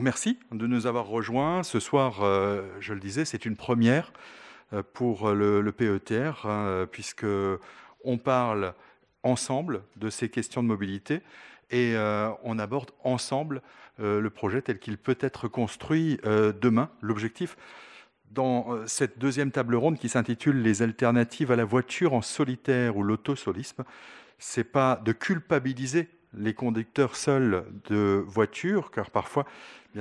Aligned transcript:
merci 0.00 0.38
de 0.52 0.66
nous 0.66 0.86
avoir 0.86 1.06
rejoints. 1.06 1.62
Ce 1.62 1.80
soir, 1.80 2.20
je 2.80 2.92
le 2.92 3.00
disais, 3.00 3.24
c'est 3.24 3.44
une 3.44 3.56
première 3.56 4.12
pour 4.92 5.30
le, 5.30 5.72
PETR, 5.72 6.46
hein, 6.46 6.86
puisque 6.90 7.26
on 8.04 8.18
parle 8.18 8.74
ensemble 9.22 9.82
de 9.96 10.10
ces 10.10 10.28
questions 10.28 10.62
de 10.62 10.68
mobilité 10.68 11.22
et 11.70 11.96
on 12.44 12.58
aborde 12.58 12.90
ensemble 13.04 13.62
le 13.98 14.28
projet 14.30 14.62
tel 14.62 14.78
qu'il 14.78 14.98
peut 14.98 15.18
être 15.20 15.48
construit 15.48 16.18
demain. 16.24 16.90
L'objectif, 17.00 17.56
dans 18.30 18.72
euh, 18.72 18.86
cette 18.86 19.18
deuxième 19.18 19.50
table 19.50 19.74
ronde 19.74 19.98
qui 19.98 20.08
s'intitule 20.08 20.62
Les 20.62 20.82
alternatives 20.82 21.50
à 21.50 21.56
la 21.56 21.64
voiture 21.64 22.14
en 22.14 22.22
solitaire 22.22 22.96
ou 22.96 23.02
l'autosolisme, 23.02 23.84
c'est 24.38 24.64
pas 24.64 25.00
de 25.04 25.12
culpabiliser 25.12 26.08
les 26.34 26.52
conducteurs 26.52 27.16
seuls 27.16 27.64
de 27.88 28.22
voitures, 28.26 28.90
car 28.90 29.10
parfois 29.10 29.46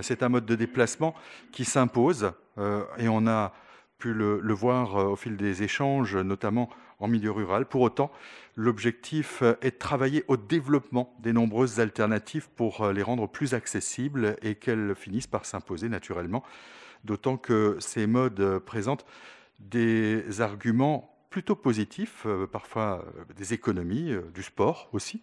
c'est 0.01 0.23
un 0.23 0.29
mode 0.29 0.45
de 0.45 0.55
déplacement 0.55 1.15
qui 1.51 1.65
s'impose, 1.65 2.31
euh, 2.57 2.83
et 2.97 3.07
on 3.07 3.27
a 3.27 3.53
pu 3.97 4.13
le, 4.13 4.53
voir 4.53 4.97
euh, 4.97 5.05
au 5.05 5.15
fil 5.15 5.37
des 5.37 5.63
échanges, 5.63 6.15
notamment 6.15 6.69
en 6.99 7.07
milieu 7.07 7.31
rural. 7.31 7.65
Pour 7.65 7.81
autant, 7.81 8.11
l'objectif 8.55 9.43
est 9.61 9.71
de 9.71 9.77
travailler 9.77 10.23
au 10.27 10.37
développement 10.37 11.15
des 11.19 11.33
nombreuses 11.33 11.79
alternatives 11.79 12.49
pour 12.55 12.87
les 12.87 13.03
rendre 13.03 13.27
plus 13.27 13.53
accessibles 13.53 14.35
et 14.41 14.55
qu'elles 14.55 14.95
finissent 14.95 15.27
par 15.27 15.45
s'imposer 15.45 15.89
naturellement 15.89 16.43
d'autant 17.03 17.37
que 17.37 17.77
ces 17.79 18.05
modes 18.05 18.39
euh, 18.39 18.59
présentent 18.59 19.05
des 19.59 20.41
arguments 20.41 21.16
plutôt 21.29 21.55
positifs, 21.55 22.23
euh, 22.25 22.47
parfois 22.47 23.05
euh, 23.05 23.33
des 23.35 23.53
économies, 23.53 24.15
du 24.33 24.43
sport 24.43 24.89
aussi, 24.93 25.21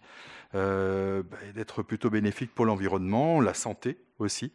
bah, 0.53 1.21
d'être 1.53 1.83
plutôt 1.83 2.09
bénéfiques 2.09 2.53
pour 2.53 2.65
l'environnement, 2.65 3.41
la 3.41 3.53
santé 3.53 3.97
aussi, 4.19 4.53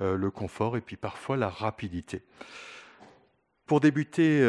le 0.00 0.28
confort 0.30 0.76
et 0.76 0.80
puis 0.80 0.96
parfois 0.96 1.36
la 1.36 1.48
rapidité. 1.48 2.22
Pour 3.64 3.78
débuter 3.78 4.40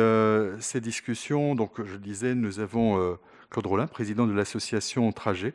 ces 0.60 0.82
discussions, 0.82 1.54
donc 1.54 1.84
je 1.84 1.98
disais, 1.98 2.34
nous 2.34 2.60
avons 2.60 3.20
Claude 3.50 3.68
Rollin, 3.68 3.88
président 3.88 4.28
de 4.28 4.34
l'association 4.34 5.12
Trajet, 5.12 5.54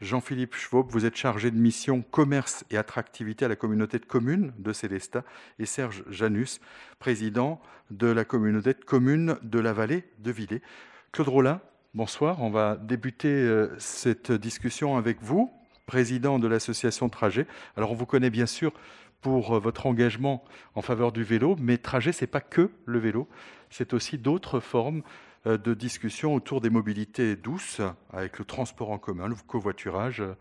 Jean-Philippe 0.00 0.54
Schwab, 0.54 0.86
vous 0.88 1.04
êtes 1.04 1.16
chargé 1.16 1.50
de 1.50 1.56
mission 1.56 2.02
commerce 2.02 2.64
et 2.70 2.76
attractivité 2.78 3.44
à 3.44 3.48
la 3.48 3.56
communauté 3.56 3.98
de 3.98 4.06
communes 4.06 4.52
de 4.58 4.72
Célestat, 4.72 5.24
et 5.58 5.66
Serge 5.66 6.04
Janus, 6.08 6.60
président 6.98 7.60
de 7.90 8.06
la 8.06 8.24
communauté 8.24 8.72
de 8.72 8.84
communes 8.84 9.36
de 9.42 9.58
la 9.60 9.72
vallée 9.72 10.04
de 10.18 10.32
Villers. 10.32 10.62
Claude 11.12 11.28
Rollin, 11.28 11.60
bonsoir. 11.92 12.42
On 12.42 12.50
va 12.50 12.76
débuter 12.76 13.28
euh, 13.28 13.68
cette 13.78 14.32
discussion 14.32 14.96
avec 14.96 15.22
vous, 15.22 15.52
président 15.86 16.38
de 16.38 16.48
l'association 16.48 17.08
Trajet. 17.10 17.46
Alors, 17.76 17.92
on 17.92 17.94
vous 17.94 18.06
connaît 18.06 18.30
bien 18.30 18.46
sûr 18.46 18.72
pour 19.20 19.54
euh, 19.54 19.58
votre 19.58 19.86
engagement 19.86 20.44
en 20.74 20.82
faveur 20.82 21.12
du 21.12 21.22
vélo, 21.22 21.56
mais 21.60 21.76
Trajet, 21.76 22.12
c'est 22.12 22.26
pas 22.26 22.40
que 22.40 22.70
le 22.86 22.98
vélo, 22.98 23.28
c'est 23.70 23.92
aussi 23.92 24.18
d'autres 24.18 24.60
formes 24.60 25.02
de 25.46 25.74
discussion 25.74 26.34
autour 26.34 26.60
des 26.60 26.70
mobilités 26.70 27.36
douces, 27.36 27.80
avec 28.12 28.38
le 28.38 28.44
transport 28.44 28.90
en 28.90 28.98
commun, 28.98 29.28
le 29.28 29.34
covoiturage 29.46 30.20
euh, 30.20 30.34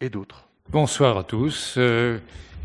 et 0.00 0.10
d'autres. 0.10 0.48
Bonsoir 0.70 1.16
à 1.16 1.24
tous. 1.24 1.76
Euh, 1.78 2.18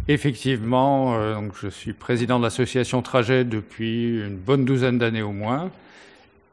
effectivement, 0.08 1.42
je 1.62 1.70
suis 1.70 1.94
président 1.94 2.40
de 2.40 2.44
l'association 2.44 3.02
Trajet 3.02 3.46
depuis 3.46 4.20
une 4.20 4.36
bonne 4.36 4.66
douzaine 4.66 4.98
d'années 4.98 5.22
au 5.22 5.32
moins. 5.32 5.72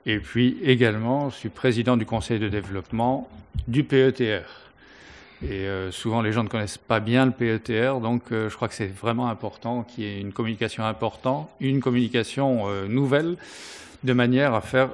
Et 0.06 0.20
puis 0.20 0.58
également, 0.62 1.30
je 1.30 1.36
suis 1.36 1.48
président 1.48 1.96
du 1.96 2.06
conseil 2.06 2.38
de 2.38 2.48
développement 2.48 3.28
du 3.66 3.82
PETR. 3.82 4.44
Et 5.42 5.66
souvent, 5.90 6.20
les 6.20 6.32
gens 6.32 6.44
ne 6.44 6.48
connaissent 6.48 6.78
pas 6.78 7.00
bien 7.00 7.24
le 7.24 7.32
PETR, 7.32 8.00
donc 8.00 8.24
je 8.30 8.54
crois 8.54 8.68
que 8.68 8.74
c'est 8.74 8.86
vraiment 8.92 9.28
important 9.28 9.84
qu'il 9.84 10.04
y 10.04 10.06
ait 10.06 10.20
une 10.20 10.32
communication 10.32 10.84
importante, 10.84 11.48
une 11.60 11.80
communication 11.80 12.66
nouvelle 12.86 13.36
de 14.04 14.12
manière 14.12 14.54
à 14.54 14.60
faire 14.60 14.90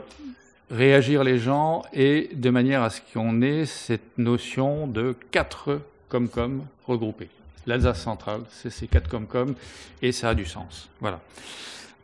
réagir 0.71 1.25
les 1.25 1.39
gens 1.39 1.83
et 1.93 2.31
de 2.33 2.51
manière 2.51 2.83
à 2.83 2.91
ce 2.91 3.01
qu'on 3.13 3.43
ait 3.43 3.67
cette 3.67 4.19
notion 4.19 4.87
de 4.87 5.15
quatre 5.31 5.81
com-com 6.09 6.65
regroupés. 6.87 7.29
L'Alsace 7.67 8.03
centrale, 8.03 8.41
c'est 8.51 8.71
ces 8.71 8.87
quatre 8.87 9.09
com-com 9.09 9.55
et 10.03 10.13
ça 10.13 10.31
a 10.31 10.35
du 10.35 10.45
sens. 10.45 10.89
Voilà. 11.01 11.21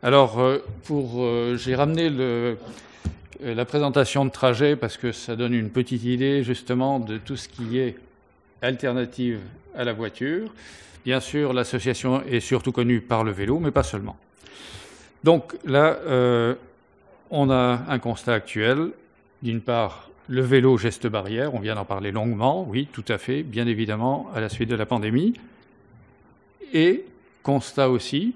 Alors, 0.03 0.39
euh, 0.39 0.63
pour, 0.85 1.23
euh, 1.23 1.55
j'ai 1.57 1.75
ramené 1.75 2.09
le, 2.09 2.57
euh, 3.43 3.53
la 3.55 3.65
présentation 3.65 4.25
de 4.25 4.31
trajet 4.31 4.75
parce 4.75 4.97
que 4.97 5.11
ça 5.11 5.35
donne 5.35 5.53
une 5.53 5.69
petite 5.69 6.03
idée 6.03 6.43
justement 6.43 6.99
de 6.99 7.17
tout 7.17 7.37
ce 7.37 7.47
qui 7.47 7.77
est 7.77 7.95
alternative 8.63 9.39
à 9.75 9.83
la 9.83 9.93
voiture. 9.93 10.51
Bien 11.05 11.19
sûr, 11.19 11.53
l'association 11.53 12.23
est 12.23 12.39
surtout 12.39 12.71
connue 12.71 13.01
par 13.01 13.23
le 13.23 13.31
vélo, 13.31 13.59
mais 13.59 13.71
pas 13.71 13.83
seulement. 13.83 14.17
Donc 15.23 15.55
là, 15.65 15.97
on 17.31 17.49
a 17.49 17.81
un 17.87 17.99
constat 17.99 18.33
actuel. 18.33 18.91
D'une 19.41 19.61
part, 19.61 20.09
le 20.27 20.41
vélo 20.41 20.77
geste 20.77 21.07
barrière, 21.07 21.55
on 21.55 21.59
vient 21.59 21.75
d'en 21.75 21.85
parler 21.85 22.11
longuement, 22.11 22.63
oui, 22.69 22.87
tout 22.91 23.05
à 23.07 23.17
fait, 23.17 23.41
bien 23.41 23.65
évidemment, 23.65 24.29
à 24.35 24.39
la 24.39 24.49
suite 24.49 24.69
de 24.69 24.75
la 24.75 24.85
pandémie. 24.85 25.33
Et 26.73 27.05
constat 27.41 27.89
aussi, 27.89 28.35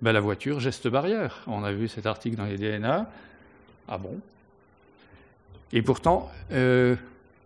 ben, 0.00 0.12
la 0.12 0.20
voiture 0.20 0.60
geste 0.60 0.88
barrière. 0.88 1.42
On 1.46 1.62
a 1.64 1.72
vu 1.72 1.88
cet 1.88 2.06
article 2.06 2.36
dans 2.36 2.46
les 2.46 2.56
DNA. 2.56 3.10
Ah 3.88 3.98
bon? 3.98 4.18
Et 5.72 5.82
pourtant, 5.82 6.30
euh, 6.52 6.96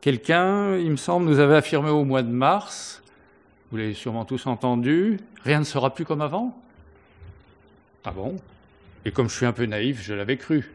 quelqu'un, 0.01 0.77
il 0.77 0.91
me 0.91 0.97
semble, 0.97 1.27
nous 1.27 1.41
avait 1.41 1.57
affirmé 1.57 1.91
au 1.91 2.05
mois 2.05 2.23
de 2.23 2.31
mars, 2.31 3.03
vous 3.71 3.79
l'avez 3.79 3.95
sûrement 3.95 4.25
tous 4.25 4.47
entendu, 4.47 5.19
rien 5.43 5.59
ne 5.59 5.65
sera 5.65 5.93
plus 5.93 6.05
comme 6.05 6.21
avant. 6.21 6.57
Ah 8.05 8.13
bon? 8.13 8.37
Et 9.05 9.13
comme 9.13 9.29
je 9.29 9.37
suis 9.37 9.47
un 9.47 9.53
peu 9.53 9.67
naïf, 9.67 10.03
je 10.03 10.15
l'avais 10.15 10.37
cru. 10.37 10.73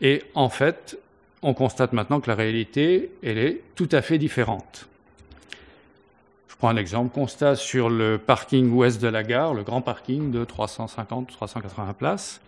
Et 0.00 0.22
en 0.34 0.48
fait, 0.48 0.98
on 1.42 1.54
constate 1.54 1.92
maintenant 1.92 2.20
que 2.20 2.28
la 2.28 2.36
réalité, 2.36 3.10
elle 3.22 3.38
est 3.38 3.60
tout 3.74 3.88
à 3.92 4.02
fait 4.02 4.18
différente. 4.18 4.88
Je 6.48 6.56
prends 6.56 6.68
un 6.68 6.76
exemple, 6.76 7.14
constat 7.14 7.56
sur 7.56 7.90
le 7.90 8.18
parking 8.18 8.70
ouest 8.72 9.00
de 9.00 9.08
la 9.08 9.22
gare, 9.22 9.54
le 9.54 9.62
grand 9.62 9.82
parking 9.82 10.30
de 10.30 10.44
350-380 10.44 11.94
places. 11.94 12.40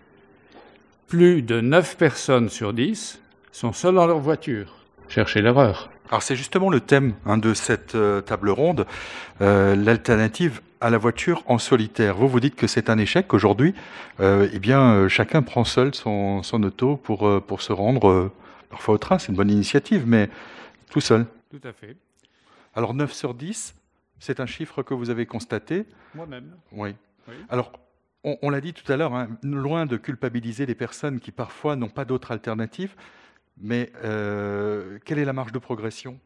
Plus 1.08 1.42
de 1.42 1.60
9 1.60 1.96
personnes 1.96 2.48
sur 2.48 2.72
10 2.72 3.20
sont 3.52 3.72
seules 3.72 3.94
dans 3.94 4.06
leur 4.06 4.18
voiture. 4.18 4.74
Cherchez 5.08 5.42
l'erreur. 5.42 5.90
Alors 6.08 6.22
c'est 6.22 6.36
justement 6.36 6.70
le 6.70 6.80
thème 6.80 7.14
hein, 7.26 7.36
de 7.36 7.52
cette 7.54 7.94
euh, 7.94 8.20
table 8.20 8.50
ronde, 8.50 8.86
euh, 9.40 9.74
l'alternative 9.74 10.60
à 10.80 10.90
la 10.90 10.98
voiture 10.98 11.42
en 11.46 11.58
solitaire. 11.58 12.16
Vous 12.16 12.28
vous 12.28 12.40
dites 12.40 12.56
que 12.56 12.66
c'est 12.66 12.90
un 12.90 12.98
échec 12.98 13.32
aujourd'hui. 13.34 13.74
Euh, 14.20 14.48
eh 14.52 14.58
bien, 14.58 14.94
euh, 14.94 15.08
chacun 15.08 15.42
prend 15.42 15.64
seul 15.64 15.94
son, 15.94 16.42
auto 16.62 16.96
pour, 16.96 17.26
euh, 17.26 17.40
pour 17.40 17.62
se 17.62 17.72
rendre 17.72 18.30
parfois 18.70 18.94
au 18.94 18.98
train. 18.98 19.18
C'est 19.18 19.28
une 19.28 19.36
bonne 19.36 19.50
initiative, 19.50 20.04
mais 20.06 20.28
tout 20.90 21.00
seul. 21.00 21.26
Tout 21.50 21.60
à 21.64 21.72
fait. 21.72 21.96
Alors 22.74 22.94
9 22.94 23.12
sur 23.12 23.34
10, 23.34 23.74
c'est 24.18 24.40
un 24.40 24.46
chiffre 24.46 24.82
que 24.82 24.94
vous 24.94 25.10
avez 25.10 25.26
constaté. 25.26 25.86
Moi-même. 26.14 26.56
Oui. 26.72 26.94
Alors, 27.48 27.72
on, 28.22 28.50
l'a 28.50 28.60
dit 28.60 28.72
tout 28.72 28.90
à 28.90 28.96
l'heure, 28.96 29.14
hein, 29.14 29.28
loin 29.42 29.86
de 29.86 29.96
culpabiliser 29.96 30.66
les 30.66 30.74
personnes 30.74 31.20
qui 31.20 31.30
parfois 31.30 31.76
n'ont 31.76 31.88
pas 31.88 32.04
d'autre 32.04 32.32
alternative, 32.32 32.94
mais 33.60 33.90
quelle 35.04 35.18
est 35.18 35.24
la 35.24 35.32
marge 35.32 35.52
de 35.52 35.58
progression? 35.58 36.18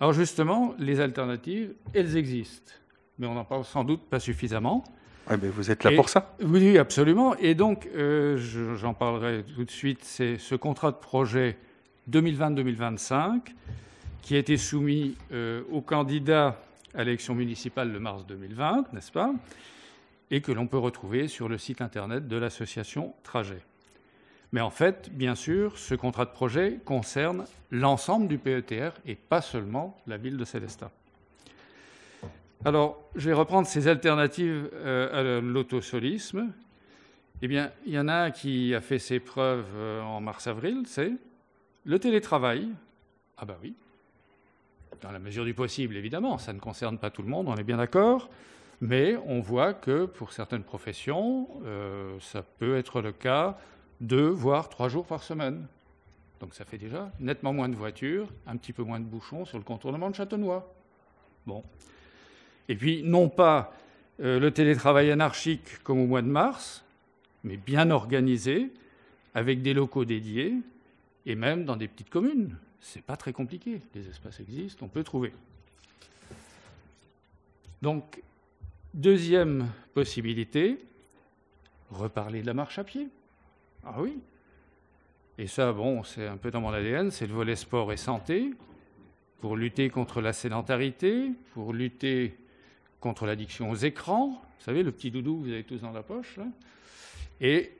Alors 0.00 0.12
justement, 0.12 0.74
les 0.78 1.00
alternatives, 1.00 1.74
elles 1.94 2.16
existent 2.16 2.72
mais 3.18 3.26
on 3.26 3.34
n'en 3.34 3.44
parle 3.44 3.64
sans 3.64 3.84
doute 3.84 4.02
pas 4.08 4.20
suffisamment. 4.20 4.84
mais 5.30 5.48
vous 5.48 5.70
êtes 5.70 5.84
là 5.84 5.92
pour 5.92 6.08
ça. 6.08 6.34
Oui, 6.42 6.78
absolument. 6.78 7.34
Et 7.36 7.54
donc, 7.54 7.88
euh, 7.96 8.38
j'en 8.76 8.94
parlerai 8.94 9.44
tout 9.44 9.64
de 9.64 9.70
suite, 9.70 10.04
c'est 10.04 10.38
ce 10.38 10.54
contrat 10.54 10.92
de 10.92 10.96
projet 10.96 11.58
2020-2025 12.10 13.40
qui 14.22 14.34
a 14.34 14.38
été 14.38 14.56
soumis 14.56 15.16
euh, 15.32 15.62
aux 15.70 15.80
candidats 15.80 16.60
à 16.94 17.04
l'élection 17.04 17.34
municipale 17.34 17.92
de 17.92 17.98
mars 17.98 18.26
2020, 18.26 18.92
n'est-ce 18.92 19.12
pas 19.12 19.32
Et 20.30 20.40
que 20.40 20.52
l'on 20.52 20.66
peut 20.66 20.78
retrouver 20.78 21.28
sur 21.28 21.48
le 21.48 21.58
site 21.58 21.80
internet 21.80 22.28
de 22.28 22.36
l'association 22.36 23.14
Trajet. 23.22 23.62
Mais 24.52 24.60
en 24.60 24.70
fait, 24.70 25.10
bien 25.12 25.34
sûr, 25.34 25.76
ce 25.76 25.94
contrat 25.94 26.24
de 26.24 26.30
projet 26.30 26.78
concerne 26.84 27.44
l'ensemble 27.70 28.28
du 28.28 28.38
PETR 28.38 28.92
et 29.06 29.14
pas 29.14 29.42
seulement 29.42 29.98
la 30.06 30.16
ville 30.16 30.38
de 30.38 30.44
Célestat. 30.44 30.90
Alors, 32.64 33.00
je 33.14 33.28
vais 33.28 33.34
reprendre 33.34 33.68
ces 33.68 33.86
alternatives 33.86 34.68
euh, 34.74 35.38
à 35.38 35.40
l'autosolisme. 35.40 36.52
Eh 37.40 37.46
bien, 37.46 37.70
il 37.86 37.92
y 37.92 37.98
en 37.98 38.08
a 38.08 38.32
qui 38.32 38.74
a 38.74 38.80
fait 38.80 38.98
ses 38.98 39.20
preuves 39.20 39.68
euh, 39.76 40.02
en 40.02 40.20
mars-avril, 40.20 40.82
c'est 40.86 41.12
le 41.84 41.98
télétravail. 42.00 42.68
Ah 43.36 43.44
ben 43.44 43.54
oui, 43.62 43.74
dans 45.00 45.12
la 45.12 45.20
mesure 45.20 45.44
du 45.44 45.54
possible, 45.54 45.96
évidemment, 45.96 46.38
ça 46.38 46.52
ne 46.52 46.58
concerne 46.58 46.98
pas 46.98 47.10
tout 47.10 47.22
le 47.22 47.28
monde, 47.28 47.46
on 47.46 47.54
est 47.54 47.62
bien 47.62 47.76
d'accord, 47.76 48.28
mais 48.80 49.16
on 49.26 49.38
voit 49.38 49.72
que 49.72 50.06
pour 50.06 50.32
certaines 50.32 50.64
professions, 50.64 51.48
euh, 51.64 52.18
ça 52.18 52.42
peut 52.42 52.76
être 52.76 53.00
le 53.00 53.12
cas 53.12 53.56
deux, 54.00 54.28
voire 54.28 54.68
trois 54.68 54.88
jours 54.88 55.06
par 55.06 55.22
semaine. 55.22 55.68
Donc 56.40 56.54
ça 56.54 56.64
fait 56.64 56.78
déjà 56.78 57.12
nettement 57.20 57.52
moins 57.52 57.68
de 57.68 57.76
voitures, 57.76 58.28
un 58.48 58.56
petit 58.56 58.72
peu 58.72 58.82
moins 58.82 58.98
de 58.98 59.04
bouchons 59.04 59.44
sur 59.44 59.58
le 59.58 59.64
contournement 59.64 60.10
de 60.10 60.16
Châtenois. 60.16 60.74
Bon, 61.46 61.62
Et 62.68 62.76
puis, 62.76 63.02
non 63.02 63.28
pas 63.28 63.72
euh, 64.20 64.38
le 64.38 64.50
télétravail 64.50 65.10
anarchique 65.10 65.82
comme 65.82 66.00
au 66.00 66.06
mois 66.06 66.22
de 66.22 66.28
mars, 66.28 66.84
mais 67.44 67.56
bien 67.56 67.90
organisé, 67.90 68.70
avec 69.34 69.62
des 69.62 69.74
locaux 69.74 70.04
dédiés, 70.04 70.54
et 71.26 71.34
même 71.34 71.64
dans 71.64 71.76
des 71.76 71.88
petites 71.88 72.10
communes. 72.10 72.56
C'est 72.80 73.02
pas 73.02 73.16
très 73.16 73.32
compliqué. 73.32 73.80
Les 73.94 74.08
espaces 74.08 74.40
existent, 74.40 74.86
on 74.86 74.88
peut 74.88 75.04
trouver. 75.04 75.32
Donc, 77.82 78.22
deuxième 78.94 79.68
possibilité, 79.94 80.78
reparler 81.90 82.42
de 82.42 82.46
la 82.46 82.54
marche 82.54 82.78
à 82.78 82.84
pied. 82.84 83.08
Ah 83.84 84.00
oui. 84.00 84.18
Et 85.38 85.46
ça, 85.46 85.72
bon, 85.72 86.02
c'est 86.02 86.26
un 86.26 86.36
peu 86.36 86.50
dans 86.50 86.60
mon 86.60 86.70
ADN, 86.70 87.10
c'est 87.10 87.26
le 87.26 87.34
volet 87.34 87.54
sport 87.54 87.92
et 87.92 87.96
santé, 87.96 88.52
pour 89.40 89.56
lutter 89.56 89.88
contre 89.88 90.20
la 90.20 90.32
sédentarité, 90.32 91.30
pour 91.54 91.72
lutter 91.72 92.36
contre 93.00 93.26
l'addiction 93.26 93.70
aux 93.70 93.76
écrans. 93.76 94.42
Vous 94.58 94.64
savez, 94.64 94.82
le 94.82 94.92
petit 94.92 95.10
doudou 95.10 95.38
que 95.38 95.46
vous 95.46 95.52
avez 95.52 95.64
tous 95.64 95.78
dans 95.78 95.92
la 95.92 96.02
poche. 96.02 96.38
Et 97.40 97.72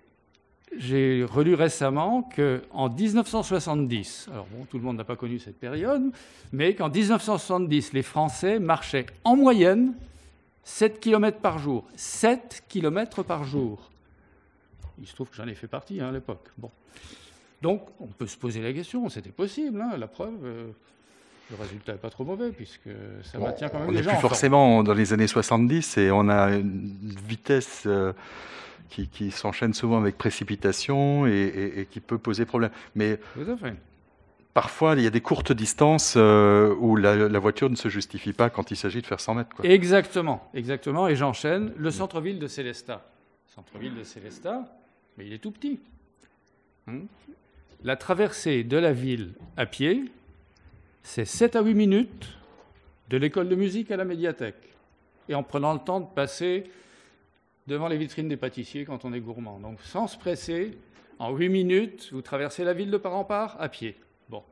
j'ai 0.76 1.24
relu 1.24 1.54
récemment 1.54 2.22
qu'en 2.22 2.88
1970, 2.90 4.28
alors 4.30 4.46
bon, 4.46 4.64
tout 4.64 4.78
le 4.78 4.84
monde 4.84 4.96
n'a 4.96 5.04
pas 5.04 5.16
connu 5.16 5.38
cette 5.38 5.58
période, 5.58 6.12
mais 6.52 6.74
qu'en 6.74 6.90
1970, 6.90 7.92
les 7.92 8.02
Français 8.02 8.58
marchaient 8.58 9.06
en 9.24 9.36
moyenne 9.36 9.94
7 10.64 11.00
km 11.00 11.38
par 11.38 11.58
jour. 11.58 11.84
7 11.96 12.64
km 12.68 13.22
par 13.22 13.44
jour. 13.44 13.90
Il 15.00 15.06
se 15.06 15.14
trouve 15.14 15.30
que 15.30 15.36
j'en 15.36 15.46
ai 15.46 15.54
fait 15.54 15.68
partie 15.68 16.00
hein, 16.00 16.08
à 16.08 16.12
l'époque. 16.12 16.46
Bon. 16.58 16.70
Donc, 17.62 17.82
on 17.98 18.06
peut 18.06 18.26
se 18.26 18.36
poser 18.36 18.60
la 18.60 18.72
question, 18.72 19.08
c'était 19.08 19.30
possible, 19.30 19.80
hein, 19.80 19.96
la 19.96 20.06
preuve. 20.06 20.44
Euh, 20.44 20.70
le 21.50 21.56
résultat 21.56 21.92
n'est 21.92 21.98
pas 21.98 22.10
trop 22.10 22.24
mauvais, 22.24 22.50
puisque 22.50 22.90
ça 23.22 23.38
maintient 23.38 23.68
quand 23.68 23.80
même 23.80 23.90
les 23.90 24.02
gens. 24.02 24.10
On 24.10 24.12
n'est 24.12 24.18
plus 24.18 24.20
forcément 24.20 24.82
dans 24.82 24.94
les 24.94 25.12
années 25.12 25.26
70 25.26 25.98
et 25.98 26.10
on 26.10 26.28
a 26.28 26.50
une 26.50 26.96
vitesse. 27.26 27.84
Euh, 27.86 28.12
qui, 28.88 29.30
s'enchaîne 29.30 29.74
souvent 29.74 29.98
avec 29.98 30.16
précipitation 30.16 31.26
et, 31.26 31.86
qui 31.90 32.00
peut 32.00 32.18
poser 32.18 32.44
problème. 32.44 32.70
Mais 32.94 33.20
parfois, 34.54 34.94
il 34.96 35.02
y 35.02 35.06
a 35.06 35.10
des 35.10 35.20
courtes 35.20 35.52
distances 35.52 36.14
euh, 36.16 36.74
où 36.80 36.96
la, 36.96 37.38
voiture 37.38 37.70
ne 37.70 37.76
se 37.76 37.88
justifie 37.88 38.32
pas 38.32 38.50
quand 38.50 38.70
il 38.70 38.76
s'agit 38.76 39.00
de 39.00 39.06
faire 39.06 39.20
100 39.20 39.34
mètres. 39.34 39.50
Exactement, 39.64 40.48
exactement. 40.54 41.08
Et 41.08 41.16
j'enchaîne. 41.16 41.72
Le 41.76 41.90
centre-ville 41.90 42.38
de 42.38 42.46
Célestat. 42.46 43.04
Centre-ville 43.46 43.94
de 43.94 44.04
Célestat, 44.04 44.64
mais 45.16 45.26
il 45.26 45.32
est 45.32 45.38
tout 45.38 45.50
petit. 45.50 45.80
Hmm. 46.86 47.04
la 47.84 47.96
traversée 47.96 48.64
de 48.64 48.78
la 48.78 48.94
ville 48.94 49.34
à 49.58 49.66
pied, 49.66 50.10
c'est 51.08 51.24
7 51.24 51.56
à 51.56 51.62
8 51.62 51.72
minutes 51.72 52.36
de 53.08 53.16
l'école 53.16 53.48
de 53.48 53.54
musique 53.54 53.90
à 53.90 53.96
la 53.96 54.04
médiathèque. 54.04 54.76
Et 55.30 55.34
en 55.34 55.42
prenant 55.42 55.72
le 55.72 55.78
temps 55.78 56.00
de 56.00 56.06
passer 56.06 56.64
devant 57.66 57.88
les 57.88 57.96
vitrines 57.96 58.28
des 58.28 58.36
pâtissiers 58.36 58.84
quand 58.84 59.06
on 59.06 59.14
est 59.14 59.20
gourmand. 59.20 59.58
Donc 59.58 59.80
sans 59.80 60.06
se 60.06 60.18
presser, 60.18 60.76
en 61.18 61.34
8 61.34 61.48
minutes, 61.48 62.10
vous 62.12 62.20
traversez 62.20 62.62
la 62.62 62.74
ville 62.74 62.90
de 62.90 62.98
part 62.98 63.14
en 63.14 63.24
part 63.24 63.56
à 63.58 63.70
pied. 63.70 63.96
Bon. 64.28 64.42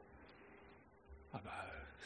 Ah 1.35 1.41
bah, 1.45 1.51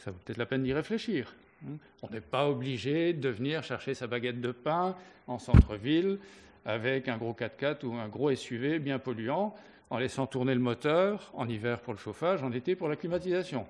ça 0.03 0.11
vaut 0.11 0.17
peut-être 0.25 0.37
la 0.37 0.45
peine 0.45 0.63
d'y 0.63 0.73
réfléchir. 0.73 1.33
Hein. 1.65 1.77
On 2.01 2.09
n'est 2.09 2.19
pas 2.19 2.49
obligé 2.49 3.13
de 3.13 3.29
venir 3.29 3.63
chercher 3.63 3.93
sa 3.93 4.07
baguette 4.07 4.41
de 4.41 4.51
pain 4.51 4.97
en 5.27 5.39
centre-ville 5.39 6.19
avec 6.65 7.07
un 7.07 7.15
gros 7.15 7.33
4x4 7.33 7.85
ou 7.85 7.93
un 7.93 8.09
gros 8.09 8.35
SUV 8.35 8.79
bien 8.79 8.99
polluant, 8.99 9.55
en 9.89 9.97
laissant 9.97 10.27
tourner 10.27 10.53
le 10.55 10.59
moteur 10.59 11.31
en 11.35 11.47
hiver 11.47 11.79
pour 11.79 11.93
le 11.93 11.99
chauffage, 11.99 12.43
en 12.43 12.51
été 12.51 12.75
pour 12.75 12.89
la 12.89 12.97
climatisation. 12.97 13.65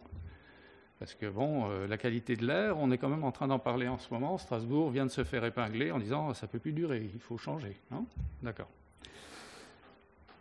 Parce 1.02 1.16
que, 1.16 1.26
bon, 1.26 1.68
euh, 1.68 1.88
la 1.88 1.98
qualité 1.98 2.36
de 2.36 2.46
l'air, 2.46 2.78
on 2.78 2.92
est 2.92 3.00
quand 3.00 3.10
même 3.10 3.24
en 3.24 3.32
train 3.32 3.48
d'en 3.48 3.58
parler 3.58 3.88
en 3.88 3.98
ce 3.98 4.14
moment. 4.14 4.38
Strasbourg 4.38 4.92
vient 4.92 5.08
de 5.08 5.10
se 5.10 5.24
faire 5.24 5.44
épingler 5.44 5.90
en 5.90 5.98
disant 5.98 6.32
ça 6.36 6.46
ne 6.46 6.52
peut 6.52 6.60
plus 6.60 6.74
durer, 6.74 7.10
il 7.12 7.20
faut 7.20 7.40
changer. 7.40 7.76
Hein 7.92 8.06
D'accord. 8.44 8.70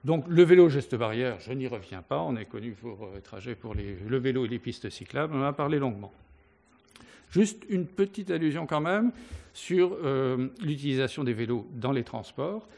Donc, 0.05 0.27
le 0.29 0.43
vélo 0.43 0.69
geste 0.69 0.97
barrière, 0.97 1.41
je 1.41 1.55
n'y 1.55 1.67
reviens 1.67 2.03
pas. 2.03 2.21
On 2.21 2.37
est 2.37 2.45
connu 2.45 2.73
pour 2.73 3.05
euh, 3.07 3.21
trajet 3.21 3.55
pour 3.55 3.75
le 3.75 4.19
vélo 4.19 4.45
et 4.45 4.49
les 4.49 4.59
pistes 4.59 4.91
cyclables. 4.91 5.35
On 5.35 5.41
en 5.41 5.47
a 5.47 5.55
parlé 5.55 5.79
longuement. 5.79 6.13
Juste 7.31 7.65
une 7.71 7.87
petite 7.87 8.31
allusion 8.31 8.67
quand 8.67 8.83
même 8.83 9.13
sur 9.55 9.97
euh, 10.05 10.49
l'utilisation 10.61 11.25
des 11.25 11.33
vélos 11.33 11.67
dans 11.73 11.93
les 11.93 12.05
transports. 12.05 12.69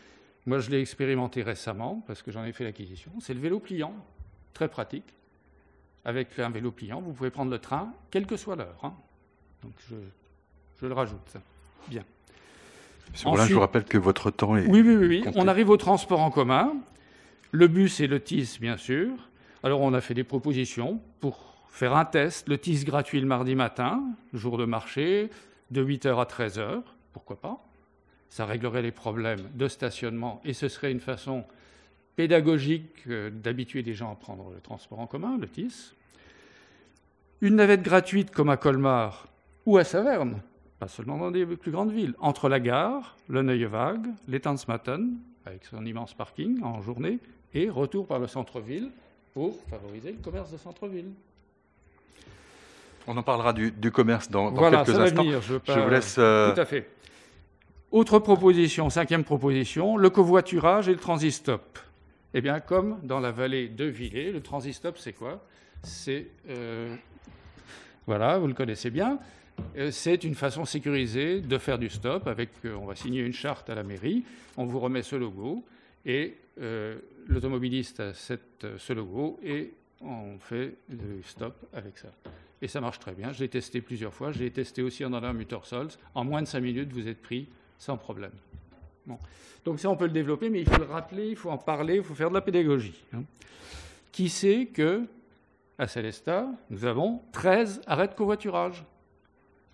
Moi, 0.46 0.61
je 0.61 0.70
l'ai 0.70 0.81
expérimenté 0.81 1.43
récemment 1.43 2.05
parce 2.06 2.23
que 2.23 2.31
j'en 2.31 2.44
ai 2.44 2.52
fait 2.52 2.62
l'acquisition. 2.62 3.11
C'est 3.19 3.34
le 3.34 3.40
vélo 3.40 3.58
pliant, 3.58 3.93
très 4.55 4.69
pratique 4.69 5.17
avec 6.04 6.38
un 6.38 6.50
vélo 6.50 6.70
pliant, 6.70 7.00
vous 7.00 7.12
pouvez 7.12 7.31
prendre 7.31 7.50
le 7.50 7.58
train, 7.58 7.93
quelle 8.10 8.26
que 8.26 8.37
soit 8.37 8.56
l'heure. 8.56 8.78
Hein. 8.82 8.93
Donc 9.62 9.72
je, 9.88 10.87
le 10.87 10.93
rajoute. 10.93 11.37
Bien. 11.88 12.04
Monsieur 13.12 13.31
je 13.46 13.54
vous 13.54 13.60
rappelle 13.60 13.84
que 13.84 13.99
votre 13.99 14.31
temps 14.31 14.56
est. 14.56 14.66
Oui, 14.66 14.81
oui, 14.81 14.94
oui. 14.94 15.25
On 15.37 15.46
arrive 15.46 15.70
au 15.70 15.76
transport 15.76 16.20
en 16.20 16.31
commun. 16.31 16.72
Le 17.52 17.69
bus 17.69 18.00
et 18.00 18.06
le 18.06 18.20
TIS, 18.20 18.58
bien 18.60 18.76
sûr. 18.76 19.10
Alors, 19.62 19.81
on 19.82 19.93
a 19.93 20.00
fait 20.00 20.14
des 20.14 20.25
propositions 20.25 21.00
pour 21.20 21.62
faire 21.69 21.94
un 21.94 22.05
test. 22.05 22.48
Le 22.48 22.58
TIS 22.58 22.84
gratuit 22.84 23.20
le 23.20 23.26
mardi 23.26 23.55
matin, 23.55 24.02
jour 24.32 24.58
de 24.58 24.64
marché, 24.64 25.31
de 25.70 25.84
8h 25.84 26.20
à 26.20 26.25
13h. 26.25 26.82
Pourquoi 27.12 27.40
pas? 27.40 27.64
Ça 28.28 28.46
réglerait 28.46 28.82
les 28.82 28.93
problèmes 28.93 29.50
de 29.55 29.69
stationnement 29.69 30.40
et 30.44 30.55
ce 30.55 30.69
serait 30.69 30.90
une 30.90 31.00
façon 31.00 31.44
pédagogique 32.17 33.05
euh, 33.09 33.31
d'habituer 33.31 33.82
les 33.82 33.94
gens 33.94 34.12
à 34.12 34.14
prendre 34.14 34.50
le 34.55 34.61
transport 34.61 35.00
en 35.00 35.06
commun, 35.06 35.38
le 35.38 35.49
TIS. 35.49 35.94
Une 37.41 37.56
navette 37.56 37.82
gratuite 37.82 38.31
comme 38.31 38.50
à 38.50 38.56
Colmar 38.56 39.29
ou 39.67 39.79
à 39.79 39.85
Saverne, 39.85 40.41
pas 40.79 40.88
seulement 40.88 41.19
dans 41.19 41.31
des 41.31 41.47
plus 41.47 41.70
grandes 41.70 41.93
villes, 41.93 42.14
entre 42.19 42.49
la 42.49 42.61
gare, 42.61 43.17
le 43.29 43.43
Neuvague, 43.43 44.06
l'Etansmatten, 44.29 45.19
avec 45.47 45.64
son 45.64 45.85
immense 45.85 46.14
parking 46.14 46.62
en 46.62 46.82
journée, 46.82 47.19
et 47.55 47.69
retour 47.69 48.06
par 48.06 48.19
le 48.19 48.26
centre-ville 48.26 48.91
pour 49.35 49.58
favoriser 49.69 50.12
le 50.12 50.19
commerce 50.19 50.50
de 50.50 50.56
centre-ville. 50.56 51.11
On 53.06 53.17
en 53.17 53.23
parlera 53.23 53.53
du, 53.53 53.73
commerce 53.91 54.31
dans, 54.31 54.53
quelques 54.53 54.99
instants. 54.99 55.25
je, 55.41 55.81
vous 55.81 55.91
laisse. 55.91 56.17
Euh, 56.19 56.55
Tout 56.55 56.61
à 56.61 56.65
fait. 56.65 56.88
Autre 57.91 58.20
proposition, 58.20 58.88
cinquième 58.91 59.25
proposition, 59.25 59.97
le 59.97 60.08
covoiturage 60.08 60.88
et 60.88 60.93
le 60.93 60.99
transistop. 60.99 61.79
Eh 62.34 62.40
bien, 62.40 62.61
comme 62.61 62.99
dans 63.02 63.20
la 63.20 63.31
vallée 63.31 63.69
de 63.69 63.84
Villers, 63.84 64.32
le 64.32 64.40
transistop, 64.40 64.96
c'est 64.96 65.12
quoi? 65.12 65.44
C'est, 65.82 66.29
euh, 66.49 66.94
voilà, 68.06 68.38
vous 68.38 68.46
le 68.46 68.55
connaissez 68.55 68.90
bien, 68.90 69.19
euh, 69.76 69.90
c'est 69.90 70.25
une 70.25 70.34
façon 70.34 70.64
sécurisée 70.64 71.40
de 71.40 71.58
faire 71.58 71.79
du 71.79 71.90
stop. 71.90 72.26
Avec, 72.26 72.50
euh, 72.64 72.75
on 72.75 72.87
va 72.87 72.94
signer 72.94 73.20
une 73.20 73.32
charte 73.34 73.69
à 73.69 73.75
la 73.75 73.82
mairie, 73.82 74.24
on 74.56 74.65
vous 74.65 74.81
remet 74.81 75.03
ce 75.03 75.17
logo 75.17 75.65
et 76.06 76.36
l'automobiliste 77.29 78.01
a 78.01 78.12
ce 78.12 78.93
logo 78.93 79.39
et 79.43 79.72
on 80.03 80.39
fait 80.39 80.74
le 80.91 81.22
stop 81.22 81.55
avec 81.72 81.96
ça. 81.96 82.08
Et 82.60 82.69
ça 82.69 82.81
marche 82.81 82.98
très 82.98 83.12
bien. 83.12 83.32
Je 83.32 83.41
l'ai 83.41 83.48
testé 83.48 83.81
plusieurs 83.81 84.12
fois. 84.12 84.32
J'ai 84.32 84.51
testé 84.51 84.82
aussi 84.82 85.05
en 85.05 85.12
allant 85.12 85.29
à 85.29 85.32
Muttersols. 85.32 85.89
En 86.15 86.24
moins 86.24 86.43
de 86.43 86.46
cinq 86.46 86.60
minutes, 86.60 86.93
vous 86.93 87.08
êtes 87.08 87.22
pris 87.22 87.48
sans 87.79 87.96
problème. 87.96 88.32
Donc 89.65 89.81
ça, 89.81 89.89
on 89.89 89.97
peut 89.97 90.06
le 90.06 90.13
développer, 90.13 90.51
mais 90.51 90.61
il 90.61 90.69
faut 90.69 90.79
le 90.79 90.85
rappeler, 90.85 91.29
il 91.29 91.37
faut 91.37 91.51
en 91.51 91.59
parler, 91.59 91.97
il 91.97 92.03
faut 92.03 92.15
faire 92.15 92.29
de 92.29 92.35
la 92.35 92.41
pédagogie. 92.41 93.03
Hein. 93.15 93.23
Qui 94.11 94.29
sait 94.29 94.67
que 94.67 95.05
à 95.79 95.87
Célestat, 95.87 96.47
nous 96.71 96.85
avons 96.85 97.23
13 97.32 97.81
arrêts 97.87 98.09
de 98.09 98.15
covoiturage 98.15 98.85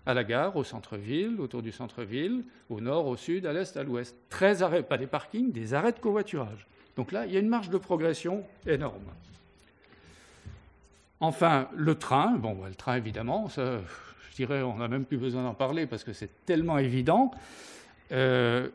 à 0.05 0.13
la 0.13 0.23
gare, 0.23 0.55
au 0.55 0.63
centre-ville, 0.63 1.39
autour 1.39 1.61
du 1.61 1.71
centre-ville, 1.71 2.43
au 2.69 2.81
nord, 2.81 3.05
au 3.05 3.15
sud, 3.15 3.45
à 3.45 3.53
l'est, 3.53 3.75
à 3.77 3.83
l'ouest. 3.83 4.15
13 4.29 4.63
arrêts, 4.63 4.81
pas 4.81 4.97
des 4.97 5.07
parkings, 5.07 5.51
des 5.51 5.73
arrêts 5.73 5.91
de 5.91 5.99
covoiturage. 5.99 6.65
Donc 6.95 7.11
là, 7.11 7.25
il 7.25 7.33
y 7.33 7.37
a 7.37 7.39
une 7.39 7.49
marge 7.49 7.69
de 7.69 7.77
progression 7.77 8.43
énorme. 8.65 9.03
Enfin, 11.19 11.67
le 11.75 11.95
train, 11.95 12.31
bon, 12.37 12.53
bah, 12.53 12.69
le 12.69 12.75
train 12.75 12.95
évidemment, 12.95 13.49
ça, 13.49 13.79
je 14.31 14.35
dirais, 14.35 14.61
on 14.61 14.77
n'a 14.77 14.87
même 14.87 15.05
plus 15.05 15.17
besoin 15.17 15.43
d'en 15.43 15.53
parler 15.53 15.85
parce 15.85 16.03
que 16.03 16.13
c'est 16.13 16.45
tellement 16.45 16.77
évident. 16.77 17.31
Euh, 18.11 18.69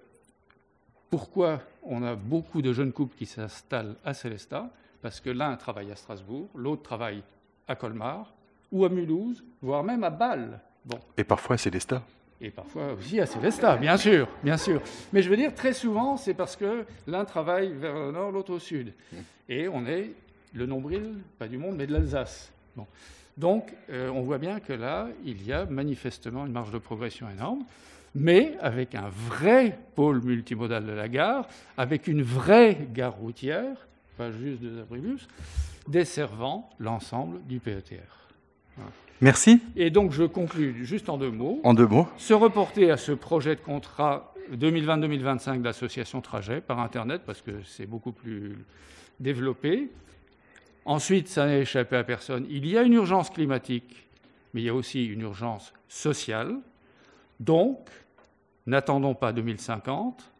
pourquoi 1.14 1.60
on 1.84 2.02
a 2.02 2.16
beaucoup 2.16 2.60
de 2.60 2.72
jeunes 2.72 2.90
couples 2.90 3.16
qui 3.16 3.24
s'installent 3.24 3.94
à 4.04 4.14
Célestat 4.14 4.68
Parce 5.00 5.20
que 5.20 5.30
l'un 5.30 5.54
travaille 5.54 5.92
à 5.92 5.94
Strasbourg, 5.94 6.48
l'autre 6.56 6.82
travaille 6.82 7.22
à 7.68 7.76
Colmar 7.76 8.34
ou 8.72 8.84
à 8.84 8.88
Mulhouse, 8.88 9.44
voire 9.62 9.84
même 9.84 10.02
à 10.02 10.10
Bâle. 10.10 10.58
Bon. 10.84 10.98
Et 11.16 11.22
parfois 11.22 11.54
à 11.54 11.56
Célestat. 11.56 12.02
Et 12.40 12.50
parfois 12.50 12.94
aussi 12.94 13.20
à 13.20 13.26
Célestat, 13.26 13.76
bien 13.76 13.96
sûr, 13.96 14.26
bien 14.42 14.56
sûr. 14.56 14.82
Mais 15.12 15.22
je 15.22 15.30
veux 15.30 15.36
dire, 15.36 15.54
très 15.54 15.72
souvent, 15.72 16.16
c'est 16.16 16.34
parce 16.34 16.56
que 16.56 16.84
l'un 17.06 17.24
travaille 17.24 17.72
vers 17.74 17.94
le 17.94 18.10
nord, 18.10 18.32
l'autre 18.32 18.52
au 18.52 18.58
sud. 18.58 18.92
Et 19.48 19.68
on 19.68 19.86
est 19.86 20.10
le 20.52 20.66
nombril, 20.66 21.20
pas 21.38 21.46
du 21.46 21.58
monde, 21.58 21.76
mais 21.76 21.86
de 21.86 21.92
l'Alsace. 21.92 22.52
Donc, 23.36 23.72
euh, 23.88 24.08
on 24.08 24.22
voit 24.22 24.38
bien 24.38 24.58
que 24.58 24.72
là, 24.72 25.06
il 25.24 25.46
y 25.46 25.52
a 25.52 25.64
manifestement 25.64 26.44
une 26.44 26.52
marge 26.52 26.72
de 26.72 26.78
progression 26.78 27.30
énorme 27.30 27.62
mais 28.14 28.56
avec 28.60 28.94
un 28.94 29.08
vrai 29.08 29.78
pôle 29.94 30.22
multimodal 30.22 30.86
de 30.86 30.92
la 30.92 31.08
gare, 31.08 31.48
avec 31.76 32.06
une 32.06 32.22
vraie 32.22 32.88
gare 32.92 33.14
routière, 33.14 33.88
pas 34.16 34.30
juste 34.30 34.60
des 34.60 34.78
abribus, 34.80 35.26
desservant 35.88 36.70
l'ensemble 36.78 37.40
du 37.46 37.58
PETR. 37.58 38.28
Merci. 39.20 39.60
Et 39.76 39.90
donc 39.90 40.12
je 40.12 40.24
conclus 40.24 40.84
juste 40.84 41.08
en 41.08 41.18
deux 41.18 41.30
mots. 41.30 41.60
En 41.64 41.74
deux 41.74 41.86
mots. 41.86 42.08
Se 42.16 42.34
reporter 42.34 42.90
à 42.90 42.96
ce 42.96 43.12
projet 43.12 43.56
de 43.56 43.60
contrat 43.60 44.34
2020-2025 44.52 45.62
d'association 45.62 46.20
Trajet 46.20 46.60
par 46.60 46.80
Internet, 46.80 47.22
parce 47.24 47.40
que 47.40 47.62
c'est 47.64 47.86
beaucoup 47.86 48.12
plus 48.12 48.56
développé. 49.20 49.90
Ensuite, 50.84 51.28
ça 51.28 51.46
n'a 51.46 51.58
échappé 51.58 51.96
à 51.96 52.04
personne, 52.04 52.46
il 52.50 52.66
y 52.66 52.76
a 52.76 52.82
une 52.82 52.92
urgence 52.92 53.30
climatique, 53.30 54.06
mais 54.52 54.60
il 54.60 54.64
y 54.64 54.68
a 54.68 54.74
aussi 54.74 55.06
une 55.06 55.22
urgence 55.22 55.72
sociale. 55.88 56.56
Donc, 57.40 57.78
n'attendons 58.66 59.14
pas 59.14 59.32
2050, 59.32 60.32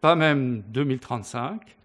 pas 0.00 0.14
même 0.14 0.62
2035. 0.68 1.76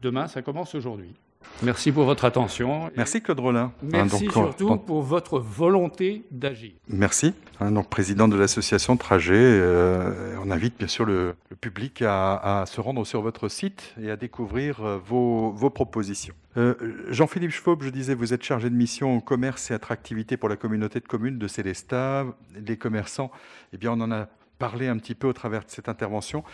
Demain, 0.00 0.28
ça 0.28 0.42
commence 0.42 0.74
aujourd'hui. 0.74 1.14
Merci 1.62 1.92
pour 1.92 2.04
votre 2.04 2.24
attention. 2.24 2.90
Merci 2.96 3.20
Claude 3.22 3.40
Rollin. 3.40 3.72
Merci 3.82 4.28
surtout 4.30 4.76
pour 4.78 5.02
votre 5.02 5.38
volonté 5.38 6.24
d'agir. 6.30 6.72
Merci. 6.88 7.34
Hein, 7.60 7.70
donc 7.70 7.88
président 7.88 8.26
de 8.28 8.36
l'association 8.36 8.96
Trajet, 8.96 9.34
euh, 9.36 10.36
on 10.44 10.50
invite 10.50 10.76
bien 10.78 10.88
sûr 10.88 11.04
le, 11.04 11.34
public 11.60 12.02
à, 12.04 12.64
se 12.66 12.80
rendre 12.80 13.04
sur 13.04 13.22
votre 13.22 13.48
site 13.48 13.94
et 14.00 14.10
à 14.10 14.16
découvrir 14.16 14.84
euh, 14.84 14.98
vos, 15.04 15.70
propositions. 15.70 16.34
Euh, 16.56 16.74
Jean-Philippe 17.08 17.52
Schwab, 17.52 17.82
je 17.82 17.90
disais, 17.90 18.14
vous 18.14 18.34
êtes 18.34 18.42
chargé 18.42 18.68
de 18.68 18.74
mission 18.74 19.20
commerce 19.20 19.70
et 19.70 19.74
attractivité 19.74 20.36
pour 20.36 20.48
la 20.48 20.56
communauté 20.56 21.00
de 21.00 21.06
communes 21.06 21.38
de 21.38 21.48
Célestat. 21.48 22.26
Les 22.66 22.76
commerçants, 22.76 23.30
eh 23.72 23.76
bien, 23.78 23.92
on 23.92 24.00
en 24.00 24.10
a 24.10 24.28
parlé 24.62 24.86
un 24.86 24.96
petit 24.96 25.16
peu 25.16 25.26
au 25.26 25.32
travers 25.32 25.64
de 25.64 25.70
cette 25.70 25.88
intervention. 25.88 26.44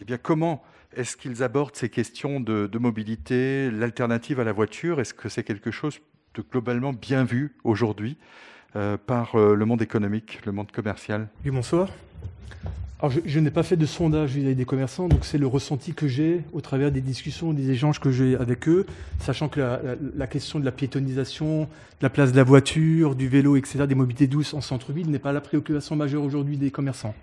Eh 0.00 0.06
bien, 0.06 0.16
comment 0.16 0.62
est-ce 0.96 1.14
qu'ils 1.14 1.42
abordent 1.42 1.76
ces 1.76 1.90
questions 1.90 2.40
de, 2.40 2.78
mobilité, 2.78 3.70
l'alternative 3.70 4.40
à 4.40 4.44
la 4.44 4.52
voiture? 4.52 4.98
Est-ce 4.98 5.12
que 5.12 5.28
c'est 5.28 5.44
quelque 5.44 5.70
chose 5.70 5.98
de 6.36 6.42
globalement 6.50 6.94
bien 6.94 7.22
vu 7.22 7.54
aujourd'hui 7.62 8.16
euh, 8.76 8.96
par 8.96 9.34
euh, 9.34 9.54
le 9.54 9.66
monde 9.66 9.82
économique, 9.82 10.40
le 10.46 10.52
monde 10.52 10.72
commercial? 10.72 11.28
Oui, 11.44 11.50
bonsoir. 11.50 11.90
Alors, 12.98 13.12
je, 13.26 13.38
n'ai 13.38 13.50
pas 13.50 13.62
fait 13.62 13.76
de 13.76 13.84
sondage 13.84 14.30
vis-à-vis 14.30 14.54
des 14.54 14.64
commerçants, 14.64 15.08
donc 15.08 15.26
c'est 15.26 15.36
le 15.36 15.46
ressenti 15.46 15.92
que 15.92 16.08
j'ai 16.08 16.40
au 16.54 16.62
travers 16.62 16.90
des 16.90 17.02
discussions, 17.02 17.52
des 17.52 17.70
échanges 17.70 18.00
que 18.00 18.10
j'ai 18.10 18.36
avec 18.36 18.68
eux, 18.68 18.86
sachant 19.18 19.48
que 19.48 19.60
la, 20.16 20.26
question 20.26 20.60
de 20.60 20.64
la 20.64 20.72
piétonisation, 20.72 21.64
de 21.64 21.66
la 22.00 22.10
place 22.10 22.32
de 22.32 22.38
la 22.38 22.44
voiture, 22.44 23.14
du 23.16 23.28
vélo, 23.28 23.56
etc., 23.56 23.86
des 23.86 23.94
mobilités 23.94 24.28
douces 24.28 24.54
en 24.54 24.62
centre-ville 24.62 25.10
n'est 25.10 25.18
pas 25.18 25.32
la 25.32 25.42
préoccupation 25.42 25.94
majeure 25.94 26.22
aujourd'hui 26.22 26.56
des 26.56 26.70
commerçants. 26.70 27.14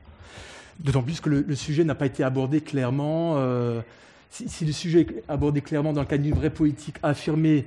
D'autant 0.80 1.02
plus 1.02 1.22
que 1.22 1.30
le, 1.30 1.56
sujet 1.56 1.84
n'a 1.84 1.96
pas 1.96 2.06
été 2.06 2.24
abordé 2.24 2.62
clairement. 2.62 3.36
Euh, 3.38 3.82
si, 4.30 4.66
le 4.66 4.72
sujet 4.72 5.02
est 5.02 5.24
abordé 5.28 5.62
clairement 5.62 5.92
dans 5.92 6.02
le 6.02 6.08
cadre 6.08 6.24
d'une 6.24 6.36
vraie 6.36 6.52
politique 6.52 6.98
affirmée 7.02 7.66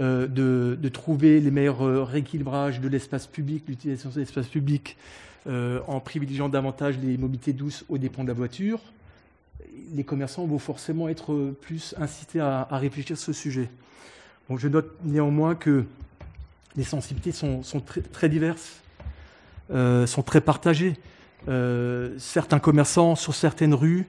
euh, 0.00 0.26
de, 0.26 0.88
trouver 0.88 1.40
les 1.40 1.52
meilleurs 1.52 1.82
euh, 1.82 2.02
rééquilibrages 2.02 2.80
de 2.80 2.88
l'espace 2.88 3.28
public, 3.28 3.64
l'utilisation 3.68 4.10
de 4.10 4.18
l'espace 4.18 4.48
public, 4.48 4.96
en 5.86 5.98
privilégiant 6.00 6.50
davantage 6.50 6.98
les 7.02 7.16
mobilités 7.16 7.54
douces 7.54 7.82
aux 7.88 7.96
dépens 7.96 8.22
de 8.22 8.28
la 8.28 8.34
voiture, 8.34 8.80
les 9.94 10.04
commerçants 10.04 10.44
vont 10.44 10.58
forcément 10.58 11.08
être 11.08 11.54
plus 11.62 11.94
incités 11.96 12.38
à, 12.38 12.68
réfléchir 12.70 13.16
sur 13.16 13.28
ce 13.28 13.32
sujet. 13.32 13.70
je 14.54 14.68
note 14.68 14.92
néanmoins 15.04 15.54
que 15.54 15.86
les 16.76 16.84
sensibilités 16.84 17.32
sont, 17.32 17.62
très, 17.80 18.02
très, 18.02 18.28
diverses, 18.28 18.82
sont 19.70 20.22
très 20.22 20.42
partagées. 20.42 20.96
Euh, 21.46 22.18
certains 22.18 22.58
commerçants 22.58 23.14
sur 23.14 23.34
certaines 23.34 23.74
rues 23.74 24.06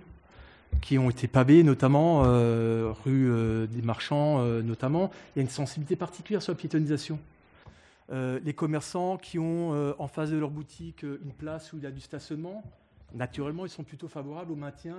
qui 0.82 0.98
ont 0.98 1.10
été 1.10 1.28
pavées, 1.28 1.64
notamment 1.64 2.24
euh, 2.26 2.92
rue 3.04 3.30
euh, 3.30 3.68
des 3.68 3.82
marchands, 3.82 4.44
notamment, 4.64 5.12
il 5.36 5.40
y 5.40 5.42
a 5.42 5.44
une 5.44 5.50
sensibilité 5.50 5.96
particulière 5.96 6.42
sur 6.42 6.54
la 6.54 6.58
piétonisation. 6.58 7.20
les 8.12 8.54
commerçants 8.54 9.18
qui 9.18 9.38
ont 9.38 9.94
en 10.00 10.08
face 10.08 10.32
de 10.32 10.38
leur 10.38 10.50
boutique 10.50 11.04
une 11.04 11.34
place 11.38 11.74
où 11.74 11.78
il 11.78 11.84
y 11.84 11.88
a 11.88 11.92
du 11.92 12.02
stationnement, 12.02 12.64
naturellement, 13.14 13.66
ils 13.66 13.70
sont 13.70 13.84
plutôt 13.84 14.08
favorables 14.08 14.52
au 14.52 14.56
maintien 14.56 14.98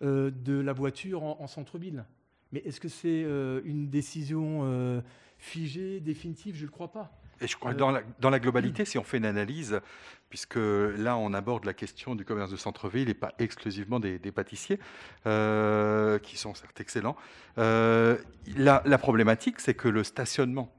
de 0.00 0.60
la 0.60 0.72
voiture 0.72 1.22
en, 1.22 1.46
centre-ville. 1.46 2.04
Mais 2.52 2.60
est-ce 2.60 2.80
que 2.80 2.88
c'est 2.88 3.22
une 3.64 3.88
décision 3.88 5.02
figée, 5.38 5.98
définitive? 5.98 6.54
Je 6.54 6.62
ne 6.62 6.66
le 6.66 6.72
crois 6.72 6.92
pas. 6.92 7.18
Et 7.40 7.46
je 7.46 7.56
crois 7.56 7.74
que 7.74 7.78
dans 7.78 7.90
la, 7.90 8.02
dans 8.20 8.30
la, 8.30 8.38
globalité, 8.38 8.84
si 8.84 8.98
on 8.98 9.04
fait 9.04 9.18
une 9.18 9.26
analyse, 9.26 9.80
puisque 10.28 10.56
là 10.56 11.16
on 11.16 11.32
aborde 11.34 11.64
la 11.64 11.74
question 11.74 12.14
du 12.14 12.24
commerce 12.24 12.50
de 12.50 12.56
centre-ville 12.56 13.08
et 13.08 13.14
pas 13.14 13.32
exclusivement 13.38 14.00
des, 14.00 14.18
pâtissiers, 14.32 14.78
euh, 15.26 16.18
qui 16.18 16.36
sont 16.36 16.54
certes 16.54 16.80
excellents, 16.80 17.16
euh, 17.58 18.16
la, 18.56 18.98
problématique 18.98 19.60
c'est 19.60 19.74
que 19.74 19.88
le 19.88 20.02
stationnement 20.02 20.72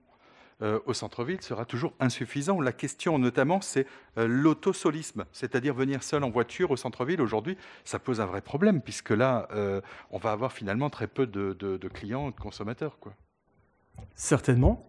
euh, 0.64 0.80
au 0.88 0.94
centre-ville 0.94 1.42
sera 1.42 1.66
toujours 1.66 1.94
insuffisant. 2.00 2.60
La 2.60 2.72
question 2.72 3.20
notamment 3.20 3.62
c'est 3.62 3.86
l'autosolisme, 4.16 5.26
c'est-à-dire 5.32 5.76
venir 5.76 6.02
seul 6.02 6.24
en 6.24 6.32
voiture 6.32 6.72
au 6.72 6.78
centre-ville. 6.78 7.22
Aujourd'hui, 7.22 7.58
ça 7.84 8.00
pose 8.00 8.20
un 8.20 8.26
vrai 8.26 8.42
problème, 8.42 8.82
puisque 8.82 9.12
là 9.12 9.48
on 10.12 10.18
va 10.18 10.32
avoir 10.32 10.52
finalement 10.52 10.90
très 10.90 11.08
peu 11.08 11.28
de, 11.28 11.54
de 11.54 11.88
clients, 11.88 12.32
de 12.32 12.36
consommateurs. 12.36 12.98
Quoi. 13.00 13.14
Certainement. 14.16 14.88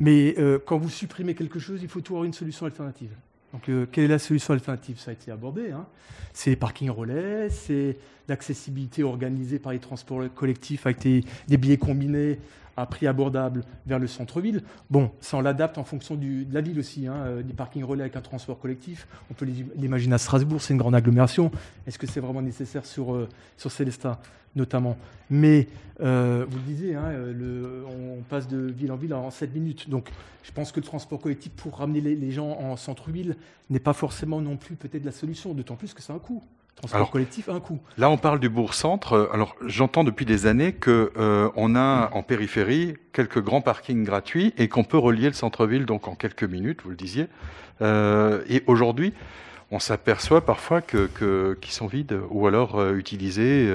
Mais 0.00 0.34
euh, 0.38 0.58
quand 0.64 0.78
vous 0.78 0.88
supprimez 0.88 1.34
quelque 1.34 1.58
chose, 1.58 1.80
il 1.82 1.88
faut 1.88 2.00
toujours 2.00 2.24
une 2.24 2.32
solution 2.32 2.66
alternative. 2.66 3.10
Donc, 3.52 3.68
euh, 3.68 3.86
quelle 3.90 4.04
est 4.04 4.08
la 4.08 4.18
solution 4.18 4.54
alternative? 4.54 4.98
Ça 4.98 5.10
a 5.10 5.14
été 5.14 5.30
abordé. 5.30 5.72
Hein. 5.72 5.86
C'est 6.32 6.50
les 6.50 6.56
parkings 6.56 6.90
relais, 6.90 7.50
c'est 7.50 7.96
l'accessibilité 8.28 9.02
organisée 9.02 9.58
par 9.58 9.72
les 9.72 9.78
transports 9.78 10.22
collectifs 10.34 10.86
avec 10.86 11.00
des, 11.00 11.56
billets 11.56 11.76
combinés 11.76 12.38
à 12.80 12.86
prix 12.86 13.06
abordable 13.06 13.64
vers 13.86 13.98
le 13.98 14.06
centre-ville. 14.06 14.62
Bon, 14.90 15.10
ça 15.20 15.36
on 15.36 15.40
l'adapte 15.40 15.78
en 15.78 15.84
fonction 15.84 16.14
de 16.14 16.46
la 16.52 16.60
ville 16.60 16.78
aussi. 16.78 17.06
Hein. 17.06 17.14
Euh, 17.26 17.42
des 17.42 17.52
parkings 17.52 17.84
relais 17.84 18.02
avec 18.02 18.16
un 18.16 18.20
transport 18.20 18.58
collectif, 18.58 19.06
on 19.30 19.34
peut 19.34 19.46
l'imaginer 19.76 20.14
à 20.14 20.18
Strasbourg, 20.18 20.60
c'est 20.62 20.72
une 20.72 20.78
grande 20.78 20.94
agglomération. 20.94 21.50
Est-ce 21.86 21.98
que 21.98 22.06
c'est 22.06 22.20
vraiment 22.20 22.42
nécessaire 22.42 22.86
sur, 22.86 23.14
euh, 23.14 23.28
sur 23.56 23.70
notamment? 24.56 24.96
Mais 25.28 25.68
euh, 26.00 26.44
vous 26.48 26.56
le 26.58 26.64
disiez, 26.64 26.94
hein, 26.94 27.12
on 27.88 28.22
passe 28.22 28.48
de 28.48 28.58
ville 28.58 28.92
en 28.92 28.96
ville 28.96 29.14
en 29.14 29.30
7 29.30 29.54
minutes. 29.54 29.88
Donc 29.88 30.08
je 30.42 30.52
pense 30.52 30.72
que 30.72 30.80
le 30.80 30.86
transport 30.86 31.20
collectif 31.20 31.52
pour 31.52 31.78
ramener 31.78 32.00
les, 32.00 32.16
les 32.16 32.32
gens 32.32 32.50
en 32.50 32.76
centre-ville 32.76 33.36
n'est 33.68 33.80
pas 33.80 33.92
forcément 33.92 34.40
non 34.40 34.56
plus 34.56 34.76
peut-être 34.76 35.04
la 35.04 35.12
solution, 35.12 35.54
d'autant 35.54 35.76
plus 35.76 35.94
que 35.94 36.02
c'est 36.02 36.12
un 36.12 36.18
coût. 36.18 36.42
Transport 36.80 37.10
collectif 37.10 37.48
un 37.50 37.60
coût. 37.60 37.78
Là, 37.98 38.08
on 38.08 38.16
parle 38.16 38.40
du 38.40 38.48
bourg-centre. 38.48 39.28
Alors, 39.34 39.54
j'entends 39.66 40.02
depuis 40.02 40.24
des 40.24 40.46
années 40.46 40.72
qu'on 40.72 41.10
euh, 41.18 41.74
a 41.74 42.10
en 42.14 42.22
périphérie 42.22 42.94
quelques 43.12 43.42
grands 43.42 43.60
parkings 43.60 44.02
gratuits 44.02 44.54
et 44.56 44.68
qu'on 44.68 44.84
peut 44.84 44.96
relier 44.96 45.26
le 45.26 45.34
centre-ville 45.34 45.84
donc 45.84 46.08
en 46.08 46.14
quelques 46.14 46.44
minutes, 46.44 46.80
vous 46.82 46.90
le 46.90 46.96
disiez. 46.96 47.26
Euh, 47.82 48.42
et 48.48 48.62
aujourd'hui, 48.66 49.12
on 49.70 49.78
s'aperçoit 49.78 50.40
parfois 50.40 50.80
que, 50.80 51.54
qu'ils 51.60 51.72
sont 51.72 51.86
vides 51.86 52.18
ou 52.30 52.46
alors 52.46 52.80
euh, 52.80 52.94
utilisés 52.94 53.70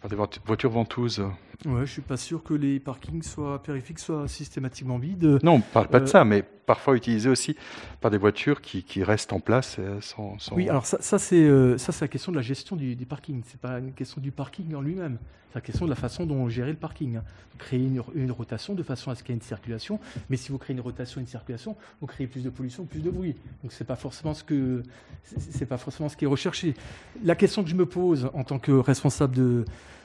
par 0.00 0.08
des 0.08 0.16
voitures 0.46 0.70
ventouses. 0.70 1.24
Ouais, 1.66 1.86
je 1.86 1.92
suis 1.92 2.02
pas 2.02 2.16
sûr 2.16 2.42
que 2.42 2.54
les 2.54 2.80
parkings 2.80 3.22
soient 3.22 3.62
périphériques 3.62 3.98
soient 3.98 4.28
systématiquement 4.28 4.98
vides. 4.98 5.38
Non, 5.42 5.54
on 5.54 5.60
parle 5.60 5.88
pas 5.88 6.00
de 6.00 6.06
ça, 6.06 6.24
mais 6.24 6.42
parfois 6.42 6.96
utilisés 6.96 7.28
aussi 7.28 7.56
par 8.00 8.10
des 8.10 8.18
voitures 8.18 8.60
qui, 8.60 9.02
restent 9.02 9.32
en 9.32 9.40
place 9.40 9.78
sans, 10.00 10.36
Oui, 10.52 10.68
alors 10.68 10.86
ça, 10.86 10.98
ça 11.00 11.18
c'est 11.18 11.42
euh, 11.42 11.78
ça 11.78 11.92
c'est 11.92 12.04
la 12.04 12.08
question 12.08 12.32
de 12.32 12.36
la 12.36 12.42
gestion 12.42 12.76
du, 12.76 12.96
du 12.96 13.06
parking. 13.06 13.42
C'est 13.46 13.60
pas 13.60 13.78
une 13.78 13.92
question 13.92 14.20
du 14.20 14.30
parking 14.30 14.74
en 14.74 14.80
lui-même. 14.80 15.18
C'est 15.48 15.56
la 15.56 15.60
question 15.60 15.84
de 15.84 15.90
la 15.90 15.96
façon 15.96 16.26
dont 16.26 16.36
on 16.36 16.48
gère 16.48 16.66
le 16.66 16.74
parking. 16.74 17.20
Créer 17.58 17.80
une, 17.80 18.02
une, 18.14 18.32
rotation 18.32 18.74
de 18.74 18.82
façon 18.82 19.10
à 19.10 19.14
ce 19.14 19.22
qu'il 19.22 19.30
y 19.30 19.32
ait 19.34 19.40
une 19.40 19.42
circulation, 19.42 20.00
mais 20.28 20.36
si 20.36 20.50
vous 20.50 20.58
créez 20.58 20.74
une 20.74 20.80
rotation, 20.80 21.20
et 21.20 21.22
une 21.22 21.28
circulation, 21.28 21.76
vous 22.00 22.08
créez 22.08 22.26
plus 22.26 22.42
de 22.42 22.50
pollution, 22.50 22.84
plus 22.84 23.00
de 23.00 23.10
bruit. 23.10 23.36
Donc 23.62 23.72
c'est 23.72 23.86
pas 23.86 23.94
forcément 23.94 24.34
ce 24.34 24.42
que 24.42 24.82
c'est 25.22 25.66
pas 25.66 25.78
forcément 25.78 26.08
ce 26.08 26.16
qui 26.16 26.24
est 26.24 26.28
recherché. 26.28 26.74
La 27.22 27.36
question 27.36 27.62
que 27.62 27.70
je 27.70 27.76
me 27.76 27.86
pose 27.86 28.28
en 28.34 28.42
tant 28.42 28.58
que 28.58 28.72
responsable 28.72 29.36
de 29.36 29.64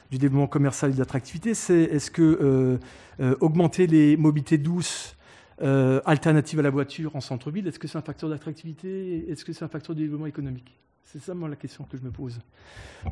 du 0.10 0.18
développement 0.18 0.48
commercial 0.48 0.92
et 0.92 0.94
de 0.94 1.00
l'attractivité, 1.00 1.54
c'est 1.54 1.82
est-ce 1.82 2.10
que 2.10 2.22
euh, 2.22 2.78
euh, 3.20 3.36
augmenter 3.42 3.86
les 3.88 4.18
mobilités 4.18 4.58
douces 4.58 5.16
euh, 5.62 6.02
alternatives 6.06 6.60
à 6.60 6.64
la 6.64 6.70
voiture 6.70 7.16
en 7.16 7.22
centre-ville, 7.22 7.68
est-ce 7.68 7.80
que 7.80 7.88
c'est 7.88 7.98
un 7.98 8.02
facteur 8.02 8.30
d'attractivité 8.30 9.30
Est-ce 9.30 9.46
que 9.46 9.54
c'est 9.54 9.66
un 9.66 9.70
facteur 9.70 9.96
de 9.96 10.02
développement 10.02 10.26
économique? 10.26 10.78
C'est 11.04 11.22
ça, 11.22 11.34
moi, 11.34 11.50
la 11.50 11.56
question 11.56 11.84
que 11.84 11.98
je 11.98 12.04
me 12.04 12.12
pose. 12.12 12.40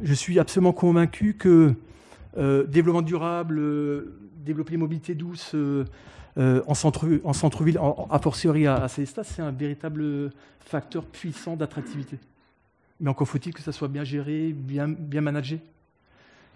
Je 0.01 0.13
suis 0.13 0.39
absolument 0.39 0.73
convaincu 0.73 1.33
que 1.33 1.73
développement 2.67 3.01
durable, 3.01 3.59
développer 4.35 4.71
les 4.71 4.77
mobilités 4.77 5.15
douces 5.15 5.55
en, 6.37 6.73
centre, 6.75 7.07
en 7.23 7.33
centre-ville, 7.33 7.79
a 7.79 8.19
fortiori 8.19 8.67
à, 8.67 8.83
à 8.83 8.87
c'est 8.87 9.39
un 9.39 9.51
véritable 9.51 10.31
facteur 10.59 11.05
puissant 11.05 11.55
d'attractivité. 11.55 12.19
Mais 12.99 13.09
encore 13.09 13.27
faut-il 13.27 13.51
que 13.51 13.61
ça 13.61 13.71
soit 13.71 13.87
bien 13.87 14.03
géré, 14.03 14.53
bien, 14.53 14.87
bien 14.87 15.21
managé. 15.21 15.59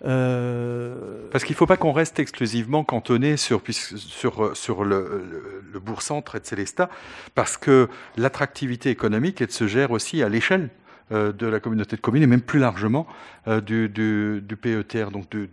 Euh, 0.04 0.96
Parce 1.32 1.44
qu'il 1.44 1.54
ne 1.54 1.58
faut 1.58 1.68
pas 1.68 1.78
qu'on 1.78 1.92
reste 1.92 2.20
exclusivement 2.20 2.84
cantonné 2.84 3.38
sur, 3.38 3.62
sur, 3.70 4.58
sur 4.58 4.84
le, 4.84 5.24
le, 5.72 5.80
bourg-centre 5.80 6.36
et 6.36 6.40
de 6.40 6.46
Célestat, 6.46 6.90
parce 7.36 7.58
que 7.58 7.88
l'attractivité 8.18 8.90
économique, 8.90 9.42
elle 9.42 9.52
se 9.52 9.68
gère 9.68 9.92
aussi 9.92 10.24
à 10.24 10.30
l'échelle 10.30 10.70
euh, 11.12 11.32
de 11.32 11.46
la 11.46 11.60
communauté 11.60 11.96
de 11.96 12.02
communes 12.02 12.24
et 12.24 12.28
même 12.28 12.42
plus 12.42 12.60
largement 12.60 13.06
euh, 13.48 13.62
du, 13.62 13.90
du, 13.90 14.42
du, 14.42 14.56
PETR, 14.56 15.12
donc 15.12 15.30
de, 15.30 15.48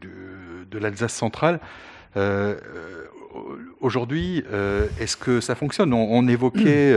de 0.71 0.79
l'Alsace 0.79 1.15
centrale. 1.15 1.61
Aujourd'hui, 3.81 4.43
est-ce 4.99 5.17
que 5.17 5.41
ça 5.41 5.55
fonctionne? 5.55 5.93
On, 5.93 6.27
évoquait 6.27 6.93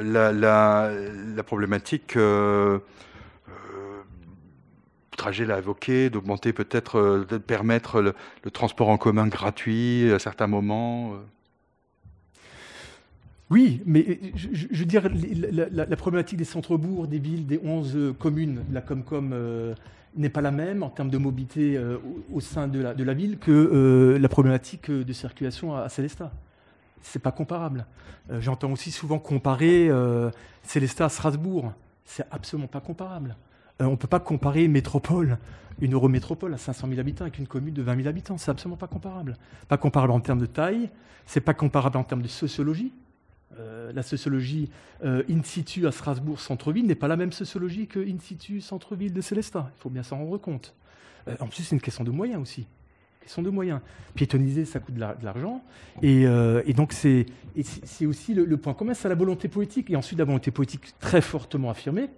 la, 0.00 0.32
la, 0.32 1.42
problématique 1.44 2.16
trajet 5.16 5.44
l'a 5.44 5.58
évoqué, 5.58 6.10
d'augmenter 6.10 6.52
peut-être, 6.52 6.98
euh, 6.98 7.26
de 7.28 7.38
permettre 7.38 8.00
le, 8.00 8.14
transport 8.50 8.88
en 8.88 8.98
commun 8.98 9.26
gratuit 9.26 10.10
à 10.12 10.18
certains 10.18 10.46
moments. 10.46 11.12
Euh. 11.12 11.16
Oui, 13.50 13.82
mais 13.84 14.18
je, 14.34 14.78
veux 14.78 14.86
dire, 14.86 15.10
la, 15.12 15.96
problématique 15.96 16.38
des 16.38 16.44
centres-bourgs, 16.44 17.06
des 17.06 17.18
villes, 17.18 17.46
des 17.46 17.60
11 17.62 18.14
communes, 18.18 18.64
la 18.72 18.80
Comcom 18.80 19.34
n'est 20.16 20.30
pas 20.30 20.40
la 20.40 20.50
même 20.50 20.82
en 20.82 20.88
termes 20.88 21.10
de 21.10 21.18
mobilité 21.18 21.76
euh, 21.76 21.98
au, 22.32 22.40
sein 22.40 22.66
de 22.66 22.80
la, 22.80 23.14
ville 23.14 23.38
que 23.38 24.16
la 24.18 24.28
problématique 24.30 24.90
de 24.90 25.12
circulation 25.12 25.76
à, 25.76 25.90
Célestat. 25.90 26.32
C'est 27.02 27.18
pas 27.18 27.32
comparable. 27.32 27.84
J'entends 28.40 28.72
aussi 28.72 28.90
souvent 28.90 29.18
comparer 29.18 29.90
Célestat 30.62 31.06
à 31.06 31.08
Strasbourg. 31.10 31.74
C'est 32.06 32.24
absolument 32.30 32.68
pas 32.68 32.80
comparable. 32.80 33.36
Euh, 33.80 33.86
on 33.86 33.92
ne 33.92 33.96
peut 33.96 34.08
pas 34.08 34.20
comparer 34.20 34.64
une 34.64 34.72
métropole, 34.72 35.38
une 35.80 35.94
eurométropole 35.94 36.52
à 36.54 36.58
500 36.58 36.88
000 36.88 37.00
habitants 37.00 37.24
avec 37.24 37.38
une 37.38 37.46
commune 37.46 37.74
de 37.74 37.82
20 37.82 37.96
000 37.96 38.08
habitants. 38.08 38.38
C'est 38.38 38.50
absolument 38.50 38.76
pas 38.76 38.88
comparable. 38.88 39.36
Pas 39.68 39.78
comparable 39.78 40.12
en 40.12 40.20
termes 40.20 40.40
de 40.40 40.46
taille, 40.46 40.90
c'est 41.26 41.40
pas 41.40 41.54
comparable 41.54 41.96
en 41.96 42.04
termes 42.04 42.22
de 42.22 42.28
sociologie. 42.28 42.92
Euh, 43.58 43.92
la 43.92 44.02
sociologie 44.02 44.70
euh, 45.04 45.22
in 45.30 45.42
situ 45.42 45.86
à 45.86 45.92
Strasbourg 45.92 46.40
centre-ville 46.40 46.86
n'est 46.86 46.94
pas 46.94 47.08
la 47.08 47.16
même 47.16 47.32
sociologie 47.32 47.86
que 47.86 48.00
in 48.00 48.18
situ 48.18 48.60
centre-ville 48.60 49.12
de 49.12 49.20
Célestat. 49.20 49.70
Il 49.76 49.80
faut 49.80 49.90
bien 49.90 50.02
s'en 50.02 50.18
rendre 50.18 50.38
compte. 50.38 50.74
en 51.40 51.46
plus, 51.46 51.62
c'est 51.62 51.74
une 51.74 51.82
question 51.82 52.04
de 52.04 52.10
moyens 52.10 52.40
aussi. 52.40 52.66
Question 53.20 53.42
de 53.42 53.50
moyens. 53.50 53.80
Piétoniser, 54.14 54.64
ça 54.64 54.80
coûte 54.80 54.94
de 54.94 55.00
l'argent. 55.00 55.62
Et, 56.02 56.24
donc, 56.74 56.92
c'est 56.92 57.26
aussi 58.04 58.34
le, 58.34 58.44
le, 58.44 58.56
point 58.56 58.74
commun, 58.74 58.94
c'est 58.94 59.08
la 59.08 59.14
volonté 59.14 59.46
politique. 59.46 59.90
Et 59.90 59.96
ensuite, 59.96 60.18
la 60.18 60.24
volonté 60.24 60.50
politique 60.50 60.98
très 60.98 61.20
fortement 61.20 61.70
affirmée, 61.70 62.08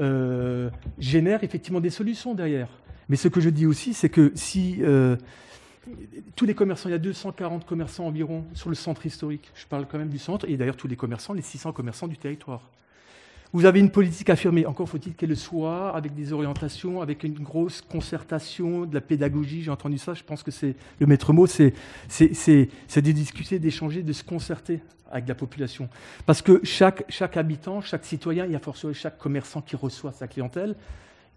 euh, 0.00 0.70
génère 0.98 1.44
effectivement 1.44 1.80
des 1.80 1.90
solutions 1.90 2.34
derrière. 2.34 2.68
Mais 3.08 3.16
ce 3.16 3.28
que 3.28 3.40
je 3.40 3.50
dis 3.50 3.66
aussi, 3.66 3.94
c'est 3.94 4.08
que 4.08 4.32
si 4.34 4.78
euh, 4.80 5.16
tous 6.36 6.44
les 6.44 6.54
commerçants, 6.54 6.88
il 6.88 6.92
y 6.92 6.94
a 6.94 6.98
240 6.98 7.66
commerçants 7.66 8.06
environ 8.06 8.44
sur 8.54 8.68
le 8.68 8.74
centre 8.74 9.06
historique, 9.06 9.50
je 9.54 9.66
parle 9.66 9.86
quand 9.90 9.98
même 9.98 10.10
du 10.10 10.18
centre, 10.18 10.48
et 10.48 10.56
d'ailleurs 10.56 10.76
tous 10.76 10.88
les 10.88 10.96
commerçants, 10.96 11.32
les 11.32 11.42
600 11.42 11.72
commerçants 11.72 12.08
du 12.08 12.16
territoire. 12.16 12.62
Vous 13.52 13.64
avez 13.64 13.80
une 13.80 13.90
politique 13.90 14.28
affirmée, 14.28 14.66
encore 14.66 14.88
faut-il 14.88 15.14
qu'elle 15.14 15.30
le 15.30 15.34
soit, 15.34 15.96
avec 15.96 16.14
des 16.14 16.34
orientations, 16.34 17.00
avec 17.00 17.24
une 17.24 17.32
grosse 17.32 17.80
concertation, 17.80 18.84
de 18.84 18.94
la 18.94 19.00
pédagogie, 19.00 19.62
j'ai 19.62 19.70
entendu 19.70 19.96
ça, 19.96 20.12
je 20.12 20.22
pense 20.22 20.42
que 20.42 20.50
c'est 20.50 20.76
le 21.00 21.06
maître 21.06 21.32
mot, 21.32 21.46
c'est 21.46 21.72
de 22.10 23.10
discuter, 23.12 23.58
d'échanger, 23.58 24.02
de 24.02 24.12
se 24.12 24.22
concerter 24.22 24.80
avec 25.10 25.26
la 25.26 25.34
population. 25.34 25.88
Parce 26.26 26.42
que 26.42 26.60
chaque, 26.62 27.04
chaque 27.08 27.38
habitant, 27.38 27.80
chaque 27.80 28.04
citoyen, 28.04 28.44
il 28.44 28.52
y 28.52 28.56
a 28.56 28.58
forcément 28.58 28.92
chaque 28.92 29.16
commerçant 29.16 29.62
qui 29.62 29.76
reçoit 29.76 30.12
sa 30.12 30.28
clientèle, 30.28 30.74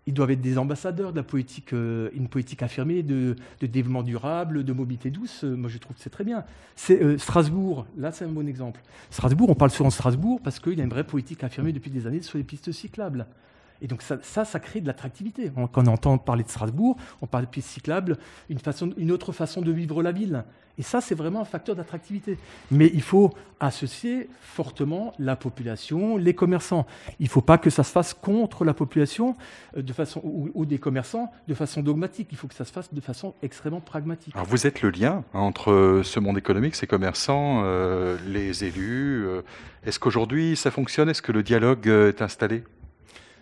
ils 0.07 0.13
doivent 0.13 0.31
être 0.31 0.41
des 0.41 0.57
ambassadeurs 0.57 1.13
de 1.13 1.21
politique, 1.21 1.73
euh, 1.73 2.09
politique 2.29 2.63
affirmée 2.63 3.03
de, 3.03 3.35
développement 3.61 4.03
durable, 4.03 4.63
de 4.63 4.73
mobilité 4.73 5.11
douce. 5.11 5.43
Euh, 5.43 5.55
moi, 5.55 5.69
je 5.69 5.77
trouve 5.77 5.95
que 5.95 6.01
c'est 6.01 6.09
très 6.09 6.23
bien. 6.23 6.43
C'est 6.75 7.01
euh, 7.01 7.17
Strasbourg, 7.17 7.85
là, 7.97 8.11
c'est 8.11 8.25
un 8.25 8.29
bon 8.29 8.47
exemple. 8.47 8.81
Strasbourg, 9.11 9.49
on 9.49 9.55
parle 9.55 9.71
souvent 9.71 9.89
de 9.89 9.93
Strasbourg 9.93 10.39
parce 10.43 10.59
qu'il 10.59 10.77
y 10.77 10.81
a 10.81 10.83
une 10.83 10.89
vraie 10.89 11.03
politique 11.03 11.43
affirmée 11.43 11.71
depuis 11.71 11.91
des 11.91 12.07
années 12.07 12.21
sur 12.21 12.37
les 12.37 12.43
pistes 12.43 12.71
cyclables. 12.71 13.27
Et 13.81 13.87
donc 13.87 14.01
ça, 14.01 14.19
ça, 14.21 14.59
crée 14.59 14.79
de 14.81 14.87
l'attractivité. 14.87 15.51
Quand 15.55 15.87
on 15.87 15.87
entend 15.87 16.17
parler 16.17 16.43
de 16.43 16.49
Strasbourg, 16.49 16.97
on 17.21 17.27
parle 17.27 17.45
de 17.45 17.49
pistes 17.49 17.69
cyclables, 17.69 18.17
une, 18.49 19.11
autre 19.11 19.31
façon 19.31 19.61
de 19.61 19.71
vivre 19.71 20.03
la 20.03 20.11
ville. 20.11 20.43
Et 20.77 20.83
ça, 20.83 21.01
c'est 21.01 21.15
vraiment 21.15 21.41
un 21.41 21.45
facteur 21.45 21.75
d'attractivité. 21.75 22.37
Mais 22.71 22.89
il 22.93 23.01
faut 23.01 23.33
associer 23.59 24.29
fortement 24.41 25.13
la 25.19 25.35
population, 25.35 26.17
les 26.17 26.33
commerçants. 26.33 26.87
Il 27.19 27.25
ne 27.25 27.29
faut 27.29 27.41
pas 27.41 27.57
que 27.57 27.69
ça 27.69 27.83
se 27.83 27.91
fasse 27.91 28.13
contre 28.13 28.65
la 28.65 28.73
population 28.73 29.35
euh, 29.77 29.83
ou, 30.23 30.65
des 30.65 30.77
commerçants 30.77 31.31
de 31.47 31.53
façon 31.53 31.83
dogmatique. 31.83 32.29
Il 32.31 32.37
faut 32.37 32.47
que 32.47 32.55
ça 32.55 32.65
se 32.65 32.71
fasse 32.71 32.93
de 32.93 33.01
façon 33.01 33.33
extrêmement 33.43 33.81
pragmatique. 33.81 34.33
Alors 34.35 34.47
vous 34.47 34.65
êtes 34.65 34.81
le 34.81 34.89
lien 34.89 35.23
entre 35.33 36.01
ce 36.03 36.19
monde 36.19 36.37
économique, 36.37 36.75
ces 36.75 36.87
commerçants, 36.87 37.61
euh, 37.63 38.17
les 38.27 38.63
élus. 38.63 39.25
Euh. 39.25 39.41
Est-ce 39.85 39.99
qu'aujourd'hui 39.99 40.55
ça 40.55 40.71
fonctionne? 40.71 41.09
Est-ce 41.09 41.21
que 41.21 41.31
le 41.31 41.43
dialogue 41.43 41.87
est 41.87 42.21
installé? 42.21 42.63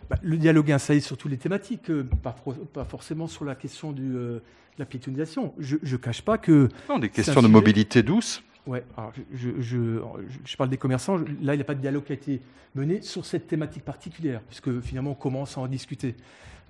Bah, 0.10 0.18
le 0.22 0.38
dialogue 0.38 0.70
est 0.70 0.74
installé 0.74 1.00
sur 1.02 1.18
toutes 1.18 1.32
les 1.32 1.38
thématiques, 1.38 1.92
pas, 2.24 2.36
pas 2.74 2.86
forcément 2.86 3.28
sur 3.28 3.46
la 3.46 3.56
question 3.56 3.92
du, 3.92 4.16
la 4.80 4.86
piétonisation. 4.86 5.54
Je 5.60 5.78
ne 5.82 5.98
cache 5.98 6.22
pas 6.22 6.38
que... 6.38 6.70
Non, 6.90 6.98
des 6.98 7.10
questions 7.10 7.42
de 7.42 7.48
mobilité 7.48 8.02
douce. 8.02 8.42
Ouais, 8.66 8.84
je, 9.34 9.50
je, 9.60 10.58
parle 10.58 10.70
des 10.70 10.78
commerçants. 10.78 11.18
Là, 11.18 11.54
il 11.54 11.58
n'y 11.58 11.62
a 11.62 11.66
pas 11.66 11.76
de 11.76 11.82
dialogue 11.82 12.04
qui 12.04 12.12
a 12.12 12.16
été 12.16 12.42
mené 12.76 13.02
sur 13.02 13.26
cette 13.26 13.48
thématique 13.48 13.84
particulière, 13.84 14.42
puisque 14.48 14.80
finalement, 14.82 15.12
on 15.12 15.16
commence 15.16 15.58
à 15.58 15.62
en 15.62 15.68
discuter. 15.68 16.16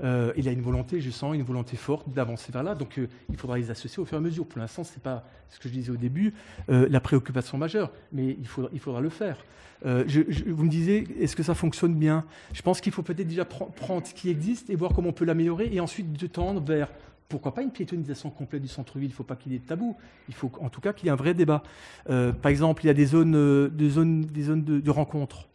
Euh, 0.02 0.32
il 0.38 0.48
a 0.48 0.52
une 0.52 0.62
volonté, 0.62 1.02
je 1.02 1.10
sens, 1.10 1.36
une 1.36 1.44
volonté 1.44 1.78
forte 1.78 2.10
d'avancer 2.10 2.52
vers 2.52 2.64
là. 2.64 2.76
Donc, 2.76 2.98
euh, 2.98 3.08
il 3.30 3.38
faudra 3.38 3.58
les 3.58 3.70
associer 3.72 4.02
au 4.02 4.06
fur 4.06 4.16
et 4.16 4.20
à 4.20 4.22
mesure. 4.22 4.46
Pour 4.46 4.60
l'instant, 4.60 4.84
ce 4.84 4.94
n'est 4.94 5.02
pas 5.02 5.26
ce 5.50 5.60
que 5.60 5.68
je 5.68 5.74
disais 5.74 5.92
au 5.92 5.98
début, 5.98 6.34
euh, 6.70 6.88
la 6.90 7.00
préoccupation 7.00 7.58
majeure, 7.58 7.92
mais 8.12 8.38
il 8.40 8.48
faudra, 8.80 9.02
le 9.02 9.10
faire. 9.10 9.38
vous 9.84 10.64
me 10.64 10.70
disiez, 10.70 11.08
est-ce 11.20 11.36
que 11.36 11.44
ça 11.44 11.56
fonctionne 11.56 11.96
bien? 11.96 12.26
Je 12.54 12.62
pense 12.62 12.82
qu'il 12.82 12.92
faut 12.92 13.04
peut-être 13.04 13.28
déjà 13.28 13.46
prendre 13.46 14.06
ce 14.06 14.14
qui 14.14 14.30
existe 14.30 14.70
et 14.70 14.76
voir 14.76 14.94
comment 14.94 15.10
on 15.10 15.14
peut 15.14 15.26
l'améliorer, 15.26 15.70
et 15.72 15.80
ensuite 15.80 16.14
de 16.14 16.28
tendre 16.28 16.62
vers 16.62 16.90
pourquoi 17.28 17.54
pas 17.54 17.62
une 17.62 17.72
piétonisation 17.72 18.32
complète 18.32 18.64
du 18.64 18.68
centre-ville 18.68 19.10
Il 19.10 19.14
ne 19.14 19.16
faut 19.16 19.24
pas 19.24 19.36
qu'il 19.36 19.52
y 19.52 19.56
ait 19.56 19.60
de 19.60 19.66
tabou. 19.66 19.96
Il 20.30 20.34
faut 20.34 20.52
en 20.62 20.70
tout 20.70 20.82
cas 20.82 20.94
qu'il 20.94 21.06
y 21.06 21.10
ait 21.10 21.12
un 21.12 21.16
vrai 21.16 21.36
débat. 21.36 21.62
Par 22.06 22.50
exemple, 22.50 22.84
il 22.84 22.88
y 22.88 22.90
a 22.90 22.96
des 22.96 23.06
zones, 23.06 23.36
euh, 23.36 23.70
de, 23.70 23.88
zones, 23.88 24.22
des 24.22 24.44
zones 24.44 24.64
de, 24.64 24.90
rencontre. 24.90 25.48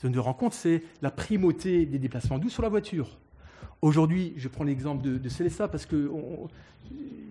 Zones 0.00 0.12
de 0.12 0.18
rencontre, 0.18 0.54
c'est 0.54 0.82
la 1.02 1.10
primauté 1.10 1.84
des 1.84 1.98
déplacements 1.98 2.38
doux 2.38 2.48
sur 2.48 2.62
la 2.62 2.70
voiture. 2.70 3.18
Aujourd'hui, 3.80 4.34
je 4.36 4.48
prends 4.48 4.64
l'exemple 4.64 5.02
de, 5.02 5.18
de 5.18 5.66
parce 5.66 5.86
que 5.86 6.10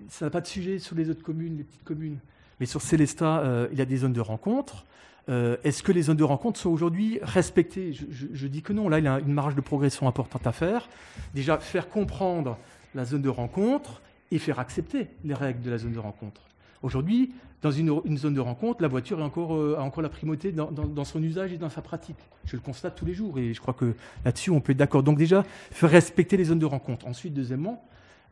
ça 0.10 0.26
n'a 0.26 0.30
pas 0.32 0.42
de 0.42 0.48
sujet 0.48 0.80
sur 0.80 0.96
les 0.96 1.10
autres 1.10 1.24
communes, 1.24 1.58
les 1.58 1.64
petites 1.64 1.84
communes. 1.84 2.20
Mais 2.60 2.66
sur 2.66 2.82
Célestat, 2.82 3.40
euh, 3.40 3.68
il 3.72 3.78
y 3.78 3.82
a 3.82 3.86
des 3.86 3.98
zones 3.98 4.14
de 4.14 4.22
rencontre. 4.22 4.86
Est-ce 5.30 5.84
que 5.84 5.92
les 5.92 6.04
zones 6.04 6.16
de 6.16 6.24
rencontre 6.24 6.58
sont 6.58 6.70
aujourd'hui 6.70 7.20
respectées? 7.22 7.92
Je, 7.92 8.28
je, 8.32 8.48
dis 8.48 8.62
que 8.62 8.72
non. 8.72 8.88
Là, 8.88 9.00
il 9.00 9.04
y 9.04 9.10
a 9.10 9.20
une 9.20 9.34
marge 9.34 9.56
de 9.56 9.62
progression 9.62 10.08
importante 10.08 10.48
à 10.48 10.54
faire. 10.54 10.88
Déjà, 11.36 11.58
faire 11.58 11.90
comprendre 11.90 12.58
la 12.96 13.04
zone 13.04 13.22
de 13.22 13.28
rencontre 13.28 14.02
et 14.32 14.40
faire 14.40 14.60
accepter 14.60 15.08
les 15.26 15.34
règles 15.34 15.62
de 15.62 15.70
la 15.70 15.78
zone 15.78 15.92
de 15.92 16.00
rencontre. 16.00 16.42
Aujourd'hui, 16.82 17.34
dans 17.62 17.72
une, 17.72 18.18
zone 18.18 18.34
de 18.34 18.40
rencontre, 18.40 18.82
la 18.82 18.88
voiture 18.88 19.20
euh, 19.20 19.76
a 19.78 19.82
encore 19.82 20.04
la 20.04 20.10
primauté 20.10 20.52
dans, 20.52 21.06
son 21.06 21.24
usage 21.24 21.54
et 21.54 21.58
dans 21.58 21.70
sa 21.70 21.82
pratique. 21.82 22.18
Je 22.46 22.56
le 22.56 22.62
constate 22.62 22.96
tous 22.96 23.06
les 23.06 23.14
jours 23.14 23.40
et 23.40 23.54
je 23.54 23.60
crois 23.60 23.74
que 23.74 23.94
là-dessus, 24.24 24.52
on 24.52 24.62
peut 24.62 24.74
être 24.74 24.78
d'accord. 24.78 25.04
Donc 25.04 25.18
déjà, 25.18 25.44
faire 25.72 25.90
respecter 25.90 26.38
les 26.38 26.46
zones 26.46 26.60
de 26.60 26.66
rencontre. 26.66 27.08
Ensuite, 27.08 27.34
deuxièmement, 27.34 27.84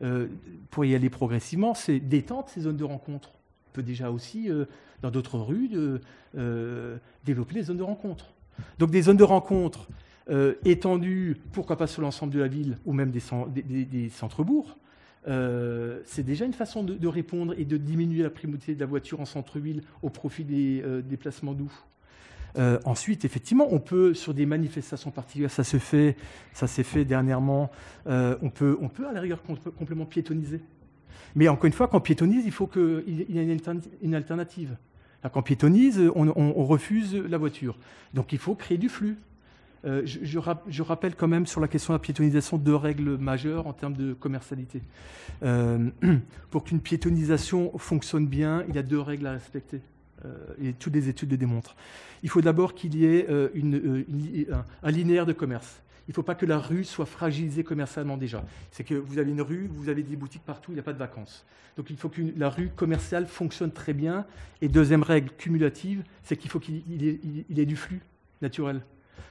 euh, 0.02 0.28
pour 0.70 0.84
y 0.84 0.94
aller 0.94 1.10
progressivement, 1.10 1.74
c'est 1.74 1.98
d'étendre 1.98 2.48
ces 2.48 2.62
zones 2.62 2.76
de 2.76 2.84
rencontre. 2.84 3.30
On 3.70 3.72
peut 3.72 3.82
déjà 3.82 4.10
aussi, 4.10 4.50
euh, 4.50 4.66
dans 5.02 5.10
d'autres 5.10 5.38
rues, 5.38 5.70
développer 7.24 7.54
les 7.54 7.62
zones 7.64 7.78
de 7.78 7.82
rencontre. 7.82 8.32
Donc 8.78 8.90
des 8.90 9.02
zones 9.02 9.16
de 9.16 9.24
rencontre 9.24 9.88
euh, 10.28 10.54
étendu, 10.64 11.36
pourquoi 11.52 11.76
pas 11.76 11.86
sur 11.86 12.02
l'ensemble 12.02 12.32
de 12.32 12.40
la 12.40 12.48
ville 12.48 12.78
ou 12.84 12.92
même 12.92 13.12
des, 13.12 13.20
centres-bourgs, 14.10 14.74
euh, 15.28 16.00
c'est 16.04 16.22
déjà 16.22 16.44
une 16.44 16.52
façon 16.52 16.82
de, 16.82 17.06
répondre 17.08 17.54
et 17.58 17.64
de 17.64 17.76
diminuer 17.76 18.22
la 18.22 18.30
primauté 18.30 18.74
de 18.74 18.80
la 18.80 18.86
voiture 18.86 19.20
en 19.20 19.24
centre-ville 19.24 19.82
au 20.02 20.10
profit 20.10 20.44
des 20.44 20.82
euh, 20.84 21.02
déplacements 21.02 21.52
doux. 21.52 21.72
ensuite, 22.84 23.24
effectivement, 23.24 23.68
on 23.70 23.80
peut, 23.80 24.14
sur 24.14 24.32
des 24.32 24.46
manifestations 24.46 25.10
particulières, 25.10 25.50
ça 25.50 25.64
se 25.64 25.78
fait, 25.78 26.16
ça 26.52 26.66
s'est 26.66 26.84
fait 26.84 27.04
dernièrement, 27.04 27.70
on, 28.06 28.50
peut, 28.50 28.78
on 28.80 28.88
peut 28.88 29.06
à 29.06 29.12
la 29.12 29.20
rigueur 29.20 29.42
complètement 29.42 30.06
piétoniser. 30.06 30.60
Mais 31.34 31.48
encore 31.48 31.66
une 31.66 31.74
fois, 31.74 31.86
quand 31.86 31.98
on 31.98 32.00
piétonise, 32.00 32.46
il 32.46 32.52
faut 32.52 32.66
qu'il 32.66 33.26
y 33.28 33.38
ait 33.38 33.58
une 34.00 34.14
alternative. 34.14 34.76
Quand 35.22 35.40
on 35.40 35.42
piétonise, 35.42 36.00
on 36.14 36.64
refuse 36.64 37.14
la 37.14 37.36
voiture. 37.36 37.76
Donc 38.14 38.32
il 38.32 38.38
faut 38.38 38.54
créer 38.54 38.78
du 38.78 38.88
flux. 38.88 39.18
Euh, 39.86 40.02
je, 40.04 40.82
rappelle 40.82 41.14
quand 41.14 41.28
même 41.28 41.46
sur 41.46 41.60
la 41.60 41.68
question 41.68 41.92
de 41.92 41.98
la 41.98 42.02
piétonisation 42.02 42.58
deux 42.58 42.74
règles 42.74 43.16
majeures 43.18 43.66
en 43.66 43.72
termes 43.72 43.94
de 43.94 44.14
commercialité. 44.14 44.82
Euh, 45.42 45.90
pour 46.50 46.64
qu'une 46.64 46.80
piétonisation 46.80 47.76
fonctionne 47.78 48.26
bien, 48.26 48.64
il 48.68 48.74
y 48.74 48.78
a 48.78 48.82
deux 48.82 49.00
règles 49.00 49.26
à 49.26 49.32
respecter. 49.32 49.80
Euh, 50.24 50.34
et 50.60 50.72
toutes 50.72 50.94
les 50.94 51.08
études 51.08 51.30
le 51.30 51.36
démontrent. 51.36 51.76
Il 52.22 52.30
faut 52.30 52.40
d'abord 52.40 52.74
qu'il 52.74 52.96
y 52.96 53.04
ait 53.04 53.28
un, 53.28 54.90
linéaire 54.90 55.26
de 55.26 55.32
commerce. 55.32 55.82
Il 56.08 56.12
ne 56.12 56.14
faut 56.14 56.22
pas 56.22 56.34
que 56.34 56.46
la 56.46 56.58
rue 56.58 56.84
soit 56.84 57.06
fragilisée 57.06 57.62
commercialement 57.62 58.16
déjà. 58.16 58.44
C'est 58.70 58.84
que 58.84 58.94
vous 58.94 59.18
avez 59.18 59.30
une 59.30 59.42
rue, 59.42 59.68
vous 59.72 59.88
avez 59.88 60.02
des 60.02 60.16
boutiques 60.16 60.44
partout, 60.44 60.70
il 60.72 60.74
n'y 60.74 60.80
a 60.80 60.84
pas 60.84 60.92
de 60.92 60.98
vacances. 60.98 61.44
Donc 61.76 61.90
il 61.90 61.96
faut 61.96 62.08
que 62.08 62.22
la 62.36 62.48
rue 62.48 62.70
commerciale 62.70 63.26
fonctionne 63.26 63.70
très 63.70 63.92
bien. 63.92 64.24
Et 64.62 64.68
deuxième 64.68 65.02
règle 65.02 65.30
cumulative, 65.36 66.02
c'est 66.22 66.36
qu'il 66.36 66.50
faut 66.50 66.60
qu'il 66.60 66.82
y, 66.88 67.60
ait 67.60 67.66
du 67.66 67.76
flux 67.76 68.00
naturel. 68.40 68.80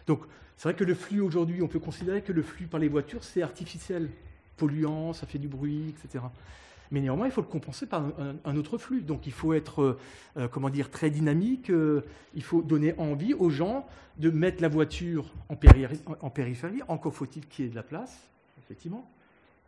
Donc 0.08 0.22
c'est 0.58 0.70
vrai 0.70 0.76
que 0.76 0.84
le 0.84 0.94
flux 0.94 1.22
aujourd'hui, 1.22 1.62
on 1.62 1.68
peut 1.68 1.80
considérer 1.80 2.22
que 2.22 2.32
le 2.32 2.42
flux 2.42 2.68
par 2.68 2.80
les 2.80 2.88
voitures, 2.88 3.24
c'est 3.24 3.42
artificiel, 3.42 4.10
polluant, 4.58 5.14
ça 5.14 5.28
fait 5.28 5.40
du 5.40 5.48
bruit, 5.48 5.94
etc. 5.98 6.24
Mais 6.92 7.02
néanmoins, 7.02 7.26
il 7.26 7.32
faut 7.32 7.42
le 7.42 7.48
compenser 7.48 7.88
par 7.88 8.06
un, 8.46 8.56
autre 8.56 8.78
flux. 8.78 9.02
Donc 9.02 9.26
il 9.26 9.34
faut 9.34 9.54
être, 9.54 9.98
comment 10.52 10.70
dire, 10.70 10.92
très 10.92 11.10
dynamique. 11.10 11.72
il 12.36 12.44
faut 12.44 12.62
donner 12.62 12.94
envie 13.00 13.34
aux 13.34 13.50
gens 13.50 13.88
de 14.18 14.30
mettre 14.30 14.62
la 14.62 14.70
voiture 14.70 15.34
en, 15.50 15.58
en 16.22 16.30
périphérie. 16.30 16.82
Encore 16.88 17.14
faut-il 17.14 17.48
qu'il 17.48 17.66
y 17.66 17.68
ait 17.68 17.72
de 17.72 17.76
la 17.76 17.84
place, 17.84 18.30
effectivement 18.60 19.10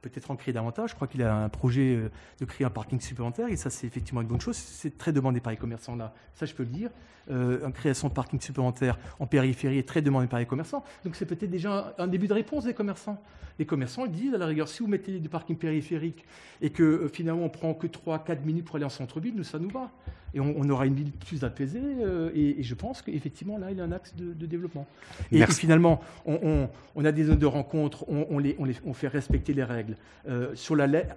peut-être 0.10 0.32
en 0.32 0.36
créer 0.36 0.54
davantage. 0.54 0.92
Je 0.92 0.96
crois 0.96 1.08
qu'il 1.08 1.22
a 1.24 1.36
un 1.36 1.50
projet 1.50 1.96
euh, 1.96 2.10
de 2.40 2.46
créer 2.46 2.66
un 2.66 2.70
parking 2.70 3.00
supplémentaire 3.00 3.48
et 3.50 3.56
ça, 3.56 3.70
c'est 3.70 3.88
effectivement 3.88 4.22
une 4.22 4.28
bonne 4.28 4.42
chose. 4.42 4.56
C'est 4.56 4.98
très 4.98 5.12
demandé 5.12 5.40
par 5.40 5.52
les 5.52 5.58
commerçants 5.58 5.96
là. 5.96 6.14
Ça, 6.34 6.46
je 6.46 6.54
peux 6.54 6.64
le 6.64 6.70
dire. 6.70 6.90
Euh, 7.30 7.66
une 7.66 7.74
création 7.74 8.08
de 8.08 8.14
parking 8.14 8.40
supplémentaire 8.40 8.98
en 9.20 9.28
périphérie 9.28 9.78
est 9.78 9.88
très 9.88 10.02
demandé 10.02 10.28
par 10.28 10.40
les 10.40 10.46
commerçants. 10.46 10.84
Donc, 11.04 11.16
c'est 11.16 11.26
peut-être 11.26 11.50
déjà 11.50 11.94
un, 11.98 12.08
début 12.08 12.28
de 12.28 12.34
réponse 12.34 12.64
des 12.64 12.74
commerçants. 12.74 13.22
Les 13.60 13.66
commerçants 13.66 14.06
ils 14.06 14.12
disent, 14.12 14.34
à 14.34 14.38
la 14.38 14.46
rigueur, 14.46 14.70
si 14.70 14.82
vous 14.82 14.88
mettez 14.88 15.20
du 15.20 15.28
parking 15.28 15.58
périphérique 15.58 16.24
et 16.62 16.70
que 16.70 16.84
euh, 16.84 17.08
finalement 17.10 17.44
on 17.44 17.50
prend 17.50 17.74
que 17.74 17.88
3-4 17.88 18.44
minutes 18.46 18.66
pour 18.66 18.78
aller 18.78 18.86
en 18.86 18.90
centre-ville, 18.90 19.36
nous, 19.36 19.44
ça 19.44 19.60
nous 19.60 19.70
va. 19.70 19.92
Et 20.34 20.40
on, 20.40 20.70
aura 20.70 20.86
une 20.86 20.94
ville 20.94 21.12
plus 21.12 21.44
apaisée. 21.44 21.82
et, 22.36 22.62
je 22.62 22.76
pense 22.76 23.02
qu'effectivement, 23.02 23.58
là, 23.58 23.72
il 23.72 23.78
y 23.78 23.82
a 23.82 23.84
un 23.84 23.92
axe 23.92 24.14
de, 24.16 24.46
développement. 24.46 24.86
Et, 25.32 25.44
finalement, 25.48 26.02
on, 26.26 26.68
a 27.04 27.12
des 27.12 27.24
zones 27.24 27.40
de 27.40 27.46
rencontre, 27.46 28.06
on, 28.08 28.38
les, 28.38 28.56
on 28.86 28.94
fait 28.94 29.08
respecter 29.08 29.54
les 29.54 29.64
règles. 29.64 29.97
Euh, 30.28 30.56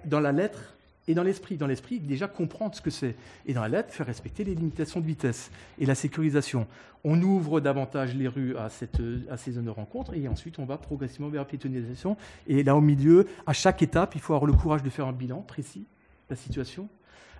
dans 0.04 0.20
la 0.20 0.32
lettre 0.32 0.74
et 1.08 1.14
dans 1.14 1.22
l'esprit. 1.22 1.56
Dans 1.56 1.66
l'esprit, 1.66 1.98
déjà 1.98 2.28
comprendre 2.28 2.74
ce 2.74 2.80
que 2.80 2.90
c'est. 2.90 3.16
Et 3.46 3.54
dans 3.54 3.62
la 3.62 3.68
lettre, 3.68 3.92
faire 3.92 4.06
respecter 4.06 4.44
les 4.44 4.54
limitations 4.54 5.00
de 5.00 5.06
vitesse 5.06 5.50
et 5.78 5.86
la 5.86 5.94
sécurisation. 5.94 6.66
On 7.02 7.20
ouvre 7.22 7.60
davantage 7.60 8.14
les 8.14 8.28
rues 8.28 8.56
à, 8.56 8.68
cette, 8.68 9.00
à 9.30 9.36
ces 9.36 9.52
zones 9.52 9.64
de 9.64 9.70
rencontre 9.70 10.14
et 10.14 10.28
ensuite 10.28 10.58
on 10.58 10.66
va 10.66 10.76
progressivement 10.76 11.28
vers 11.28 11.40
la 11.40 11.46
piétonisation. 11.46 12.16
Et 12.46 12.62
là, 12.62 12.76
au 12.76 12.80
milieu, 12.80 13.26
à 13.46 13.52
chaque 13.52 13.82
étape, 13.82 14.14
il 14.14 14.20
faut 14.20 14.34
avoir 14.34 14.46
le 14.46 14.52
courage 14.52 14.82
de 14.82 14.90
faire 14.90 15.06
un 15.06 15.12
bilan 15.12 15.40
précis 15.40 15.80
de 16.28 16.34
la 16.34 16.36
situation 16.36 16.88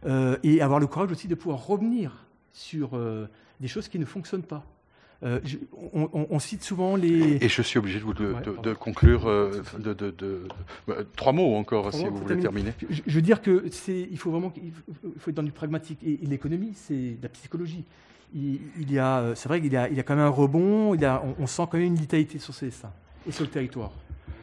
euh, 0.06 0.38
et 0.42 0.62
avoir 0.62 0.80
le 0.80 0.86
courage 0.86 1.12
aussi 1.12 1.28
de 1.28 1.34
pouvoir 1.34 1.66
revenir 1.66 2.26
sur 2.52 2.96
euh, 2.96 3.28
des 3.60 3.68
choses 3.68 3.88
qui 3.88 3.98
ne 3.98 4.06
fonctionnent 4.06 4.42
pas. 4.42 4.64
Euh, 5.22 5.38
on, 5.92 6.38
cite 6.38 6.62
souvent 6.62 6.96
les. 6.96 7.44
Et 7.44 7.48
je 7.50 7.60
suis 7.60 7.78
obligé 7.78 7.98
de, 7.98 8.04
vous 8.04 8.14
de, 8.14 8.72
conclure 8.72 9.28
euh, 9.28 9.62
de, 9.78 10.48
bah, 10.88 10.94
trois 11.14 11.32
mots 11.32 11.56
encore, 11.56 11.92
si 11.92 12.06
vous 12.06 12.16
voulez 12.16 12.38
terminer. 12.38 12.72
Je, 12.88 13.02
veux 13.12 13.20
dire 13.20 13.42
que 13.42 13.66
c'est, 13.70 14.08
il 14.10 14.16
faut 14.16 14.30
vraiment, 14.30 14.50
il 14.56 14.72
faut 15.18 15.28
être 15.28 15.36
dans 15.36 15.42
du 15.42 15.52
pragmatique. 15.52 15.98
Et, 16.06 16.18
l'économie, 16.24 16.72
c'est 16.74 16.94
de 16.94 17.22
la 17.22 17.28
psychologie. 17.28 17.84
Il, 18.34 18.90
y 18.90 18.98
a, 18.98 19.18
euh, 19.18 19.34
c'est 19.34 19.48
vrai 19.48 19.60
qu'il 19.60 19.72
y 19.72 19.76
a, 19.76 19.88
il 19.90 19.96
y 19.96 20.00
a 20.00 20.02
quand 20.04 20.16
même 20.16 20.24
un 20.24 20.28
rebond. 20.28 20.94
Il 20.94 21.02
y 21.02 21.04
a, 21.04 21.22
on, 21.38 21.46
sent 21.46 21.64
quand 21.70 21.76
même 21.76 21.88
une 21.88 21.96
vitalité 21.96 22.38
sur 22.38 22.54
ces 22.54 22.66
destins 22.66 22.92
et 23.28 23.32
sur 23.32 23.44
le 23.44 23.50
territoire. 23.50 23.92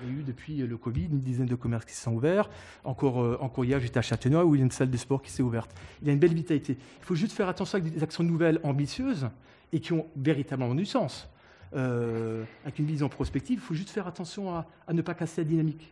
Il 0.03 0.13
y 0.13 0.15
a 0.15 0.19
eu 0.19 0.23
depuis 0.23 0.57
le 0.57 0.77
Covid 0.77 1.05
une 1.05 1.21
dizaine 1.21 1.47
de 1.47 1.55
commerces 1.55 1.85
qui 1.85 1.95
se 1.95 2.03
sont 2.03 2.13
ouverts. 2.13 2.51
Encore, 2.83 3.41
encore 3.41 3.65
hier, 3.65 3.79
j'étais 3.79 3.97
à 3.97 4.03
Châtenois 4.03 4.45
où 4.45 4.53
il 4.53 4.59
y 4.59 4.61
a 4.61 4.65
une 4.65 4.69
salle 4.69 4.91
de 4.91 4.97
sport 4.97 5.23
qui 5.23 5.31
s'est 5.31 5.41
ouverte. 5.41 5.73
Il 6.03 6.07
y 6.07 6.11
a 6.11 6.13
une 6.13 6.19
belle 6.19 6.35
vitalité. 6.35 6.77
Il 6.99 7.05
faut 7.05 7.15
juste 7.15 7.31
faire 7.31 7.47
attention 7.47 7.79
avec 7.79 7.91
des 7.91 8.03
actions 8.03 8.23
nouvelles, 8.23 8.59
ambitieuses, 8.61 9.27
et 9.73 9.79
qui 9.79 9.93
ont 9.93 10.07
véritablement 10.15 10.75
du 10.75 10.85
sens. 10.85 11.29
Euh, 11.75 12.43
avec 12.63 12.79
une 12.79 12.85
vision 12.85 13.09
prospective, 13.09 13.59
il 13.59 13.61
faut 13.61 13.73
juste 13.73 13.89
faire 13.89 14.07
attention 14.07 14.55
à, 14.55 14.65
ne 14.93 15.01
pas 15.01 15.13
casser 15.13 15.41
la 15.41 15.45
dynamique. 15.49 15.91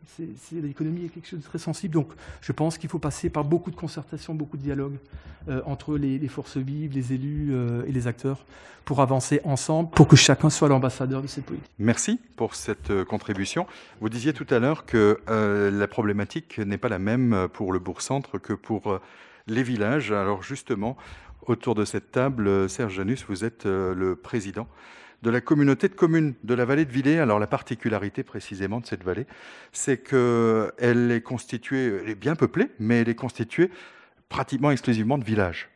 L'économie 0.53 1.05
est 1.05 1.09
quelque 1.09 1.27
chose 1.27 1.39
de 1.39 1.45
très 1.45 1.57
sensible, 1.57 1.93
donc 1.93 2.07
je 2.41 2.51
pense 2.53 2.77
qu'il 2.77 2.89
faut 2.89 2.99
passer 2.99 3.29
par 3.29 3.43
beaucoup 3.43 3.71
de 3.71 3.75
concertation, 3.75 4.33
beaucoup 4.33 4.55
de 4.55 4.61
dialogue 4.61 4.95
euh, 5.49 5.61
entre 5.65 5.97
les, 5.97 6.27
forces 6.29 6.57
vives, 6.57 6.93
les 6.93 7.11
élus 7.11 7.49
euh, 7.51 7.83
et 7.87 7.91
les 7.91 8.07
acteurs 8.07 8.45
pour 8.85 9.01
avancer 9.01 9.41
ensemble, 9.43 9.89
pour 9.89 10.07
que 10.07 10.15
chacun 10.15 10.49
soit 10.49 10.69
l'ambassadeur 10.69 11.21
de 11.21 11.27
cette 11.27 11.45
politique. 11.45 11.69
Merci 11.79 12.19
pour 12.37 12.55
cette 12.55 13.03
contribution. 13.05 13.65
Vous 13.99 14.09
disiez 14.09 14.31
tout 14.31 14.45
à 14.51 14.59
l'heure 14.59 14.85
que 14.85 15.19
la 15.27 15.87
problématique 15.87 16.59
n'est 16.59 16.77
pas 16.77 16.89
la 16.89 16.99
même 16.99 17.47
pour 17.51 17.73
le 17.73 17.79
bourg-centre 17.79 18.37
que 18.37 18.53
pour 18.53 18.99
les 19.47 19.63
villages. 19.63 20.11
Alors 20.11 20.43
justement, 20.43 20.97
autour 21.49 21.75
de 21.75 21.85
cette 21.85 22.11
table. 22.11 22.69
Serge 22.69 22.93
Janus, 22.93 23.25
vous 23.27 23.43
êtes 23.43 23.65
euh, 23.65 23.93
le 23.93 24.15
président 24.15 24.67
de 25.21 25.29
la 25.29 25.41
communauté 25.41 25.87
de 25.87 25.93
communes 25.93 26.33
de 26.43 26.53
la 26.53 26.65
vallée 26.65 26.85
de 26.85 26.91
Villers. 26.91 27.19
Alors 27.19 27.39
la 27.39 27.47
particularité 27.47 28.23
précisément 28.23 28.79
de 28.79 28.85
cette 28.85 29.03
vallée, 29.03 29.25
c'est 29.71 29.97
qu'elle 29.97 31.11
est 31.11 31.21
constituée, 31.23 31.99
elle 32.01 32.09
est 32.09 32.15
bien 32.15 32.35
peuplée, 32.35 32.69
mais 32.79 33.01
elle 33.01 33.09
est 33.09 33.15
constituée 33.15 33.71
pratiquement 34.29 34.71
exclusivement 34.71 35.17
de 35.17 35.23
villages. 35.23 35.69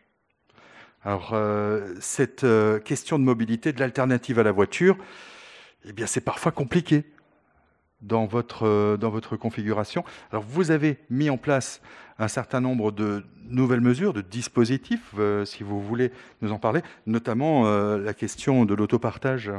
Alors 1.03 1.31
euh, 1.33 1.95
cette 1.99 2.43
euh, 2.43 2.79
question 2.79 3.17
de 3.17 3.23
mobilité, 3.23 3.71
de 3.71 3.79
l'alternative 3.79 4.39
à 4.39 4.43
la 4.43 4.51
voiture, 4.51 4.97
eh 5.85 5.93
bien 5.93 6.05
c'est 6.05 6.21
parfois 6.21 6.51
compliqué 6.51 7.05
dans 8.01 8.25
votre, 8.25 8.97
dans 8.97 9.09
votre 9.09 9.35
configuration. 9.35 10.03
Alors 10.31 10.43
vous 10.43 10.71
avez 10.71 10.99
mis 11.09 11.29
en 11.29 11.37
place 11.37 11.81
un 12.19 12.27
certain 12.27 12.59
nombre 12.59 12.91
de 12.91 13.23
nouvelles 13.49 13.81
mesures, 13.81 14.13
de 14.13 14.21
dispositifs, 14.21 15.13
euh, 15.17 15.45
si 15.45 15.63
vous 15.63 15.81
voulez 15.81 16.11
nous 16.41 16.51
en 16.51 16.59
parler, 16.59 16.81
notamment 17.07 17.65
euh, 17.65 17.97
la 17.97 18.13
question 18.13 18.65
de 18.65 18.73
l'autopartage. 18.73 19.51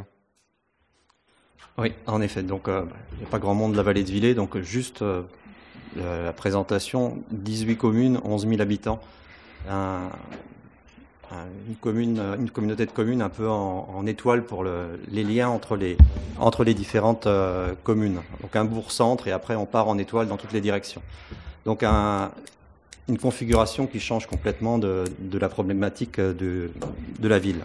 Oui, 1.79 1.95
en 2.07 2.21
effet. 2.21 2.43
Donc, 2.43 2.69
euh, 2.69 2.85
il 3.13 3.21
n'y 3.21 3.25
a 3.25 3.29
pas 3.29 3.39
grand 3.39 3.55
monde 3.55 3.73
de 3.73 3.77
la 3.79 3.83
vallée 3.83 4.05
de 4.05 4.11
Villers, 4.11 4.35
donc 4.35 4.59
juste 4.59 5.03
la 5.97 6.33
présentation 6.33 7.25
18 7.31 7.77
communes, 7.77 8.21
11 8.23 8.47
000 8.47 8.61
habitants. 8.61 9.01
une, 9.69 10.11
commune, 11.81 12.21
une 12.39 12.51
communauté 12.51 12.87
de 12.87 12.93
communes 12.93 13.23
un 13.23 13.29
peu 13.31 13.49
en, 13.49 14.07
étoile 14.07 14.45
pour 14.45 14.65
les 14.65 15.25
liens 15.25 15.49
entre 15.49 15.77
les, 15.77 15.97
entre 16.39 16.63
les 16.63 16.75
différentes 16.75 17.27
communes. 17.83 18.21
Donc 18.43 18.55
un 18.55 18.65
bourg-centre 18.65 19.27
et 19.27 19.33
après 19.33 19.57
on 19.57 19.67
part 19.67 19.89
en 19.89 19.99
étoile 19.99 20.29
dans 20.29 20.37
toutes 20.37 20.53
les 20.53 20.61
directions. 20.61 21.03
Donc 21.65 21.83
une 23.11 23.19
configuration 23.19 23.87
qui 23.87 24.01
change 24.01 24.27
complètement 24.27 24.79
de, 24.79 25.05
la 25.39 25.49
problématique 25.49 26.21
de, 26.21 26.71
la 27.23 27.39
ville. 27.39 27.63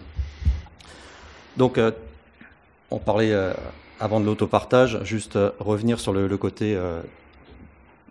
Donc 1.58 1.77
euh, 1.77 1.91
on 2.91 2.99
parlait 2.99 3.31
euh, 3.31 3.53
avant 3.99 4.19
de 4.19 4.25
l'autopartage, 4.25 5.01
juste 5.03 5.38
euh, 5.38 5.51
revenir 5.60 5.99
sur 5.99 6.12
le, 6.12 6.38
côté 6.38 6.77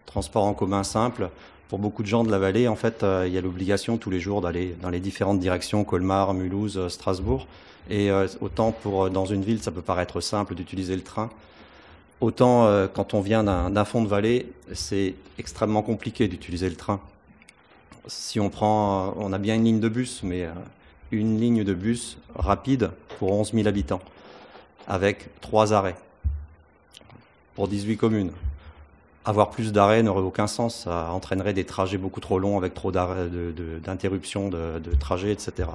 transport 0.06 0.44
en 0.44 0.54
commun 0.54 0.84
simple. 0.84 1.28
Pour 1.68 1.78
beaucoup 1.78 2.02
de 2.02 2.08
gens 2.08 2.24
de 2.24 2.30
la 2.30 2.38
vallée, 2.38 2.68
en 2.68 2.76
fait, 2.76 3.04
il 3.26 3.32
y 3.32 3.38
a 3.38 3.40
l'obligation 3.40 3.96
tous 3.96 4.10
les 4.10 4.20
jours 4.20 4.40
d'aller 4.40 4.76
dans 4.80 4.90
les 4.90 5.00
différentes 5.00 5.40
directions, 5.40 5.82
Colmar, 5.82 6.32
Mulhouse, 6.32 6.88
Strasbourg. 6.88 7.46
Et 7.90 8.10
autant 8.40 8.70
pour 8.70 9.10
dans 9.10 9.24
une 9.24 9.42
ville, 9.42 9.60
ça 9.60 9.72
peut 9.72 9.82
paraître 9.82 10.20
simple 10.20 10.54
d'utiliser 10.54 10.94
le 10.94 11.02
train. 11.02 11.30
Autant 12.20 12.66
euh, 12.66 12.86
quand 12.86 13.14
on 13.14 13.20
vient 13.20 13.44
d'un 13.44 13.84
fond 13.84 14.02
de 14.02 14.08
vallée, 14.08 14.52
c'est 14.72 15.14
extrêmement 15.38 15.82
compliqué 15.82 16.28
d'utiliser 16.28 16.68
le 16.68 16.76
train. 16.76 17.00
Si 18.06 18.38
on 18.38 18.50
prend, 18.50 19.08
euh, 19.08 19.10
on 19.16 19.32
a 19.32 19.38
bien 19.38 19.54
une 19.56 19.64
ligne 19.64 19.80
de 19.80 19.88
bus, 19.88 20.22
mais 20.22 20.44
euh, 20.44 20.52
une 21.10 21.40
ligne 21.40 21.64
de 21.64 21.74
bus 21.74 22.18
rapide 22.34 22.90
pour 23.18 23.32
11 23.32 23.52
000 23.52 23.66
habitants, 23.66 24.00
avec 24.86 25.28
trois 25.40 25.72
arrêts 25.72 25.96
pour 27.54 27.68
18 27.68 27.96
communes. 27.96 28.32
Avoir 29.24 29.50
plus 29.50 29.72
d'arrêts 29.72 30.02
n'aurait 30.02 30.20
aucun 30.20 30.46
sens, 30.46 30.84
ça 30.84 31.10
entraînerait 31.10 31.54
des 31.54 31.64
trajets 31.64 31.96
beaucoup 31.96 32.20
trop 32.20 32.38
longs 32.38 32.58
avec 32.58 32.74
trop 32.74 32.92
d'interruptions 32.92 34.50
de, 34.50 34.80
trajets, 35.00 35.32
etc. 35.32 35.68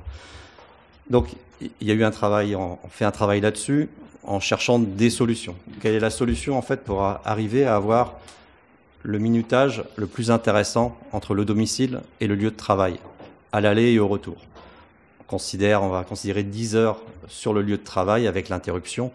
Donc 1.09 1.27
il 1.61 1.87
y 1.87 1.91
a 1.91 1.93
eu 1.93 2.03
un 2.03 2.11
travail, 2.11 2.55
on 2.55 2.77
fait 2.89 3.05
un 3.05 3.11
travail 3.11 3.41
là-dessus 3.41 3.89
en 4.23 4.39
cherchant 4.39 4.79
des 4.79 5.09
solutions. 5.09 5.55
Quelle 5.81 5.95
est 5.95 5.99
la 5.99 6.09
solution 6.09 6.57
en 6.57 6.61
fait 6.61 6.83
pour 6.83 7.01
arriver 7.03 7.65
à 7.65 7.75
avoir 7.75 8.19
le 9.01 9.17
minutage 9.17 9.83
le 9.95 10.07
plus 10.07 10.29
intéressant 10.29 10.97
entre 11.11 11.33
le 11.33 11.45
domicile 11.45 12.01
et 12.19 12.27
le 12.27 12.35
lieu 12.35 12.51
de 12.51 12.55
travail, 12.55 12.99
à 13.51 13.59
l'aller 13.61 13.91
et 13.91 13.99
au 13.99 14.07
retour? 14.07 14.37
On, 15.19 15.23
considère, 15.23 15.83
on 15.83 15.89
va 15.89 16.03
considérer 16.03 16.43
10 16.43 16.75
heures 16.75 17.01
sur 17.27 17.53
le 17.53 17.61
lieu 17.61 17.77
de 17.77 17.83
travail 17.83 18.27
avec 18.27 18.49
l'interruption, 18.49 19.11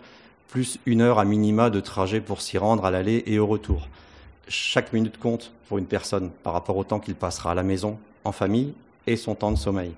plus 0.49 0.79
une 0.87 1.01
heure 1.01 1.19
à 1.19 1.25
minima 1.25 1.71
de 1.71 1.81
trajet 1.81 2.21
pour 2.21 2.41
s'y 2.41 2.59
rendre 2.59 2.85
à 2.85 2.91
l'aller 2.91 3.23
et 3.27 3.39
au 3.39 3.47
retour. 3.47 3.89
Chaque 4.49 4.93
minute 4.93 5.19
compte 5.19 5.53
pour 5.69 5.79
une 5.79 5.87
personne 5.87 6.31
par 6.43 6.53
rapport 6.53 6.77
au 6.77 6.85
temps 6.85 7.01
qu'il 7.01 7.15
passera 7.15 7.53
à 7.53 7.55
la 7.55 7.63
maison, 7.63 7.99
en 8.25 8.33
famille 8.33 8.75
et 9.07 9.17
son 9.17 9.35
temps 9.35 9.53
de 9.53 9.57
sommeil. 9.57 9.93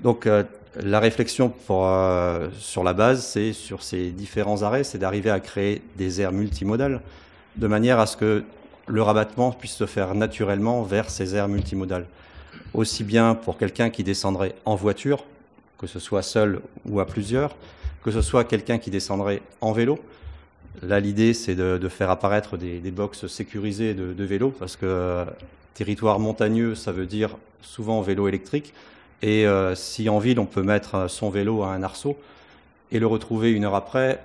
Donc 0.00 0.26
euh, 0.26 0.44
la 0.76 1.00
réflexion 1.00 1.52
euh, 1.70 2.48
sur 2.58 2.84
la 2.84 2.92
base, 2.92 3.24
c'est 3.24 3.52
sur 3.52 3.82
ces 3.82 4.10
différents 4.10 4.62
arrêts, 4.62 4.84
c'est 4.84 4.98
d'arriver 4.98 5.30
à 5.30 5.40
créer 5.40 5.82
des 5.96 6.20
aires 6.20 6.32
multimodales 6.32 7.00
de 7.56 7.66
manière 7.66 7.98
à 7.98 8.06
ce 8.06 8.16
que 8.16 8.44
le 8.86 9.02
rabattement 9.02 9.52
puisse 9.52 9.74
se 9.74 9.86
faire 9.86 10.14
naturellement 10.14 10.82
vers 10.82 11.10
ces 11.10 11.34
aires 11.34 11.48
multimodales. 11.48 12.06
Aussi 12.72 13.02
bien 13.02 13.34
pour 13.34 13.58
quelqu'un 13.58 13.90
qui 13.90 14.04
descendrait 14.04 14.54
en 14.64 14.76
voiture, 14.76 15.24
que 15.78 15.86
ce 15.86 15.98
soit 15.98 16.22
seul 16.22 16.60
ou 16.86 17.00
à 17.00 17.06
plusieurs, 17.06 17.56
que 18.04 18.10
ce 18.10 18.22
soit 18.22 18.44
quelqu'un 18.44 18.78
qui 18.78 18.90
descendrait 18.90 19.42
en 19.60 19.72
vélo. 19.72 19.98
Là, 20.82 21.00
l'idée, 21.00 21.34
c'est 21.34 21.56
de, 21.56 21.88
faire 21.88 22.10
apparaître 22.10 22.56
des, 22.56 22.78
des 22.78 22.90
boxes 22.92 23.26
sécurisées 23.26 23.94
de, 23.94 24.12
de 24.12 24.24
vélo, 24.24 24.50
parce 24.50 24.76
que 24.76 24.86
euh, 24.86 25.24
territoire 25.74 26.20
montagneux, 26.20 26.74
ça 26.74 26.92
veut 26.92 27.06
dire 27.06 27.36
souvent 27.60 28.00
vélo 28.02 28.28
électrique. 28.28 28.72
Et 29.22 29.46
euh, 29.46 29.74
si 29.74 30.08
en 30.08 30.18
ville, 30.18 30.38
on 30.38 30.46
peut 30.46 30.62
mettre 30.62 31.08
son 31.08 31.30
vélo 31.30 31.62
à 31.62 31.68
un 31.68 31.82
arceau 31.82 32.16
et 32.92 32.98
le 32.98 33.06
retrouver 33.06 33.52
une 33.52 33.64
heure 33.64 33.74
après, 33.74 34.20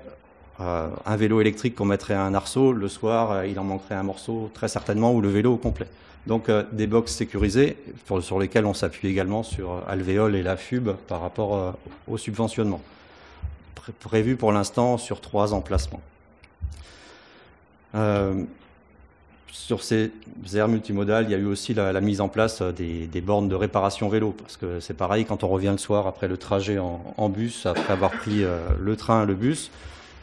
un 0.58 1.16
vélo 1.18 1.42
électrique 1.42 1.76
qu'on 1.76 1.86
mettrait 1.86 2.14
à 2.14 2.22
un 2.22 2.34
arceau, 2.34 2.72
le 2.72 2.88
soir, 2.88 3.46
il 3.46 3.60
en 3.60 3.66
manquerait 3.66 3.96
un 3.96 4.04
morceau 4.04 4.50
très 4.54 4.70
certainement 4.70 5.14
ou 5.14 5.20
le 5.20 5.28
vélo 5.28 5.54
au 5.54 5.58
complet. 5.58 5.88
Donc 6.28 6.50
des 6.72 6.88
box 6.88 7.14
sécurisées 7.14 7.78
sur 8.22 8.40
lesquelles 8.40 8.66
on 8.66 8.74
s'appuie 8.74 9.10
également 9.10 9.44
sur 9.44 9.84
Alvéole 9.86 10.36
et 10.36 10.42
la 10.42 10.56
FUB 10.56 10.92
par 11.08 11.20
rapport 11.20 11.76
au 12.08 12.18
subventionnement. 12.18 12.82
prévu 14.00 14.38
pour 14.38 14.54
l'instant 14.54 14.98
sur 14.98 15.20
trois 15.20 15.54
emplacements. 15.54 16.02
Sur 19.52 19.84
ces 19.84 20.12
aires 20.54 20.68
multimodales, 20.68 21.26
il 21.26 21.32
y 21.32 21.34
a 21.34 21.38
eu 21.38 21.46
aussi 21.46 21.74
la, 21.74 22.00
mise 22.02 22.22
en 22.22 22.28
place 22.28 22.62
des, 22.62 23.22
bornes 23.22 23.48
de 23.48 23.56
réparation 23.56 24.10
vélo, 24.10 24.36
parce 24.38 24.58
que 24.58 24.80
c'est 24.80 24.94
pareil, 24.94 25.26
quand 25.26 25.44
on 25.44 25.48
revient 25.48 25.72
le 25.72 25.78
soir 25.78 26.08
après 26.08 26.28
le 26.28 26.38
trajet 26.38 26.78
en, 26.78 27.30
bus, 27.30 27.66
après 27.66 27.94
avoir 27.94 28.12
pris 28.12 28.44
euh, 28.44 28.60
le 28.80 28.96
train, 28.96 29.26
le 29.26 29.34
bus, 29.34 29.72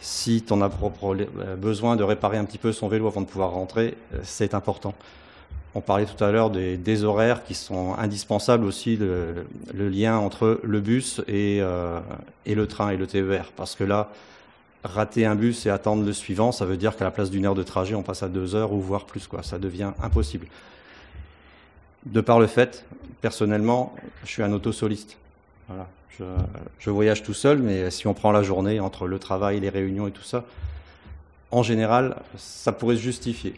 si 0.01 0.45
on 0.51 0.61
a 0.61 0.71
euh, 0.71 1.57
besoin 1.57 1.97
de 1.97 2.05
réparer 2.05 2.37
un 2.37 2.45
petit 2.45 2.59
peu 2.59 2.73
son 2.73 2.89
vélo 2.89 3.07
avant 3.07 3.21
de 3.21 3.27
pouvoir 3.27 3.51
rentrer, 3.51 3.97
euh, 4.15 4.19
c'est 4.23 4.55
important. 4.55 4.95
On 5.75 5.81
parlait 5.81 6.07
tout 6.07 6.23
à 6.23 6.31
l'heure 6.31 6.51
des, 6.51 7.05
horaires 7.05 7.43
qui 7.45 7.55
sont 7.55 7.95
indispensables 7.97 8.67
aussi, 8.67 8.97
le, 8.97 9.47
lien 9.89 10.19
entre 10.19 10.61
le 10.63 10.81
bus 10.81 11.23
et, 11.27 11.63
et 12.45 12.55
le 12.55 12.67
train 12.67 12.91
et 12.91 12.99
le 12.99 13.07
TER, 13.07 13.51
parce 13.57 13.75
que 13.75 13.85
là, 13.85 14.11
rater 14.85 15.27
un 15.27 15.35
bus 15.35 15.67
et 15.67 15.71
attendre 15.71 16.05
le 16.05 16.13
suivant, 16.13 16.53
ça 16.53 16.65
veut 16.65 16.77
dire 16.77 16.97
qu'à 16.97 17.05
la 17.05 17.11
place 17.11 17.31
d'une 17.31 17.47
heure 17.47 17.55
de 17.55 17.63
trajet, 17.63 17.95
on 17.95 18.03
passe 18.03 18.23
à 18.23 18.29
deux 18.29 18.55
heures 18.55 18.73
ou 18.73 18.81
voire 18.81 19.07
plus. 19.07 19.27
Quoi. 19.27 19.43
Ça 19.43 19.59
devient 19.59 19.93
impossible. 20.03 20.47
De 22.07 22.21
par 22.21 22.41
le 22.41 22.47
fait, 22.47 22.85
personnellement, 23.21 23.95
je 24.25 24.31
suis 24.31 24.43
un 24.43 24.53
autosoliste. 24.53 25.17
Voilà. 25.69 25.89
Je, 26.19 26.25
je, 26.79 26.91
voyage 26.91 27.23
tout 27.23 27.33
seul, 27.33 27.59
mais 27.59 27.91
si 27.91 28.07
on 28.07 28.13
prend 28.13 28.33
la 28.33 28.43
journée 28.43 28.81
entre 28.81 29.07
le 29.07 29.19
travail, 29.19 29.61
les 29.61 29.71
réunions 29.71 30.07
et 30.07 30.11
tout 30.11 30.23
ça, 30.23 30.45
en 31.51 31.63
général, 31.63 32.17
ça 32.37 32.73
pourrait 32.73 32.97
se 32.97 33.01
justifier. 33.01 33.55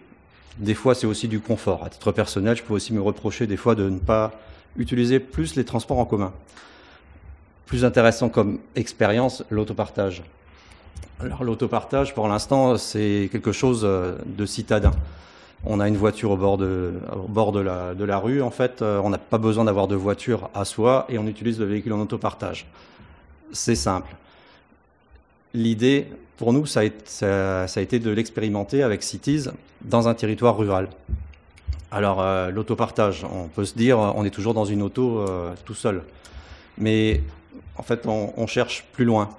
Des 0.58 0.74
fois, 0.74 0.94
c'est 0.94 1.06
aussi 1.06 1.26
du 1.26 1.40
confort. 1.40 1.84
À 1.84 1.90
titre 1.90 2.12
personnel, 2.12 2.56
je 2.56 2.62
peux 2.62 2.74
aussi 2.74 2.92
me 2.92 3.00
reprocher 3.00 3.46
des 3.46 3.56
fois 3.56 3.74
de 3.74 3.88
ne 3.88 3.98
pas 3.98 4.32
utiliser 4.76 5.18
plus 5.18 5.56
les 5.56 5.64
transports 5.64 5.98
en 5.98 6.04
commun. 6.04 6.32
Plus 7.66 7.84
intéressant 7.84 8.28
comme 8.28 8.60
expérience, 8.76 9.44
l'autopartage. 9.50 10.22
Alors 11.20 11.44
l'autopartage, 11.44 12.14
pour 12.14 12.28
l'instant, 12.28 12.76
c'est 12.76 13.28
quelque 13.30 13.52
chose 13.52 13.82
euh, 13.84 14.16
de 14.26 14.44
citadin. 14.46 14.90
On 15.64 15.80
a 15.80 15.88
une 15.88 15.96
voiture 15.96 16.32
au 16.32 16.36
bord 16.36 16.58
de, 16.58 16.92
la, 18.04 18.18
rue. 18.18 18.42
En 18.42 18.50
fait, 18.50 18.82
euh, 18.82 19.00
on 19.02 19.08
n'a 19.08 19.18
pas 19.18 19.38
besoin 19.38 19.64
d'avoir 19.64 19.88
de 19.88 19.94
voiture 19.94 20.50
à 20.54 20.66
soi 20.66 21.06
et 21.08 21.16
on 21.16 21.26
utilise 21.26 21.58
le 21.58 21.64
véhicule 21.64 21.94
en 21.94 22.00
autopartage. 22.00 22.66
C'est 23.52 23.76
simple. 23.76 24.14
L'idée, 25.54 26.08
pour 26.36 26.52
nous, 26.52 26.66
ça 26.66 26.80
a, 26.80 26.84
été, 26.84 27.98
de 27.98 28.10
l'expérimenter 28.10 28.82
avec 28.82 29.02
Cities 29.02 29.46
dans 29.82 30.08
un 30.08 30.14
territoire 30.14 30.58
rural. 30.58 30.88
Alors, 31.90 32.20
euh, 32.20 32.50
l'autopartage, 32.50 33.24
on 33.24 33.48
peut 33.48 33.64
se 33.64 33.74
dire, 33.74 33.98
on 33.98 34.24
est 34.24 34.30
toujours 34.30 34.52
dans 34.52 34.66
une 34.66 34.82
auto 34.82 35.24
tout 35.64 35.74
seul. 35.74 36.02
Mais 36.76 37.22
en 37.78 37.82
fait, 37.82 38.04
on 38.06 38.46
cherche 38.46 38.84
plus 38.92 39.06
loin. 39.06 39.30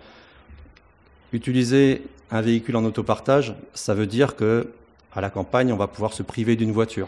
Utiliser 1.34 2.04
un 2.32 2.42
véhicule 2.42 2.76
en 2.76 2.84
autopartage, 2.86 3.56
ça 3.74 3.94
veut 3.94 4.08
dire 4.08 4.36
que 4.36 4.68
à 5.16 5.22
la 5.22 5.30
campagne, 5.30 5.72
on 5.72 5.78
va 5.78 5.88
pouvoir 5.88 6.14
se 6.14 6.24
priver 6.24 6.56
d'une 6.56 6.72
voiture. 6.72 7.08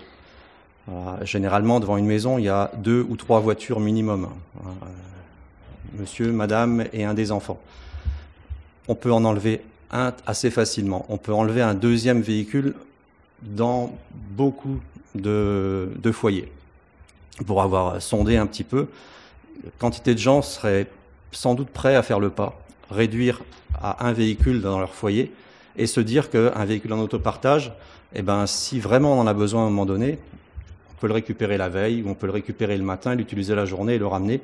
Euh, 0.89 1.25
généralement, 1.25 1.80
devant 1.80 1.97
une 1.97 2.06
maison, 2.06 2.38
il 2.38 2.45
y 2.45 2.49
a 2.49 2.71
deux 2.77 3.06
ou 3.10 3.17
trois 3.17 3.41
voitures 3.41 3.82
minimum. 3.82 4.30
Euh, 4.58 4.69
monsieur, 5.99 6.32
madame 6.32 6.86
et 6.93 7.03
un 7.03 7.13
des 7.13 7.32
enfants. 7.32 7.60
On 8.88 8.95
peut 8.95 9.12
en 9.12 9.25
enlever 9.25 9.62
un 9.91 10.13
assez 10.25 10.49
facilement. 10.49 11.06
On 11.10 11.17
peut 11.17 11.34
enlever 11.34 11.62
un 11.62 11.73
deuxième 11.73 12.21
véhicule 12.21 12.75
dans 13.41 13.93
beaucoup 14.13 14.80
de, 15.13 15.89
de 16.01 16.12
foyers. 16.12 16.49
Pour 17.45 17.62
avoir 17.62 18.01
sondé 18.01 18.38
un 18.38 18.47
petit 18.47 18.63
peu, 18.63 18.88
quantité 19.80 20.13
de 20.13 20.19
gens 20.19 20.41
seraient 20.41 20.88
sans 21.34 21.56
doute 21.56 21.69
prêts 21.69 21.95
à 21.95 22.03
faire 22.03 22.19
le 22.19 22.30
pas 22.30 22.58
réduire 22.89 23.41
à 23.76 24.08
un 24.08 24.13
véhicule 24.13 24.62
dans 24.62 24.80
leur 24.80 24.93
foyer 24.93 25.32
et 25.76 25.88
se 25.88 26.00
dire 26.00 26.30
qu'un 26.30 26.65
véhicule 26.65 26.93
en 26.93 27.00
autopartage, 27.00 27.73
eh 28.13 28.21
ben, 28.21 28.47
si 28.47 28.80
vraiment 28.80 29.13
on 29.13 29.21
en 29.21 29.28
a 29.28 29.34
besoin 29.34 29.63
à 29.63 29.65
un 29.65 29.69
moment 29.69 29.86
donné, 29.86 30.17
on 30.91 31.00
peut 31.00 31.08
le 31.08 31.13
récupérer 31.13 31.58
la 31.58 31.69
veille 31.69 32.02
ou 32.02 32.10
on 32.10 32.15
peut 32.15 32.28
le 32.28 32.34
récupérer 32.34 32.78
le 32.78 32.84
matin, 32.84 33.15
l'utiliser 33.15 33.54
la 33.54 33.65
journée 33.65 33.95
et 33.95 34.00
le 34.00 34.08
ramener. 34.08 34.41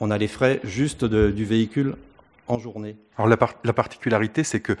On 0.00 0.10
a 0.10 0.18
les 0.18 0.28
frais 0.28 0.60
juste 0.64 1.04
du 1.04 1.44
véhicule 1.44 1.96
en 2.48 2.58
journée. 2.58 2.96
Alors 3.16 3.28
la, 3.28 3.38
la 3.64 3.72
particularité, 3.72 4.44
c'est 4.44 4.60
que 4.60 4.76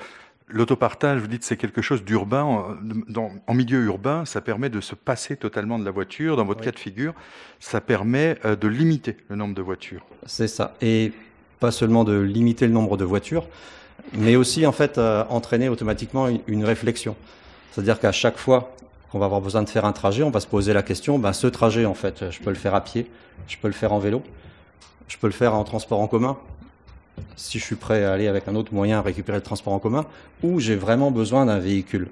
L'autopartage, 0.46 1.20
vous 1.20 1.26
dites, 1.26 1.42
c'est 1.42 1.56
quelque 1.56 1.80
chose 1.80 2.04
d'urbain. 2.04 2.76
En 3.46 3.54
milieu 3.54 3.82
urbain, 3.84 4.26
ça 4.26 4.42
permet 4.42 4.68
de 4.68 4.80
se 4.80 4.94
passer 4.94 5.36
totalement 5.36 5.78
de 5.78 5.84
la 5.86 5.90
voiture. 5.90 6.36
Dans 6.36 6.44
votre 6.44 6.60
cas 6.62 6.70
de 6.70 6.78
figure, 6.78 7.14
ça 7.60 7.80
permet 7.80 8.36
euh, 8.44 8.54
de 8.54 8.68
limiter 8.68 9.16
le 9.30 9.36
nombre 9.36 9.54
de 9.54 9.62
voitures. 9.62 10.04
C'est 10.26 10.48
ça. 10.48 10.74
Et 10.82 11.12
pas 11.60 11.70
seulement 11.70 12.04
de 12.04 12.18
limiter 12.18 12.66
le 12.66 12.72
nombre 12.72 12.96
de 12.96 13.04
voitures, 13.04 13.46
mais 14.12 14.36
aussi 14.36 14.66
en 14.66 14.72
fait 14.72 14.98
euh, 14.98 15.24
entraîner 15.28 15.68
automatiquement 15.68 16.28
une, 16.46 16.64
réflexion. 16.64 17.16
C'est-à-dire 17.72 17.98
qu'à 17.98 18.12
chaque 18.12 18.38
fois 18.38 18.74
qu'on 19.10 19.18
va 19.18 19.26
avoir 19.26 19.40
besoin 19.40 19.62
de 19.62 19.68
faire 19.68 19.84
un 19.84 19.92
trajet, 19.92 20.22
on 20.22 20.30
va 20.30 20.40
se 20.40 20.46
poser 20.46 20.72
la 20.72 20.82
question, 20.82 21.18
ben, 21.18 21.32
ce 21.32 21.46
trajet 21.46 21.86
en 21.86 21.94
fait, 21.94 22.30
je 22.30 22.40
peux 22.40 22.50
le 22.50 22.56
faire 22.56 22.74
à 22.74 22.82
pied, 22.82 23.10
je 23.48 23.56
peux 23.56 23.68
le 23.68 23.74
faire 23.74 23.92
en 23.92 23.98
vélo, 23.98 24.22
je 25.08 25.16
peux 25.18 25.26
le 25.26 25.32
faire 25.32 25.54
en 25.54 25.64
transport 25.64 26.00
en 26.00 26.06
commun, 26.06 26.36
si 27.36 27.58
je 27.58 27.64
suis 27.64 27.76
prêt 27.76 28.04
à 28.04 28.12
aller 28.12 28.28
avec 28.28 28.48
un 28.48 28.54
autre 28.54 28.74
moyen 28.74 29.00
récupérer 29.00 29.38
le 29.38 29.42
transport 29.42 29.72
en 29.72 29.78
commun, 29.78 30.06
ou 30.42 30.60
j'ai 30.60 30.76
vraiment 30.76 31.10
besoin 31.10 31.46
d'un 31.46 31.58
véhicule, 31.58 32.08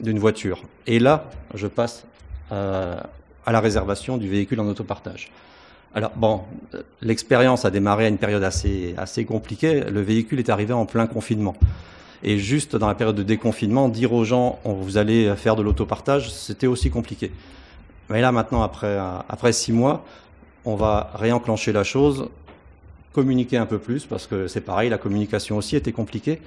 d'une 0.00 0.18
voiture. 0.18 0.62
Et 0.86 0.98
là, 0.98 1.24
je 1.54 1.66
passe 1.66 2.04
euh, 2.52 3.00
à 3.46 3.52
la 3.52 3.60
réservation 3.60 4.16
du 4.16 4.28
véhicule 4.28 4.60
en 4.60 4.66
autopartage. 4.66 5.30
Alors 5.94 6.12
bon, 6.16 6.42
l'expérience 7.00 7.64
a 7.64 7.70
démarré 7.70 8.04
à 8.04 8.08
une 8.08 8.18
période 8.18 8.42
assez, 8.42 8.94
assez 8.96 9.24
compliquée. 9.24 9.84
Le 9.90 10.00
véhicule 10.00 10.38
est 10.38 10.50
arrivé 10.50 10.72
en 10.72 10.86
plein 10.86 11.06
confinement. 11.06 11.56
Et 12.22 12.38
juste 12.38 12.76
dans 12.76 12.88
la 12.88 12.94
période 12.94 13.16
de 13.16 13.22
déconfinement, 13.22 13.88
dire 13.88 14.12
aux 14.12 14.24
gens 14.24 14.58
vous 14.64 14.96
allez 14.96 15.34
faire 15.36 15.56
de 15.56 15.62
l'autopartage, 15.62 16.30
c'était 16.32 16.66
aussi 16.66 16.90
compliqué. 16.90 17.30
Mais 18.10 18.20
là 18.20 18.32
maintenant, 18.32 18.62
après, 18.62 18.98
après 19.28 19.52
six 19.52 19.72
mois, 19.72 20.04
on 20.64 20.74
va 20.74 21.10
réenclencher 21.14 21.72
la 21.72 21.84
chose, 21.84 22.28
communiquer 23.12 23.56
un 23.56 23.66
peu 23.66 23.78
plus, 23.78 24.04
parce 24.04 24.26
que 24.26 24.48
c'est 24.48 24.60
pareil, 24.60 24.90
la 24.90 24.98
communication 24.98 25.56
aussi 25.56 25.76
était 25.76 25.92
compliquée. 25.92 26.40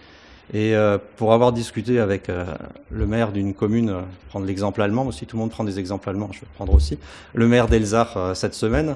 Et 0.53 0.75
euh, 0.75 0.97
pour 1.15 1.33
avoir 1.33 1.53
discuté 1.53 1.99
avec 1.99 2.29
euh, 2.29 2.45
le 2.89 3.05
maire 3.05 3.31
d'une 3.31 3.53
commune, 3.53 3.89
euh, 3.89 4.01
prendre 4.29 4.45
l'exemple 4.45 4.81
allemand 4.81 5.05
aussi, 5.05 5.25
tout 5.25 5.37
le 5.37 5.41
monde 5.41 5.51
prend 5.51 5.63
des 5.63 5.79
exemples 5.79 6.09
allemands, 6.09 6.29
je 6.31 6.41
vais 6.41 6.47
prendre 6.55 6.73
aussi, 6.73 6.99
le 7.33 7.47
maire 7.47 7.67
d'Elzach 7.67 8.17
cette 8.35 8.53
semaine, 8.53 8.95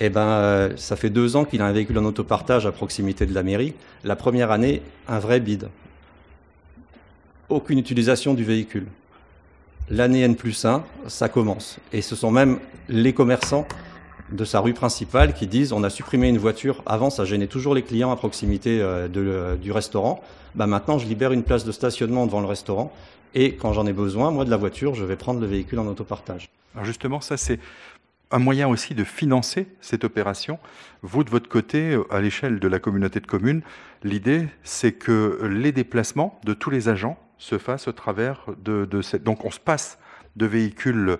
eh 0.00 0.08
ben, 0.08 0.20
euh, 0.20 0.76
ça 0.76 0.96
fait 0.96 1.10
deux 1.10 1.36
ans 1.36 1.44
qu'il 1.44 1.62
a 1.62 1.66
un 1.66 1.72
véhicule 1.72 1.98
en 1.98 2.04
autopartage 2.04 2.66
à 2.66 2.72
proximité 2.72 3.26
de 3.26 3.34
la 3.34 3.42
mairie. 3.42 3.74
La 4.02 4.16
première 4.16 4.50
année, 4.50 4.82
un 5.08 5.18
vrai 5.18 5.40
bide. 5.40 5.68
Aucune 7.48 7.78
utilisation 7.78 8.34
du 8.34 8.44
véhicule. 8.44 8.86
L'année 9.90 10.22
N 10.22 10.34
plus 10.34 10.64
1, 10.64 10.82
ça 11.06 11.28
commence. 11.28 11.78
Et 11.92 12.02
ce 12.02 12.16
sont 12.16 12.30
même 12.30 12.58
les 12.88 13.12
commerçants 13.12 13.66
de 14.34 14.44
sa 14.44 14.60
rue 14.60 14.74
principale 14.74 15.32
qui 15.32 15.46
disent 15.46 15.72
on 15.72 15.84
a 15.84 15.90
supprimé 15.90 16.28
une 16.28 16.38
voiture. 16.38 16.82
Avant, 16.86 17.08
ça 17.08 17.24
gênait 17.24 17.46
toujours 17.46 17.74
les 17.74 17.82
clients 17.82 18.10
à 18.10 18.16
proximité 18.16 18.80
euh, 18.80 19.08
de, 19.08 19.56
du 19.56 19.72
restaurant. 19.72 20.22
Bah, 20.54 20.66
maintenant, 20.66 20.98
je 20.98 21.06
libère 21.06 21.32
une 21.32 21.44
place 21.44 21.64
de 21.64 21.72
stationnement 21.72 22.26
devant 22.26 22.40
le 22.40 22.46
restaurant. 22.46 22.92
Et 23.34 23.54
quand 23.54 23.72
j'en 23.72 23.86
ai 23.86 23.92
besoin, 23.92 24.30
moi, 24.30 24.44
de 24.44 24.50
la 24.50 24.56
voiture, 24.56 24.94
je 24.94 25.04
vais 25.04 25.16
prendre 25.16 25.40
le 25.40 25.46
véhicule 25.46 25.78
en 25.78 25.86
autopartage. 25.86 26.50
Alors 26.74 26.84
justement, 26.84 27.20
ça, 27.20 27.36
c'est 27.36 27.58
un 28.30 28.38
moyen 28.38 28.68
aussi 28.68 28.94
de 28.94 29.04
financer 29.04 29.66
cette 29.80 30.04
opération. 30.04 30.58
Vous, 31.02 31.24
de 31.24 31.30
votre 31.30 31.48
côté, 31.48 31.98
à 32.10 32.20
l'échelle 32.20 32.58
de 32.58 32.68
la 32.68 32.78
communauté 32.78 33.20
de 33.20 33.26
communes, 33.26 33.62
l'idée, 34.02 34.48
c'est 34.62 34.92
que 34.92 35.40
les 35.44 35.72
déplacements 35.72 36.38
de 36.44 36.54
tous 36.54 36.70
les 36.70 36.88
agents 36.88 37.18
se 37.38 37.58
fassent 37.58 37.88
au 37.88 37.92
travers 37.92 38.46
de, 38.64 39.02
cette... 39.02 39.22
Donc 39.22 39.44
on 39.44 39.50
se 39.50 39.60
passe 39.60 39.98
de 40.36 40.46
véhicules 40.46 41.18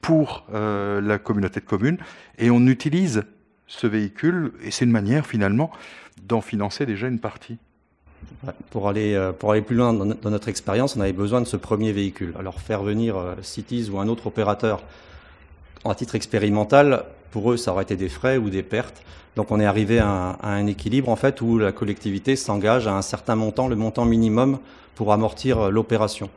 pour 0.00 0.44
euh, 0.54 1.00
la 1.00 1.18
communauté 1.18 1.60
de 1.60 1.64
communes 1.64 1.98
et 2.38 2.50
on 2.50 2.66
utilise 2.66 3.24
ce 3.66 3.86
véhicule 3.86 4.52
et 4.62 4.70
c'est 4.70 4.84
une 4.84 4.90
manière 4.90 5.26
finalement 5.26 5.70
d'en 6.26 6.40
financer 6.40 6.86
déjà 6.86 7.08
une 7.08 7.18
partie. 7.18 7.58
Pour 8.70 8.88
aller, 8.88 9.14
euh, 9.14 9.32
pour 9.32 9.52
aller 9.52 9.62
plus 9.62 9.76
loin 9.76 9.92
dans 9.92 10.30
notre 10.30 10.48
expérience, 10.48 10.96
on 10.96 11.00
avait 11.00 11.12
besoin 11.12 11.40
de 11.40 11.46
ce 11.46 11.56
premier 11.56 11.92
véhicule. 11.92 12.34
Alors 12.38 12.60
faire 12.60 12.82
venir 12.82 13.16
euh, 13.16 13.34
Cities 13.42 13.90
ou 13.90 13.98
un 13.98 14.08
autre 14.08 14.26
opérateur 14.26 14.82
à 15.84 15.94
titre 15.94 16.16
expérimental, 16.16 17.04
pour 17.30 17.52
eux, 17.52 17.56
ça 17.56 17.72
aurait 17.72 17.84
été 17.84 17.96
des 17.96 18.08
frais 18.08 18.36
ou 18.36 18.50
des 18.50 18.62
pertes. 18.62 19.02
Donc 19.36 19.52
on 19.52 19.60
est 19.60 19.66
arrivé 19.66 20.00
à 20.00 20.36
un, 20.42 20.66
équilibre 20.66 21.08
en 21.08 21.16
fait 21.16 21.40
où 21.40 21.58
la 21.58 21.70
collectivité 21.70 22.34
s'engage 22.34 22.88
à 22.88 22.94
un 22.94 23.02
certain 23.02 23.36
montant, 23.36 23.68
le 23.68 23.76
montant 23.76 24.04
minimum 24.04 24.58
pour 24.96 25.12
amortir 25.12 25.70
l'opération. 25.70 26.28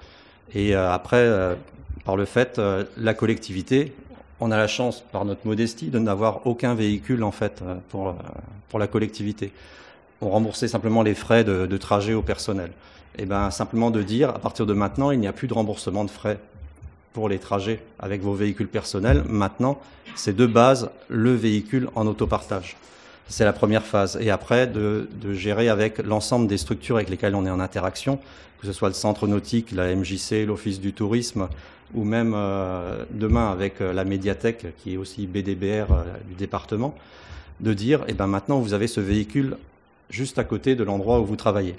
Et 0.54 0.76
après, 0.76 1.56
par 2.06 2.16
le 2.16 2.26
fait, 2.26 2.60
la 2.98 3.14
collectivité, 3.14 3.94
on 4.40 4.52
a 4.52 4.58
la 4.58 4.68
chance, 4.68 5.04
par 5.12 5.24
notre 5.26 5.46
modestie, 5.46 5.88
de 5.88 6.00
n'avoir 6.00 6.48
aucun 6.48 6.74
véhicule 6.74 7.24
en 7.24 7.32
fait 7.32 7.64
pour 7.90 8.16
pour 8.72 8.80
la 8.80 8.88
collectivité. 8.88 9.52
on 10.22 10.30
remboursait 10.30 10.70
simplement 10.70 11.04
les 11.04 11.14
frais 11.14 11.44
de, 11.44 11.78
trajet 11.78 12.14
au 12.14 12.22
personnel. 12.22 12.72
Et 13.18 13.24
eh 13.24 13.26
bien 13.26 13.52
simplement 13.52 13.92
de 13.92 14.02
dire, 14.02 14.30
à 14.30 14.40
partir 14.40 14.66
de 14.66 14.74
maintenant, 14.74 15.12
il 15.12 15.20
n'y 15.20 15.28
a 15.28 15.34
plus 15.34 15.50
de 15.50 15.54
remboursement 15.54 16.06
de 16.06 16.10
frais 16.10 16.40
pour 17.12 17.28
les 17.28 17.40
trajets 17.40 17.82
avec 18.00 18.22
vos 18.22 18.34
véhicules 18.34 18.70
personnels. 18.70 19.24
Maintenant, 19.28 19.82
c'est 20.16 20.34
de 20.36 20.46
base 20.46 20.90
le 21.10 21.34
véhicule 21.36 21.90
en 21.96 22.08
autopartage. 22.08 22.78
C'est 23.28 23.46
la 23.46 23.54
première 23.54 23.86
phase. 23.86 24.18
Et 24.22 24.30
après, 24.30 24.68
de, 24.68 25.08
gérer 25.32 25.70
avec 25.70 26.00
l'ensemble 26.00 26.48
des 26.48 26.58
structures 26.58 26.98
avec 26.98 27.10
lesquelles 27.10 27.36
on 27.36 27.46
est 27.46 27.50
en 27.50 27.60
interaction, 27.60 28.20
que 28.60 28.68
ce 28.68 28.74
soit 28.74 28.90
le 28.90 28.94
centre 28.94 29.28
nautique, 29.28 29.72
la 29.72 29.96
MJC, 29.96 30.46
l'Office 30.46 30.80
du 30.80 30.94
tourisme, 30.94 31.48
ou 31.94 32.04
même 32.04 32.34
euh, 32.36 33.04
demain 33.12 33.52
avec 33.52 33.82
euh, 33.82 33.94
la 33.94 34.04
médiathèque, 34.04 34.68
qui 34.78 34.94
est 34.94 34.98
aussi 34.98 35.28
BDBR 35.28 35.92
euh, 35.92 36.04
du 36.28 36.36
département, 36.36 36.96
de 37.60 37.74
dire, 37.74 38.04
eh 38.08 38.14
ben 38.14 38.28
maintenant, 38.28 38.60
vous 38.60 38.74
avez 38.74 38.88
ce 38.88 39.02
véhicule 39.02 39.58
juste 40.10 40.40
à 40.40 40.44
côté 40.44 40.76
de 40.76 40.84
l'endroit 40.84 41.20
où 41.20 41.26
vous 41.26 41.36
travaillez. 41.36 41.76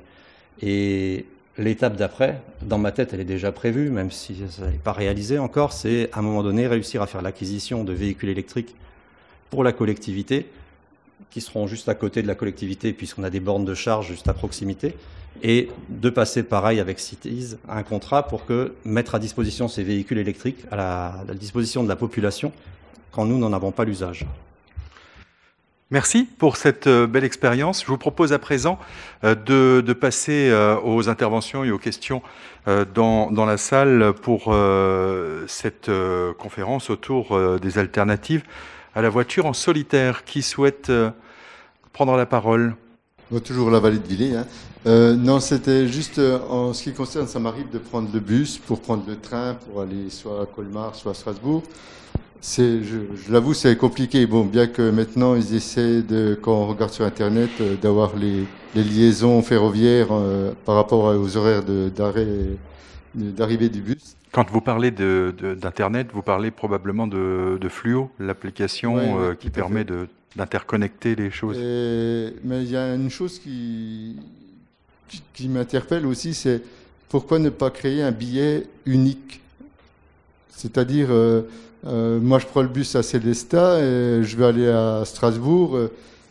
Et 0.60 1.26
l'étape 1.58 1.96
d'après, 1.96 2.40
dans 2.62 2.78
ma 2.78 2.92
tête, 2.92 3.12
elle 3.12 3.20
est 3.20 3.24
déjà 3.24 3.52
prévue, 3.52 3.90
même 3.90 4.10
si 4.10 4.36
ça 4.50 4.66
n'est 4.66 4.78
pas 4.78 4.92
réalisé 4.92 5.38
encore, 5.38 5.72
c'est 5.72 6.10
à 6.12 6.18
un 6.18 6.22
moment 6.22 6.42
donné 6.42 6.66
réussir 6.66 7.02
à 7.02 7.06
faire 7.06 7.22
l'acquisition 7.22 7.84
de 7.84 7.92
véhicules 7.92 8.28
électriques 8.28 8.74
pour 9.50 9.64
la 9.64 9.72
collectivité, 9.72 10.46
qui 11.30 11.40
seront 11.40 11.66
juste 11.66 11.88
à 11.88 11.94
côté 11.94 12.22
de 12.22 12.26
la 12.26 12.34
collectivité, 12.34 12.92
puisqu'on 12.92 13.24
a 13.24 13.30
des 13.30 13.40
bornes 13.40 13.64
de 13.64 13.74
charge 13.74 14.08
juste 14.08 14.28
à 14.28 14.34
proximité, 14.34 14.94
et 15.42 15.70
de 15.88 16.10
passer 16.10 16.42
pareil 16.42 16.80
avec 16.80 17.00
Cities 17.00 17.56
un 17.68 17.82
contrat 17.82 18.28
pour 18.28 18.44
que 18.44 18.74
mettre 18.84 19.14
à 19.14 19.18
disposition 19.18 19.68
ces 19.68 19.82
véhicules 19.82 20.18
électriques 20.18 20.64
à 20.70 20.76
la, 20.76 21.34
disposition 21.34 21.82
de 21.82 21.88
la 21.88 21.96
population 21.96 22.52
quand 23.10 23.24
nous 23.24 23.38
n'en 23.38 23.52
avons 23.52 23.72
pas 23.72 23.84
l'usage. 23.84 24.26
Merci 25.90 26.26
pour 26.38 26.56
cette 26.56 26.86
euh, 26.86 27.06
belle 27.06 27.24
expérience. 27.24 27.82
Je 27.82 27.88
vous 27.88 27.98
propose 27.98 28.32
à 28.32 28.38
présent 28.38 28.78
euh, 29.24 29.34
de, 29.82 29.92
passer 29.92 30.48
euh, 30.48 30.80
aux 30.82 31.10
interventions 31.10 31.64
et 31.64 31.70
aux 31.70 31.78
questions 31.78 32.22
dans, 32.94 33.30
dans 33.32 33.44
la 33.44 33.56
salle 33.56 34.12
pour 34.22 34.54
cette 35.48 35.90
conférence 36.38 36.90
autour 36.90 37.58
des 37.58 37.78
alternatives 37.78 38.44
à 38.94 39.02
la 39.02 39.08
voiture 39.08 39.46
en 39.46 39.52
solitaire. 39.52 40.24
Qui 40.24 40.42
souhaite 40.42 40.92
prendre 41.92 42.16
la 42.16 42.26
parole 42.26 42.74
Toujours 43.44 43.70
la 43.70 43.80
vallée 43.80 43.98
de 43.98 44.06
Villers. 44.06 44.36
Hein. 44.36 45.16
non, 45.16 45.40
c'était 45.40 45.88
juste 45.88 46.20
en 46.50 46.74
ce 46.74 46.82
qui 46.82 46.92
concerne, 46.92 47.26
ça 47.26 47.38
m'arrive 47.38 47.70
de 47.70 47.78
prendre 47.78 48.10
le 48.12 48.20
bus 48.20 48.58
pour 48.58 48.80
prendre 48.80 49.04
le 49.08 49.16
train 49.16 49.54
pour 49.54 49.80
aller 49.80 50.10
soit 50.10 50.42
à 50.42 50.46
Colmar, 50.46 50.94
soit 50.94 51.12
à 51.12 51.14
Strasbourg 51.14 51.62
je, 52.42 53.32
l'avoue, 53.32 53.54
c'est 53.54 53.76
compliqué. 53.76 54.26
Bon, 54.26 54.44
bien 54.44 54.66
que 54.66 54.90
maintenant 54.90 55.34
ils 55.34 55.54
essaient 55.54 56.02
de, 56.02 56.38
quand 56.40 56.54
on 56.54 56.66
regarde 56.66 56.92
sur 56.92 57.04
Internet, 57.04 57.50
euh, 57.60 57.76
d'avoir 57.76 58.16
les, 58.16 58.44
les, 58.74 58.82
liaisons 58.84 59.42
ferroviaires 59.42 60.08
euh, 60.10 60.52
par 60.64 60.74
rapport 60.74 61.04
aux 61.04 61.36
horaires 61.36 61.64
de, 61.64 61.90
d'arrêt, 61.94 62.26
d'arrivée 63.14 63.68
du 63.68 63.80
bus. 63.80 64.16
Quand 64.32 64.48
vous 64.50 64.60
parlez 64.60 64.90
de, 64.90 65.34
d'Internet, 65.60 66.08
vous 66.12 66.22
parlez 66.22 66.50
probablement 66.50 67.06
de, 67.06 67.58
de 67.60 67.68
Fluo, 67.68 68.10
l'application 68.18 69.20
euh, 69.20 69.34
qui 69.34 69.50
permet 69.50 69.84
d'interconnecter 70.36 71.14
les 71.14 71.30
choses. 71.30 71.58
mais 71.58 72.62
il 72.62 72.70
y 72.70 72.76
a 72.76 72.94
une 72.94 73.10
chose 73.10 73.38
qui, 73.38 74.16
qui 75.34 75.48
m'interpelle 75.48 76.06
aussi, 76.06 76.32
c'est 76.32 76.62
pourquoi 77.08 77.38
ne 77.38 77.50
pas 77.50 77.70
créer 77.70 78.02
un 78.02 78.12
billet 78.12 78.66
unique? 78.86 79.40
C'est-à-dire, 80.50 81.08
euh, 81.86 82.20
moi, 82.20 82.38
je 82.38 82.46
prends 82.46 82.62
le 82.62 82.68
bus 82.68 82.94
à 82.94 83.02
Célestat 83.02 83.80
et 83.80 84.22
je 84.22 84.36
vais 84.36 84.46
aller 84.46 84.68
à 84.68 85.02
Strasbourg 85.04 85.76
euh, 85.76 85.88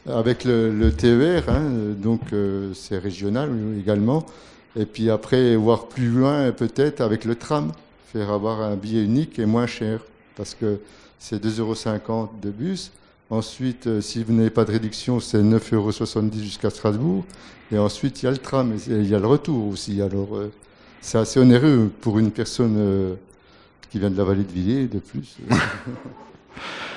avec 0.07 0.45
le, 0.45 0.89
TER, 0.91 1.49
hein, 1.49 1.69
donc 1.97 2.21
euh, 2.33 2.73
c'est 2.73 2.97
régional 2.97 3.51
également. 3.79 4.25
Et 4.75 4.85
puis 4.85 5.09
après, 5.09 5.55
voir 5.55 5.87
plus 5.87 6.09
loin 6.09 6.51
peut-être 6.51 7.01
avec 7.01 7.25
le 7.25 7.35
tram, 7.35 7.71
faire 8.11 8.31
avoir 8.31 8.61
un 8.61 8.75
billet 8.75 9.03
unique 9.03 9.39
et 9.39 9.45
moins 9.45 9.67
cher, 9.67 9.99
parce 10.35 10.55
que 10.55 10.79
c'est 11.19 11.43
2,50 11.43 11.99
euros 12.09 12.29
de 12.41 12.49
bus. 12.49 12.91
Ensuite, 13.29 14.01
si 14.01 14.23
vous 14.23 14.33
n'avez 14.33 14.49
pas 14.49 14.65
de 14.65 14.71
réduction, 14.71 15.19
c'est 15.19 15.41
9,70 15.41 15.75
euros 15.75 15.91
jusqu'à 16.41 16.69
Strasbourg. 16.69 17.23
Et 17.71 17.77
ensuite, 17.77 18.21
il 18.21 18.25
y 18.25 18.27
a 18.27 18.31
le 18.31 18.37
tram, 18.37 18.73
et 18.73 18.91
il 18.91 19.09
y 19.09 19.15
a 19.15 19.19
le 19.19 19.27
retour 19.27 19.67
aussi. 19.67 20.01
Alors, 20.01 20.29
c'est 21.01 21.17
assez 21.17 21.39
onéreux 21.39 21.89
pour 22.01 22.19
une 22.19 22.31
personne 22.31 23.17
qui 23.89 23.99
vient 23.99 24.09
de 24.09 24.17
la 24.17 24.23
vallée 24.23 24.43
de 24.43 24.51
Villiers, 24.51 24.87
de 24.87 24.99
plus. 24.99 25.37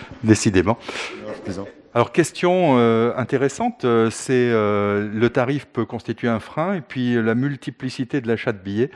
Décidément. 0.24 0.78
Alors, 1.94 2.10
question 2.10 2.76
euh, 2.78 3.12
intéressante, 3.16 3.84
euh, 3.84 4.10
c'est 4.10 4.32
euh, 4.50 5.08
le 5.12 5.30
tarif 5.30 5.66
peut 5.66 5.84
constituer 5.84 6.26
un 6.26 6.40
frein 6.40 6.74
et 6.74 6.80
puis 6.80 7.14
la 7.22 7.36
multiplicité 7.36 8.20
de 8.20 8.26
l'achat 8.26 8.52
de 8.52 8.58
billets. 8.58 8.90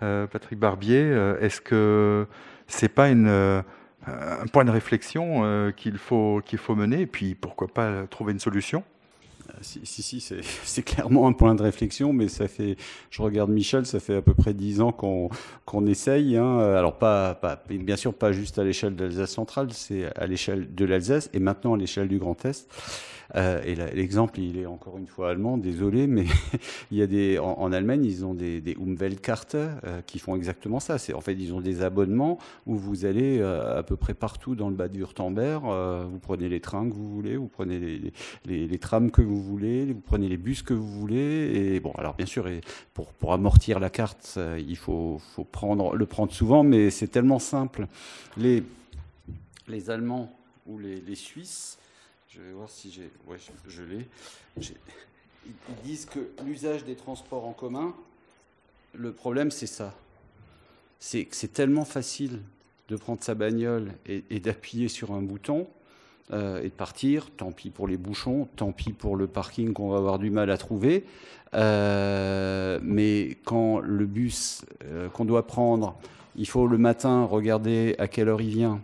Patrick 0.00 0.60
Barbier, 0.60 1.10
est-ce 1.40 1.60
que 1.60 2.28
c'est 2.68 2.88
pas 2.88 3.08
une, 3.08 3.26
un 3.26 4.46
point 4.52 4.64
de 4.64 4.70
réflexion 4.70 5.72
qu'il 5.76 5.98
faut, 5.98 6.40
qu'il 6.44 6.60
faut 6.60 6.76
mener 6.76 7.00
et 7.00 7.06
puis 7.08 7.34
pourquoi 7.34 7.66
pas 7.66 8.06
trouver 8.08 8.32
une 8.32 8.38
solution? 8.38 8.84
Si, 9.62 9.80
si, 9.84 10.20
c'est 10.64 10.82
clairement 10.82 11.26
un 11.26 11.32
point 11.32 11.54
de 11.54 11.62
réflexion, 11.62 12.12
mais 12.12 12.28
ça 12.28 12.48
fait, 12.48 12.76
je 13.10 13.22
regarde 13.22 13.50
Michel, 13.50 13.86
ça 13.86 14.00
fait 14.00 14.16
à 14.16 14.22
peu 14.22 14.34
près 14.34 14.54
dix 14.54 14.80
ans 14.80 14.92
qu'on 14.92 15.28
qu'on 15.64 15.86
essaye. 15.86 16.36
Hein. 16.36 16.58
Alors 16.58 16.98
pas, 16.98 17.34
pas, 17.34 17.62
bien 17.68 17.96
sûr 17.96 18.14
pas 18.14 18.32
juste 18.32 18.58
à 18.58 18.64
l'échelle 18.64 18.96
de 18.96 19.04
l'Alsace 19.04 19.30
centrale, 19.30 19.72
c'est 19.72 20.06
à 20.16 20.26
l'échelle 20.26 20.74
de 20.74 20.84
l'Alsace 20.84 21.30
et 21.32 21.38
maintenant 21.38 21.74
à 21.74 21.76
l'échelle 21.76 22.08
du 22.08 22.18
Grand 22.18 22.44
Est. 22.44 22.68
Euh, 23.36 23.62
et 23.64 23.74
l'exemple, 23.74 24.40
il 24.40 24.58
est 24.58 24.66
encore 24.66 24.96
une 24.96 25.06
fois 25.06 25.30
allemand, 25.30 25.58
désolé, 25.58 26.06
mais 26.06 26.24
il 26.90 26.98
y 26.98 27.02
a 27.02 27.06
des, 27.06 27.38
en, 27.38 27.72
Allemagne, 27.72 28.04
ils 28.04 28.24
ont 28.24 28.34
des, 28.34 28.60
des 28.60 28.72
Umweltkarte 28.72 29.54
euh, 29.54 30.00
qui 30.06 30.18
font 30.18 30.34
exactement 30.34 30.80
ça. 30.80 30.96
En 31.14 31.20
fait, 31.20 31.34
ils 31.34 31.52
ont 31.52 31.60
des 31.60 31.82
abonnements 31.82 32.38
où 32.66 32.76
vous 32.76 33.04
allez 33.04 33.38
euh, 33.38 33.78
à 33.78 33.82
peu 33.82 33.96
près 33.96 34.14
partout 34.14 34.54
dans 34.54 34.68
le 34.68 34.74
bas 34.74 34.88
du 34.88 35.00
Württemberg, 35.00 35.64
vous 36.08 36.18
prenez 36.18 36.48
les 36.48 36.60
trains 36.60 36.88
que 36.88 36.94
vous 36.94 37.08
voulez, 37.08 37.36
vous 37.36 37.48
prenez 37.48 37.78
les, 37.78 38.66
les, 38.66 38.78
trams 38.78 39.10
que 39.10 39.22
vous 39.22 39.42
voulez, 39.42 39.92
vous 39.92 40.00
prenez 40.00 40.28
les 40.28 40.36
bus 40.36 40.62
que 40.62 40.74
vous 40.74 40.90
voulez. 40.90 41.74
Et 41.74 41.80
bon, 41.80 41.92
alors 41.98 42.14
bien 42.14 42.26
sûr, 42.26 42.46
pour, 42.94 43.32
amortir 43.32 43.78
la 43.78 43.90
carte, 43.90 44.38
il 44.58 44.76
faut, 44.76 45.20
prendre, 45.52 45.94
le 45.94 46.06
prendre 46.06 46.32
souvent, 46.32 46.62
mais 46.62 46.90
c'est 46.90 47.08
tellement 47.08 47.38
simple. 47.38 47.86
Les, 48.36 48.62
les 49.68 49.90
Allemands 49.90 50.32
ou 50.66 50.78
les 50.78 51.14
Suisses, 51.14 51.78
je 52.38 52.44
vais 52.44 52.52
voir 52.52 52.70
si 52.70 52.90
j'ai. 52.90 53.10
Ouais, 53.26 53.36
je, 53.66 53.82
l'ai. 53.82 54.06
Ils 54.56 55.82
disent 55.82 56.06
que 56.06 56.20
l'usage 56.44 56.84
des 56.84 56.94
transports 56.94 57.44
en 57.44 57.52
commun, 57.52 57.94
le 58.94 59.12
problème, 59.12 59.50
c'est 59.50 59.66
ça. 59.66 59.92
C'est 61.00 61.24
que 61.24 61.34
c'est 61.34 61.52
tellement 61.52 61.84
facile 61.84 62.40
de 62.88 62.96
prendre 62.96 63.22
sa 63.22 63.34
bagnole 63.34 63.92
et, 64.06 64.40
d'appuyer 64.40 64.88
sur 64.88 65.12
un 65.12 65.22
bouton 65.22 65.66
euh, 66.32 66.60
et 66.60 66.68
de 66.68 66.74
partir. 66.74 67.30
Tant 67.36 67.50
pis 67.50 67.70
pour 67.70 67.88
les 67.88 67.96
bouchons, 67.96 68.48
tant 68.56 68.72
pis 68.72 68.92
pour 68.92 69.16
le 69.16 69.26
parking 69.26 69.72
qu'on 69.72 69.90
va 69.90 69.98
avoir 69.98 70.18
du 70.18 70.30
mal 70.30 70.50
à 70.50 70.58
trouver. 70.58 71.04
Euh, 71.54 72.78
mais 72.82 73.36
quand 73.44 73.80
le 73.80 74.06
bus 74.06 74.64
euh, 74.84 75.08
qu'on 75.08 75.24
doit 75.24 75.46
prendre, 75.46 75.98
il 76.36 76.46
faut 76.46 76.66
le 76.66 76.78
matin 76.78 77.24
regarder 77.24 77.96
à 77.98 78.06
quelle 78.06 78.28
heure 78.28 78.40
il 78.40 78.50
vient 78.50 78.80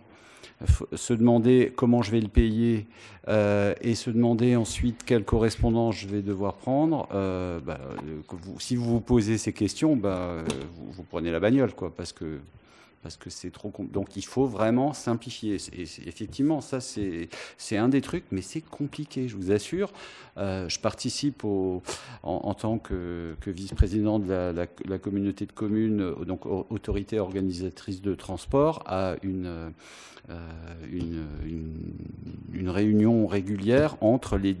se 0.93 1.13
demander 1.13 1.73
comment 1.75 2.01
je 2.01 2.11
vais 2.11 2.21
le 2.21 2.27
payer 2.27 2.87
euh, 3.27 3.73
et 3.81 3.95
se 3.95 4.09
demander 4.09 4.55
ensuite 4.55 5.03
quelle 5.03 5.23
correspondance 5.23 5.95
je 5.95 6.07
vais 6.07 6.21
devoir 6.21 6.53
prendre, 6.53 7.07
euh, 7.13 7.59
bah, 7.59 7.79
si 8.59 8.75
vous 8.75 8.85
vous 8.85 9.01
posez 9.01 9.37
ces 9.37 9.53
questions, 9.53 9.95
bah, 9.95 10.43
vous, 10.75 10.91
vous, 10.91 11.03
prenez 11.03 11.31
la 11.31 11.39
bagnole, 11.39 11.73
quoi, 11.73 11.93
parce 11.95 12.13
que 12.13 12.39
parce 13.05 13.17
que 13.17 13.29
c'est 13.29 13.51
trop 13.51 13.71
donc 13.93 14.15
il 14.15 14.25
faut 14.25 14.47
vraiment 14.47 14.93
simplifier. 14.93 15.57
Effectivement, 16.07 16.59
ça 16.59 16.79
c'est 16.81 17.77
un 17.77 17.87
des 17.87 18.01
trucs, 18.01 18.23
mais 18.31 18.41
c'est 18.41 18.61
compliqué, 18.61 19.27
je 19.27 19.35
vous 19.35 19.51
assure. 19.51 19.93
Euh, 20.37 20.67
je 20.67 20.79
participe 20.79 21.43
en, 21.45 22.53
tant 22.55 22.79
que, 22.79 23.35
vice-président 23.45 24.17
de 24.17 24.27
la, 24.87 24.97
communauté 24.97 25.45
de 25.45 25.51
communes, 25.51 26.15
donc 26.25 26.47
autorité 26.47 27.19
organisatrice 27.19 28.01
de 28.01 28.15
transport, 28.15 28.81
à 28.87 29.17
une 29.21 29.71
euh, 30.31 30.39
une, 32.51 32.69
réunion 32.69 33.27
régulière 33.27 33.95
entre 34.01 34.37
les. 34.37 34.55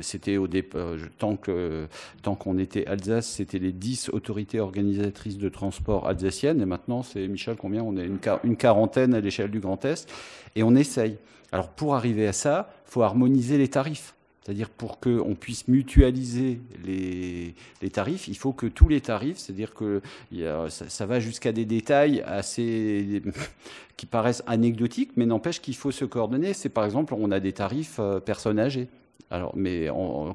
C'était 0.00 0.38
au 0.38 0.46
départ, 0.48 0.80
euh, 0.80 0.98
tant 1.18 1.36
que 1.36 1.88
tant 2.22 2.34
qu'on 2.34 2.56
était 2.56 2.86
Alsace, 2.86 3.28
c'était 3.28 3.58
les 3.58 3.72
10 3.72 4.10
autorités 4.14 4.60
organisatrices 4.60 5.36
de 5.36 5.50
transport 5.50 6.06
alsaciennes, 6.08 6.62
et 6.62 6.64
maintenant 6.64 7.02
c'est 7.02 7.28
Michel 7.28 7.56
combien 7.60 7.82
On 7.82 7.96
est 7.96 8.08
une, 8.44 8.56
quarantaine 8.56 9.14
à 9.14 9.20
l'échelle 9.20 9.50
du 9.50 9.60
Grand 9.60 9.84
Est, 9.84 10.08
et 10.56 10.62
on 10.62 10.74
essaye. 10.74 11.16
Alors 11.52 11.68
pour 11.68 11.94
arriver 11.94 12.26
à 12.26 12.32
ça, 12.32 12.72
faut 12.84 13.02
harmoniser 13.02 13.58
les 13.58 13.68
tarifs. 13.68 14.14
C'est-à-dire 14.42 14.70
pour 14.70 14.98
qu'on 14.98 15.36
puisse 15.38 15.68
mutualiser 15.68 16.60
les, 16.84 17.54
tarifs, 17.90 18.26
il 18.26 18.36
faut 18.36 18.52
que 18.52 18.66
tous 18.66 18.88
les 18.88 19.02
tarifs, 19.02 19.36
c'est-à-dire 19.36 19.74
que 19.74 20.00
ça, 20.32 20.88
ça, 20.88 21.06
va 21.06 21.20
jusqu'à 21.20 21.52
des 21.52 21.66
détails 21.66 22.22
assez 22.26 23.22
qui 23.98 24.06
paraissent 24.06 24.42
anecdotiques, 24.46 25.10
mais 25.16 25.26
n'empêche 25.26 25.60
qu'il 25.60 25.76
faut 25.76 25.90
se 25.90 26.06
coordonner. 26.06 26.54
C'est 26.54 26.70
par 26.70 26.86
exemple, 26.86 27.14
on 27.16 27.30
a 27.30 27.38
des 27.38 27.52
tarifs 27.52 27.98
euh, 28.00 28.18
personnes 28.18 28.58
âgées. 28.58 28.88
Alors, 29.30 29.52
mais 29.56 29.88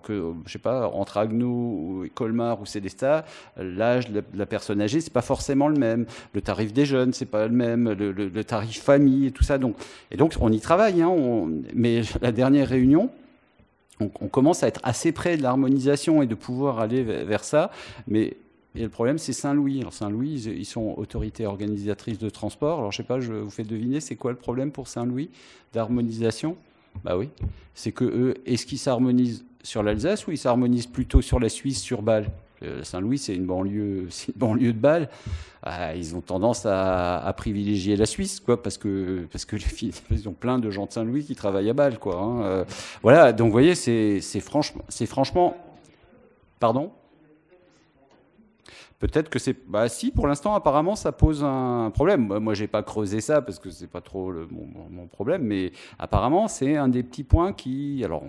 que, 0.03 0.33
je 0.45 0.51
sais 0.51 0.59
pas, 0.59 0.87
entre 0.89 1.17
Agneau, 1.17 2.05
Colmar 2.13 2.61
ou 2.61 2.65
Célestat, 2.65 3.25
l'âge 3.57 4.09
de 4.09 4.23
la 4.33 4.45
personne 4.45 4.81
âgée, 4.81 5.01
c'est 5.01 5.13
pas 5.13 5.21
forcément 5.21 5.67
le 5.67 5.77
même. 5.77 6.05
Le 6.33 6.41
tarif 6.41 6.73
des 6.73 6.85
jeunes, 6.85 7.13
c'est 7.13 7.25
pas 7.25 7.47
le 7.47 7.53
même. 7.53 7.91
Le, 7.91 8.43
tarif 8.43 8.81
famille 8.81 9.27
et 9.27 9.31
tout 9.31 9.43
ça. 9.43 9.57
Donc, 9.57 9.75
et 10.11 10.17
donc, 10.17 10.33
on 10.39 10.51
y 10.51 10.59
travaille. 10.59 11.01
Hein, 11.01 11.15
mais 11.73 12.01
la 12.21 12.31
dernière 12.31 12.69
réunion, 12.69 13.09
on, 13.99 14.07
commence 14.27 14.63
à 14.63 14.67
être 14.67 14.81
assez 14.83 15.11
près 15.11 15.37
de 15.37 15.43
l'harmonisation 15.43 16.21
et 16.21 16.27
de 16.27 16.35
pouvoir 16.35 16.79
aller 16.79 17.03
vers 17.03 17.43
ça. 17.43 17.71
Mais 18.07 18.37
et 18.75 18.83
le 18.83 18.89
problème, 18.89 19.17
c'est 19.17 19.33
Saint-Louis. 19.33 19.79
Alors 19.79 19.93
Saint-Louis, 19.93 20.47
ils 20.47 20.65
sont 20.65 20.95
autorité 20.97 21.45
organisatrice 21.45 22.19
de 22.19 22.29
transport. 22.29 22.79
Alors 22.79 22.91
je 22.91 22.97
sais 22.97 23.03
pas, 23.03 23.21
je 23.21 23.31
vous 23.31 23.49
fais 23.49 23.63
deviner, 23.63 24.01
c'est 24.01 24.17
quoi 24.17 24.31
le 24.31 24.37
problème 24.37 24.71
pour 24.71 24.87
Saint-Louis 24.87 25.29
d'harmonisation? 25.73 26.57
Bah 27.03 27.17
oui, 27.17 27.29
c'est 27.73 27.91
que 27.91 28.05
eux, 28.05 28.33
est-ce 28.45 28.65
qu'ils 28.65 28.79
s'harmonisent 28.79 29.45
sur 29.63 29.83
l'Alsace 29.83 30.27
ou 30.27 30.31
ils 30.31 30.37
s'harmonisent 30.37 30.87
plutôt 30.87 31.21
sur 31.21 31.39
la 31.39 31.49
Suisse, 31.49 31.81
sur 31.81 32.01
Bâle? 32.01 32.29
Euh, 32.63 32.83
Saint-Louis, 32.83 33.17
c'est 33.17 33.35
une 33.35 33.45
banlieue, 33.45 34.07
une 34.27 34.33
banlieue 34.35 34.73
de 34.73 34.79
Bâle. 34.79 35.09
Ah, 35.63 35.95
ils 35.95 36.15
ont 36.15 36.21
tendance 36.21 36.65
à, 36.65 37.33
privilégier 37.35 37.95
la 37.95 38.05
Suisse, 38.05 38.39
quoi, 38.39 38.61
parce 38.61 38.77
que 38.77 39.27
parce 39.31 39.45
que 39.45 39.55
les 39.55 39.91
ils 40.11 40.29
ont 40.29 40.33
plein 40.33 40.59
de 40.59 40.69
gens 40.69 40.85
de 40.85 40.91
Saint-Louis 40.91 41.23
qui 41.25 41.35
travaillent 41.35 41.69
à 41.69 41.73
Bâle, 41.73 41.99
quoi. 41.99 42.17
Hein. 42.17 42.41
Euh, 42.43 42.65
voilà, 43.01 43.33
donc 43.33 43.47
vous 43.47 43.51
voyez, 43.51 43.75
c'est 43.75 44.21
franchement, 44.39 44.83
c'est 44.89 45.07
franchement, 45.07 45.57
pardon? 46.59 46.91
Peut-être 48.99 49.29
que 49.29 49.39
c'est. 49.39 49.57
Bah, 49.67 49.89
si, 49.89 50.11
pour 50.11 50.25
l'instant, 50.25 50.55
apparemment, 50.55 50.95
ça 50.95 51.11
pose 51.11 51.43
un 51.43 51.91
problème. 51.93 52.39
Moi, 52.39 52.53
j'ai 52.53 52.67
pas 52.67 52.81
creusé 52.81 53.19
ça 53.19 53.41
parce 53.41 53.59
que 53.59 53.69
c'est 53.69 53.89
pas 53.89 54.01
trop 54.01 54.31
mon, 54.31 55.07
problème, 55.07 55.43
mais 55.43 55.73
apparemment, 55.99 56.47
c'est 56.47 56.77
un 56.77 56.87
des 56.87 57.03
petits 57.03 57.23
points 57.23 57.51
qui. 57.51 58.01
Alors, 58.05 58.23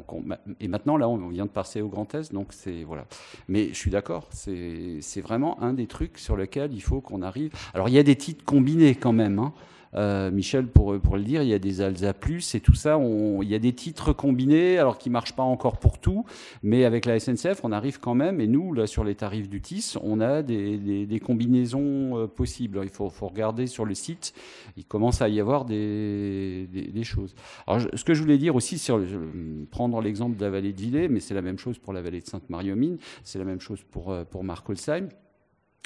et 0.61 0.67
maintenant, 0.69 0.97
là, 0.97 1.09
on 1.09 1.29
vient 1.29 1.47
de 1.47 1.51
passer 1.51 1.81
au 1.81 1.89
Grand 1.89 2.13
Est, 2.15 2.33
donc 2.33 2.49
c'est. 2.51 2.83
Voilà. 2.83 3.07
Mais 3.49 3.69
je 3.69 3.75
suis 3.75 3.91
d'accord, 3.91 4.29
c'est 4.31 5.21
vraiment 5.21 5.63
un 5.63 5.73
des 5.73 5.87
trucs 5.87 6.19
sur 6.19 6.37
lesquels 6.37 6.73
il 6.73 6.83
faut 6.83 7.01
qu'on 7.01 7.23
arrive. 7.23 7.53
Alors, 7.73 7.89
il 7.89 7.95
y 7.95 7.99
a 7.99 8.03
des 8.03 8.17
titres 8.17 8.45
combinés 8.45 8.97
quand 8.97 9.13
même. 9.13 9.39
Hein. 9.39 9.53
Euh, 9.97 10.31
Michel, 10.31 10.67
pour, 10.67 10.99
pour 11.01 11.17
le 11.17 11.23
dire, 11.23 11.43
il 11.43 11.49
y 11.49 11.55
a 11.55 11.59
des 11.59 11.81
Alsa 11.81 12.13
Plus 12.13 12.55
et 12.55 12.61
tout 12.61 12.75
ça. 12.75 12.99
il 13.01 13.49
y 13.49 13.55
a 13.55 13.59
des 13.59 13.73
titres 13.73 14.13
combinés, 14.13 14.79
alors 14.79 14.99
qui 14.99 15.09
ne 15.09 15.13
marchent 15.13 15.35
pas 15.35 15.43
encore 15.43 15.79
pour 15.79 15.99
tout, 15.99 16.25
mais 16.63 16.85
avec 16.85 17.07
la 17.07 17.19
SNCF, 17.19 17.61
on 17.63 17.73
arrive 17.73 17.99
quand 18.01 18.15
même. 18.15 18.41
Et 18.41 18.47
nous, 18.47 18.73
là, 18.73 18.87
sur 18.87 19.05
les 19.05 19.15
tarifs 19.15 19.49
du 19.49 19.61
TIS, 19.61 19.97
on 20.03 20.21
a 20.21 20.43
des, 20.43 21.21
combinaisons 21.25 22.19
euh, 22.19 22.27
possibles. 22.27 22.81
Il 22.83 22.91
faut, 22.91 23.09
regarder 23.09 23.67
sur 23.67 23.85
le 23.85 23.95
site. 23.95 24.35
Il 24.77 24.85
commence 24.85 25.23
à 25.23 25.29
y 25.29 25.41
avoir 25.41 25.65
des, 25.65 26.69
choses. 27.03 27.35
Alors, 27.67 27.89
ce 27.95 28.05
que 28.05 28.15
je 28.15 28.21
voulais 28.21 28.39
dire 28.39 28.55
aussi, 28.57 28.79
sur 28.79 29.01
prendre 29.71 30.01
l'exemple 30.01 30.37
de 30.37 30.45
la 30.45 30.51
vallée 30.51 30.73
de 30.73 30.81
Villers, 30.81 31.09
mais 31.09 31.21
c'est 31.21 31.35
la 31.35 31.43
même 31.43 31.59
chose 31.59 31.79
pour 31.79 31.93
la 31.93 32.03
vallée 32.03 32.21
de 32.21 32.27
Sainte-Marie-aux-Mines, 32.27 32.99
c'est 33.23 33.39
la 33.39 33.45
même 33.45 33.61
chose 33.61 33.83
pour, 33.91 34.11
euh, 34.11 34.25
pour 34.25 34.45
Marc 34.45 34.69
Holsheim. 34.69 35.09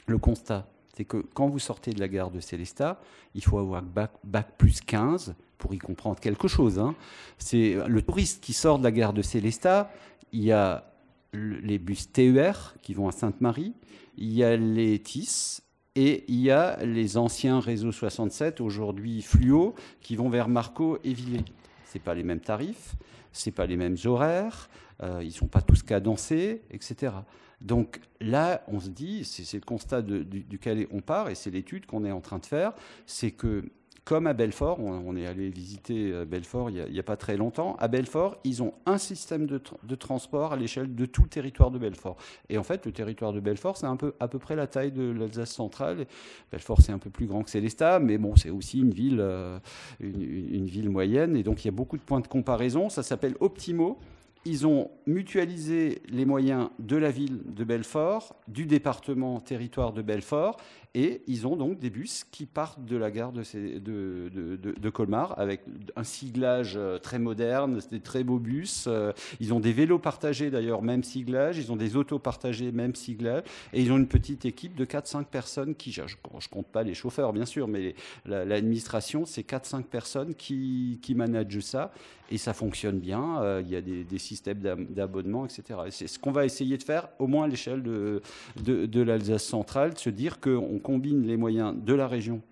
Le 0.07 0.19
constat, 0.19 0.67
c'est 0.97 1.05
que 1.05 1.19
quand 1.35 1.49
vous 1.49 1.59
sortez 1.59 1.93
de 1.93 2.01
la 2.01 2.09
gare 2.09 2.31
de 2.31 2.41
Célestat, 2.41 3.01
il 3.35 3.45
faut 3.45 3.59
avoir 3.59 3.83
bac, 3.83 4.13
plus 4.59 4.81
15 4.81 5.35
pour 5.59 5.75
y 5.75 5.79
comprendre 5.79 6.19
quelque 6.21 6.49
chose. 6.49 6.79
Hein. 6.79 6.95
C'est 7.39 7.77
le 7.87 8.03
touriste 8.03 8.43
qui 8.43 8.53
sort 8.53 8.79
de 8.79 8.85
la 8.85 8.91
gare 8.91 9.13
de 9.13 9.23
Célestat, 9.23 9.91
il 10.33 10.43
y 10.43 10.53
a 10.53 10.91
les 11.33 11.79
bus 11.79 12.11
TER 12.13 12.75
qui 12.83 12.95
vont 12.95 13.09
à 13.09 13.13
Sainte-Marie, 13.13 13.75
il 14.17 14.33
y 14.33 14.43
a 14.43 14.57
les 14.57 14.99
TIS 14.99 15.61
et 15.95 16.25
il 16.29 16.41
y 16.41 16.51
a 16.51 16.83
les 16.85 17.17
anciens 17.17 17.61
réseaux 17.61 17.93
67, 17.93 18.61
aujourd'hui 18.61 19.23
Fluo, 19.23 19.75
qui 20.01 20.17
vont 20.17 20.29
vers 20.29 20.49
Marco 20.49 20.99
et 21.05 21.13
Villers. 21.13 21.45
Ce 21.93 21.99
pas 21.99 22.15
les 22.15 22.23
mêmes 22.23 22.41
tarifs, 22.41 22.95
ce 23.33 23.51
pas 23.51 23.67
les 23.67 23.77
mêmes 23.77 23.97
horaires, 24.05 24.71
euh, 25.03 25.21
ils 25.23 25.29
ne 25.29 25.33
sont 25.33 25.47
pas 25.47 25.63
tous 25.63 25.83
cadencés, 25.83 26.63
etc. 26.71 27.13
Donc 27.61 28.01
là, 28.21 28.63
on 28.69 28.81
se 28.81 28.89
dit, 28.89 29.25
c'est 29.25 29.59
le 29.59 29.65
constat 29.65 30.03
duquel 30.03 30.87
on 30.93 31.01
part, 31.01 31.29
et 31.29 31.35
c'est 31.35 31.51
l'étude 31.51 31.87
qu'on 31.87 32.05
est 32.05 32.13
en 32.13 32.21
train 32.21 32.39
de 32.39 32.47
faire, 32.47 32.73
c'est 33.07 33.31
que 33.31 33.65
comme 34.05 34.27
à 34.27 34.33
Belfort, 34.33 34.81
on, 34.81 35.15
est 35.15 35.27
allé 35.27 35.51
visiter 35.51 36.11
euh, 36.11 36.25
Belfort 36.25 36.71
il 36.71 36.85
n'y 36.91 36.99
a, 36.99 37.03
pas 37.03 37.17
très 37.17 37.37
longtemps, 37.37 37.77
à 37.79 37.87
Belfort, 37.87 38.39
ils 38.45 38.63
ont 38.63 38.73
un 38.87 38.99
système 38.99 39.47
de, 39.47 39.95
transport 39.95 40.53
à 40.53 40.57
l'échelle 40.57 40.95
de 40.95 41.07
tout 41.07 41.23
le 41.23 41.29
territoire 41.29 41.71
de 41.71 41.79
Belfort. 41.79 42.17
Et 42.49 42.59
en 42.59 42.63
fait, 42.63 42.87
le 42.87 42.93
territoire 42.93 43.33
de 43.33 43.41
Belfort, 43.41 43.77
c'est 43.77 43.87
peu, 43.99 44.15
à 44.19 44.27
peu 44.27 44.39
près 44.39 44.57
la 44.57 44.67
taille 44.67 44.91
de 44.91 45.13
l'Alsace 45.13 45.53
centrale. 45.53 46.07
Belfort, 46.51 46.81
c'est 46.81 46.93
un 46.93 46.99
peu 46.99 47.11
plus 47.11 47.27
grand 47.27 47.43
que 47.43 47.51
Célestat, 47.51 48.01
mais 48.01 48.19
bon, 48.19 48.35
c'est 48.37 48.51
aussi 48.51 48.81
une 48.81 48.91
ville, 48.93 49.21
euh, 49.21 49.59
une 50.01 50.67
ville 50.67 50.91
moyenne, 50.91 51.37
et 51.37 51.43
donc 51.43 51.63
il 51.65 51.69
y 51.69 51.69
a 51.69 51.73
beaucoup 51.73 51.97
de 51.97 52.03
points 52.03 52.21
de 52.21 52.27
comparaison. 52.27 52.89
Ça 52.89 53.03
s'appelle 53.03 53.37
Optimo 53.39 53.99
ils 54.47 54.67
ont 54.67 54.91
mutualisé 55.07 56.01
les 56.09 56.25
moyens 56.25 56.71
de 56.79 56.97
la 56.97 57.11
ville 57.11 57.43
de 57.47 57.65
Belfort, 57.65 58.37
du 58.49 58.65
département 58.65 59.39
territoire 59.41 59.93
de 59.93 60.01
Belfort, 60.01 60.57
et 60.95 61.23
ils 61.29 61.47
ont 61.47 61.57
donc 61.57 61.79
des 61.79 61.91
bus 61.91 62.25
qui 62.33 62.47
partent 62.47 62.85
de 62.85 62.97
la 62.97 63.11
gare 63.11 63.33
de, 63.33 64.91
Colmar 64.91 65.39
avec 65.39 65.61
un 65.95 66.03
siglage 66.03 66.75
euh, 66.77 66.99
très 66.99 67.21
moderne, 67.21 67.81
des 67.91 68.01
très 68.01 68.25
beaux 68.25 68.41
bus. 68.41 68.87
Euh, 68.89 69.13
ils 69.39 69.55
ont 69.55 69.61
des 69.61 69.73
vélos 69.73 70.01
partagés 70.01 70.51
d'ailleurs, 70.51 70.83
même 70.83 71.05
siglage. 71.05 71.59
Ils 71.59 71.71
ont 71.71 71.77
des 71.77 71.95
autos 71.95 72.19
partagés, 72.19 72.73
même 72.73 72.97
siglage. 72.97 73.45
Et 73.73 73.83
ils 73.83 73.93
ont 73.93 73.99
une 73.99 74.09
petite 74.09 74.47
équipe 74.47 74.75
de 74.75 74.85
4-5 74.85 75.27
personnes 75.27 75.75
qui, 75.77 75.93
je 75.93 76.03
ne 76.03 76.49
compte 76.51 76.67
pas 76.67 76.83
les 76.83 76.95
chauffeurs 76.95 77.33
bien 77.33 77.47
sûr, 77.47 77.69
mais 77.69 77.95
l'administration, 78.25 79.27
c'est 79.27 79.49
4-5 79.49 79.85
personnes 79.85 80.35
qui, 80.35 80.99
qui 81.03 81.15
managent 81.15 81.61
ça 81.61 81.93
et 82.31 82.39
ça 82.39 82.53
fonctionne 82.55 82.99
bien. 82.99 83.43
Euh, 83.43 83.63
il 83.65 83.71
y 83.71 83.77
a 83.77 83.81
des, 83.81 84.19
systèmes 84.19 84.61
d'abonnement, 84.91 85.47
etc. 85.47 85.81
c'est 85.91 86.07
ce 86.07 86.19
qu'on 86.19 86.33
va 86.33 86.45
essayer 86.45 86.77
de 86.77 86.83
faire, 86.83 87.09
au 87.19 87.27
moins 87.27 87.45
à 87.45 87.49
l'échelle 87.49 87.83
de, 87.83 88.23
de, 88.57 89.03
l'Alsace 89.03 89.45
centrale, 89.45 89.95
de 89.95 89.99
se 89.99 90.11
dire 90.11 90.41
qu'on 90.41 90.79
combine 90.79 91.27
les 91.27 91.37
moyens 91.37 91.75
de 91.77 91.95
la 91.95 92.07
région 92.07 92.43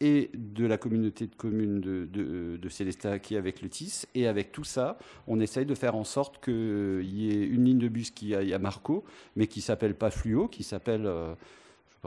et 0.00 0.30
de 0.34 0.66
la 0.66 0.76
communauté 0.76 1.26
de 1.26 1.34
communes 1.34 1.80
de, 1.80 2.06
de, 2.06 3.18
qui 3.18 3.34
est 3.34 3.38
avec 3.38 3.62
le 3.62 3.68
TIS. 3.68 4.06
Et 4.14 4.26
avec 4.26 4.52
tout 4.52 4.64
ça, 4.64 4.98
on 5.26 5.40
essaye 5.40 5.64
de 5.64 5.74
faire 5.74 5.94
en 5.94 6.04
sorte 6.04 6.44
qu'il 6.44 7.14
y 7.14 7.30
ait 7.30 7.46
une 7.46 7.64
ligne 7.64 7.78
de 7.78 7.88
bus 7.88 8.10
qui 8.10 8.34
aille 8.34 8.52
à 8.52 8.58
Marco, 8.58 9.04
mais 9.36 9.46
qui 9.46 9.60
s'appelle 9.60 9.94
pas 9.94 10.10
Fluo, 10.10 10.48
qui 10.48 10.62
s'appelle... 10.62 11.06
Euh, 11.06 11.34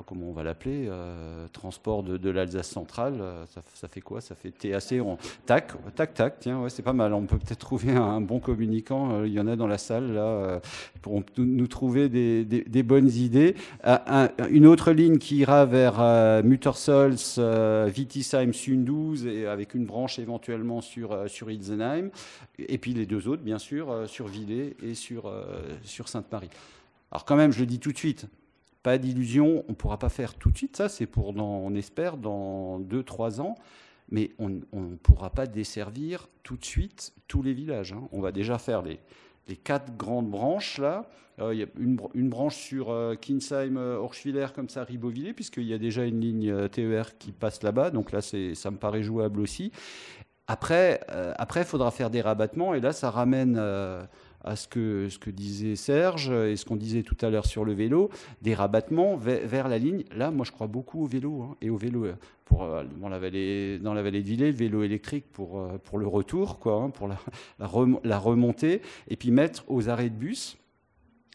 comment 0.05 0.27
on 0.29 0.33
va 0.33 0.43
l'appeler, 0.43 0.85
euh, 0.87 1.47
transport 1.51 2.03
de, 2.03 2.29
l'Alsace 2.29 2.69
centrale, 2.69 3.17
euh, 3.19 3.45
ça, 3.73 3.87
fait 3.87 4.01
quoi? 4.01 4.21
Ça 4.21 4.35
fait 4.35 4.51
TAC, 4.51 5.03
tac, 5.45 5.73
tac, 5.95 6.13
tac, 6.13 6.39
tiens, 6.39 6.61
ouais, 6.61 6.69
c'est 6.69 6.83
pas 6.83 6.93
mal. 6.93 7.13
On 7.13 7.25
peut 7.25 7.37
peut-être 7.37 7.59
trouver 7.59 7.91
un, 7.93 8.21
bon 8.21 8.39
communicant, 8.39 9.11
euh, 9.11 9.27
il 9.27 9.33
y 9.33 9.39
en 9.39 9.47
a 9.47 9.55
dans 9.55 9.67
la 9.67 9.77
salle, 9.77 10.13
là, 10.13 10.61
pour 11.01 11.21
nous 11.37 11.67
trouver 11.67 12.09
des, 12.09 12.83
bonnes 12.83 13.09
idées. 13.09 13.55
une 14.49 14.65
autre 14.65 14.91
ligne 14.91 15.17
qui 15.17 15.37
ira 15.37 15.65
vers 15.65 16.43
Muttersols, 16.43 17.15
Vitisheim, 17.87 18.53
Sundous, 18.53 19.27
et 19.27 19.47
avec 19.47 19.73
une 19.73 19.85
branche 19.85 20.19
éventuellement 20.19 20.81
sur, 20.81 21.29
sur 21.29 21.51
Ilsenheim, 21.51 22.09
et 22.57 22.77
puis 22.77 22.93
les 22.93 23.05
deux 23.05 23.27
autres, 23.27 23.43
bien 23.43 23.59
sûr, 23.59 24.03
sur 24.07 24.27
Villers 24.27 24.75
et 24.83 24.93
sur, 24.93 25.31
sur 25.83 26.07
Sainte-Marie. 26.07 26.49
Alors 27.11 27.25
quand 27.25 27.35
même, 27.35 27.51
je 27.51 27.59
le 27.59 27.65
dis 27.65 27.79
tout 27.79 27.91
de 27.91 27.97
suite, 27.97 28.27
pas 28.83 28.97
d'illusion, 28.97 29.63
on 29.67 29.71
ne 29.71 29.75
pourra 29.75 29.99
pas 29.99 30.09
faire 30.09 30.35
tout 30.35 30.51
de 30.51 30.57
suite. 30.57 30.77
Ça, 30.77 30.89
c'est 30.89 31.05
pour, 31.05 31.35
on 31.35 31.73
espère, 31.75 32.17
dans 32.17 32.79
2-3 32.79 33.41
ans. 33.41 33.55
Mais 34.11 34.31
on 34.39 34.49
ne 34.49 34.95
pourra 34.95 35.29
pas 35.29 35.45
desservir 35.45 36.29
tout 36.41 36.57
de 36.57 36.65
suite 36.65 37.13
tous 37.27 37.43
les 37.43 37.53
villages. 37.53 37.93
Hein. 37.93 38.07
On 38.11 38.21
va 38.21 38.31
déjà 38.31 38.57
faire 38.57 38.81
les, 38.81 38.99
les 39.47 39.55
quatre 39.55 39.95
grandes 39.97 40.29
branches 40.29 40.79
là. 40.79 41.07
Euh, 41.41 41.53
il 41.53 41.59
y 41.59 41.63
a 41.63 41.67
une, 41.77 42.29
branche 42.29 42.57
sur 42.57 42.91
euh, 42.91 43.15
Kinsheim, 43.15 43.77
Orschwiller, 43.77 44.47
comme 44.53 44.69
ça, 44.69 44.83
Ribeauvillé, 44.83 45.33
puisqu'il 45.33 45.63
y 45.63 45.73
a 45.73 45.77
déjà 45.77 46.03
une 46.03 46.19
ligne 46.19 46.49
euh, 46.49 46.67
TER 46.67 47.17
qui 47.17 47.31
passe 47.31 47.63
là-bas. 47.63 47.91
Donc 47.91 48.11
là, 48.11 48.21
ça 48.21 48.71
me 48.71 48.77
paraît 48.77 49.03
jouable 49.03 49.39
aussi. 49.39 49.71
Après, 50.47 50.99
après, 51.37 51.61
il 51.61 51.65
faudra 51.65 51.91
faire 51.91 52.09
des 52.09 52.21
rabattements. 52.21 52.73
Et 52.73 52.79
là, 52.79 52.91
ça 52.91 53.11
ramène 53.11 53.61
à 54.43 54.55
ce 54.55 54.67
que, 54.67 55.07
ce 55.09 55.19
que 55.19 55.29
disait 55.29 55.75
Serge 55.75 56.29
et 56.29 56.55
ce 56.55 56.65
qu'on 56.65 56.75
disait 56.75 57.03
tout 57.03 57.17
à 57.21 57.29
l'heure 57.29 57.45
sur 57.45 57.65
le 57.65 57.73
vélo, 57.73 58.09
des 58.41 58.53
rabattements 58.53 59.15
vers, 59.17 59.67
la 59.67 59.77
ligne. 59.77 60.03
Là, 60.15 60.31
moi, 60.31 60.45
je 60.45 60.51
crois 60.51 60.67
beaucoup 60.67 61.03
au 61.03 61.07
vélo 61.07 61.43
hein, 61.43 61.55
et 61.61 61.69
au 61.69 61.77
vélo 61.77 62.05
euh, 62.05 62.13
pour, 62.45 62.63
euh, 62.63 62.83
dans, 62.99 63.09
la 63.09 63.19
vallée, 63.19 63.79
dans 63.79 63.93
la 63.93 64.01
vallée 64.01 64.21
de 64.21 64.27
Villers, 64.27 64.51
le 64.51 64.57
vélo 64.57 64.83
électrique 64.83 65.25
pour, 65.31 65.59
euh, 65.59 65.77
pour 65.83 65.99
le 65.99 66.07
retour, 66.07 66.59
quoi, 66.59 66.81
hein, 66.81 66.89
pour 66.89 67.07
la, 67.07 68.17
remontée, 68.17 68.81
et 69.07 69.15
puis 69.15 69.31
mettre 69.31 69.63
aux 69.67 69.89
arrêts 69.89 70.09
de 70.09 70.15
bus 70.15 70.57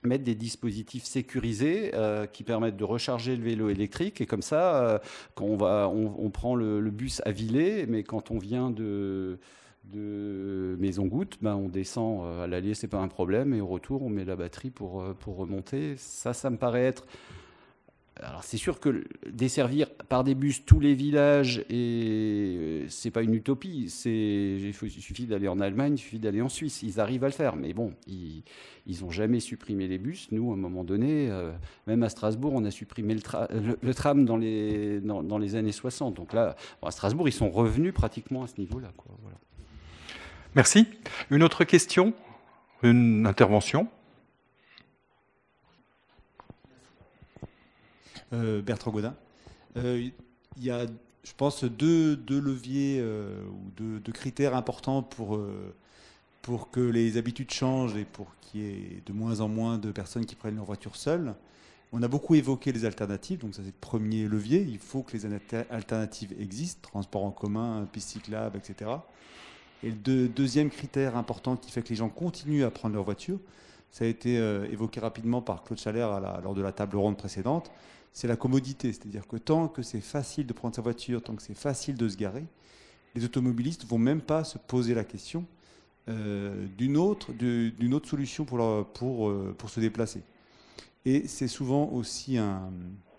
mettre 0.03 0.25
des 0.25 0.35
dispositifs 0.35 1.05
sécurisés 1.05 1.91
qui 2.35 2.43
permettent 2.43 2.77
de 2.77 2.85
recharger 2.85 3.37
le 3.37 3.43
vélo 3.43 3.71
électrique 3.71 4.21
et 4.21 4.27
comme 4.27 4.43
ça 4.43 5.01
quand 5.35 5.47
on 5.47 5.57
va 5.57 5.89
on, 5.89 6.29
prend 6.29 6.55
le, 6.57 6.79
le, 6.79 6.91
bus 6.91 7.23
à 7.25 7.31
Villers 7.31 7.87
mais 7.89 8.03
quand 8.03 8.31
on 8.31 8.37
vient 8.37 8.69
de 8.69 9.39
de 9.93 10.77
Maison 10.79 11.07
Goutte, 11.07 11.39
ben 11.41 11.55
on 11.55 11.69
descend 11.69 12.25
euh, 12.25 12.45
à 12.45 12.47
l'allée, 12.47 12.75
c'est 12.75 12.89
pas 12.89 13.01
un 13.01 13.09
problème, 13.09 13.55
et 13.55 13.61
au 13.61 13.67
retour, 13.67 14.03
on 14.03 14.09
met 14.09 14.25
la 14.25 14.37
batterie 14.37 14.71
pour, 14.71 15.03
euh, 15.03 15.15
pour 15.15 15.37
remonter. 15.37 15.95
Ça, 15.97 16.33
ça 16.33 16.51
me 16.51 16.57
paraît 16.57 16.85
être 16.85 17.07
alors 18.21 18.45
c'est 18.45 18.59
sûr 18.59 18.79
que 18.79 19.05
desservir 19.29 19.91
par 20.09 20.23
des 20.23 20.37
bus 20.37 20.65
tous 20.65 20.79
les 20.79 20.95
villages, 20.95 21.65
et 21.69 22.85
c'est 22.89 23.11
pas 23.11 23.23
une 23.23 23.35
utopie. 23.35 23.91
Il, 24.05 24.73
suffit 24.73 25.27
d'aller 25.27 25.49
en 25.49 25.59
Allemagne, 25.59 25.95
il 25.95 25.99
suffit 25.99 26.21
d'aller 26.21 26.41
en 26.41 26.49
Suisse. 26.49 26.83
Ils 26.85 27.01
arrivent 27.01 27.25
à 27.25 27.27
le 27.27 27.33
faire, 27.33 27.57
mais 27.57 27.73
bon, 27.73 27.93
ils, 28.07 28.45
ils 28.87 29.05
ont 29.05 29.11
jamais 29.11 29.41
supprimé 29.41 29.89
les 29.89 29.99
bus. 29.99 30.29
Nous, 30.31 30.53
à 30.53 30.55
un 30.55 30.59
moment 30.59 30.85
donné, 30.85 31.29
euh, 31.29 31.53
même 31.89 32.05
à 32.05 32.09
Strasbourg, 32.09 32.53
on 32.55 32.65
a 32.65 32.71
supprimé 32.71 33.15
le, 33.15 33.21
le, 33.83 33.95
tram 33.95 34.25
dans 34.25 34.37
les, 34.37 35.01
dans, 35.01 35.39
les 35.39 35.57
années 35.57 35.73
60. 35.73 36.15
Donc 36.15 36.33
là, 36.33 36.55
à 36.83 36.91
Strasbourg, 36.93 37.29
ils 37.29 37.33
sont 37.33 37.51
revenus 37.51 37.93
pratiquement 37.93 38.45
à 38.45 38.47
ce 38.47 38.61
niveau-là. 38.61 38.93
Voilà. 39.23 39.39
Merci. 40.57 40.87
Une 41.31 41.43
autre 41.43 41.65
question? 41.65 42.15
Une 42.85 43.27
intervention? 43.27 43.89
Euh, 48.33 48.63
Bertrand 48.63 48.93
Godin. 48.93 49.17
Euh, 49.77 50.09
il 50.57 50.65
y 50.65 50.71
a, 50.71 50.87
je 51.25 51.33
pense, 51.37 51.65
deux, 51.65 52.17
leviers 52.29 53.01
euh, 53.01 53.43
ou 53.49 53.71
deux, 53.77 54.13
critères 54.13 54.55
importants 54.55 55.03
pour, 55.03 55.41
pour 56.43 56.71
que 56.71 56.81
les 56.81 57.17
habitudes 57.17 57.51
changent 57.51 57.97
et 57.97 58.05
pour 58.05 58.29
qu'il 58.41 58.61
y 58.61 58.65
ait 58.65 59.03
de 59.05 59.13
moins 59.13 59.41
en 59.41 59.49
moins 59.49 59.77
de 59.77 59.91
personnes 59.91 60.25
qui 60.25 60.37
prennent 60.37 60.57
leur 60.57 60.67
voiture 60.67 60.95
seules. 60.95 61.35
On 61.93 62.01
a 62.01 62.09
beaucoup 62.09 62.37
évoqué 62.37 62.71
les 62.71 62.85
alternatives, 62.85 63.41
donc 63.41 63.57
ça 63.57 63.63
c'est 63.63 63.69
le 63.69 63.81
premier 63.81 64.29
levier. 64.29 64.63
Il 64.63 64.79
faut 64.79 65.03
que 65.03 65.17
les 65.17 65.27
alternatives 65.71 66.33
existent, 66.39 66.89
transport 66.89 67.25
en 67.25 67.33
commun, 67.33 67.89
piste 67.93 68.17
etc. 68.55 68.91
Et 69.83 69.93
le 70.07 70.29
deuxième 70.29 70.71
critère 70.71 71.17
important 71.17 71.57
qui 71.57 71.71
fait 71.71 71.83
que 71.83 71.91
les 71.91 71.97
gens 71.97 72.09
continuent 72.09 72.65
à 72.65 72.71
prendre 72.71 72.95
leur 72.95 73.05
voiture, 73.05 73.39
ça 73.91 74.05
a 74.05 74.09
été 74.09 74.37
évoqué 74.73 74.99
rapidement 74.99 75.41
par 75.41 75.63
Claude 75.63 75.79
Chalère 75.79 76.21
lors 76.43 76.55
de 76.55 76.63
la 76.63 76.73
table 76.73 76.97
ronde 76.97 77.17
précédente, 77.17 77.71
c'est 78.13 78.29
la 78.29 78.37
commodité. 78.37 78.93
C'est-à-dire 78.93 79.27
que 79.27 79.37
tant 79.37 79.69
que 79.69 79.83
c'est 79.83 80.01
facile 80.01 80.47
de 80.47 80.53
prendre 80.53 80.75
sa 80.75 80.83
voiture, 80.83 81.23
tant 81.23 81.37
que 81.37 81.43
c'est 81.43 81.55
facile 81.55 81.97
de 81.97 82.09
se 82.09 82.17
garer, 82.17 82.45
les 83.15 83.25
automobilistes 83.25 83.85
vont 83.87 83.99
même 83.99 84.21
pas 84.21 84.45
se 84.45 84.59
poser 84.59 84.95
la 84.95 85.05
question 85.05 85.45
euh, 86.09 86.67
d'une 86.77 86.97
autre, 86.97 87.33
autre 87.93 88.09
solution 88.09 88.45
pour, 88.45 88.87
pour, 88.89 89.29
euh, 89.29 89.55
pour 89.57 89.71
se 89.71 89.81
déplacer. 89.81 90.23
Et 91.05 91.29
c'est 91.29 91.49
souvent 91.49 91.91
aussi 91.91 92.39
un, 92.39 92.71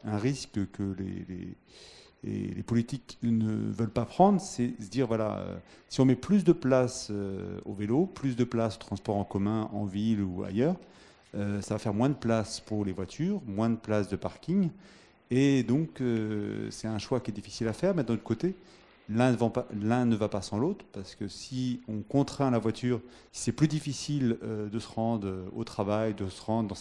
risque 0.04 0.60
que 0.72 0.96
les, 1.00 1.58
politiques 2.66 3.20
ne 3.22 3.72
veulent 3.72 3.90
pas 3.90 4.06
prendre, 4.06 4.42
c'est 4.42 4.74
se 4.80 4.90
dire, 4.90 5.08
voilà, 5.08 5.38
euh, 5.38 5.58
si 5.90 6.02
on 6.02 6.06
met 6.06 6.16
plus 6.16 6.44
de 6.44 6.54
place 6.54 7.12
au 7.66 7.74
vélo, 7.74 8.06
plus 8.08 8.36
de 8.36 8.44
place 8.44 8.76
au 8.76 8.80
transport 8.80 9.18
en 9.18 9.24
commun 9.24 9.70
en 9.74 9.86
ville 9.86 10.22
ou 10.22 10.44
ailleurs, 10.44 10.76
euh, 11.36 11.62
ça 11.62 11.76
va 11.76 11.80
faire 11.80 11.94
moins 11.94 12.10
de 12.10 12.16
place 12.16 12.60
pour 12.62 12.86
les 12.86 12.94
voitures, 12.94 13.42
moins 13.46 13.70
de 13.70 13.76
place 13.76 14.08
de 14.08 14.16
parking. 14.16 14.70
Et 15.32 15.64
donc, 15.64 16.02
euh, 16.02 16.70
c'est 16.72 16.88
un 16.88 17.00
choix 17.00 17.20
qui 17.20 17.32
est 17.32 17.34
difficile 17.34 17.68
à 17.68 17.74
faire. 17.74 17.94
Mais 17.96 18.04
d'un 18.04 18.14
autre 18.14 18.24
côté, 18.24 18.56
l'un 19.10 19.32
ne 20.06 20.16
va 20.16 20.30
pas 20.30 20.42
sans 20.42 20.58
l'autre, 20.58 20.86
parce 20.94 21.16
que 21.16 21.28
si 21.28 21.82
on 21.88 22.02
contraint 22.02 22.52
la 22.52 22.60
voiture, 22.60 23.02
si 23.32 23.44
c'est 23.44 23.52
plus 23.52 23.68
difficile 23.68 24.38
euh, 24.44 24.70
de 24.70 24.80
se 24.80 24.88
rendre 24.88 25.46
au 25.56 25.64
travail, 25.64 26.14
de 26.14 26.30
se 26.30 26.42
rendre 26.42 26.74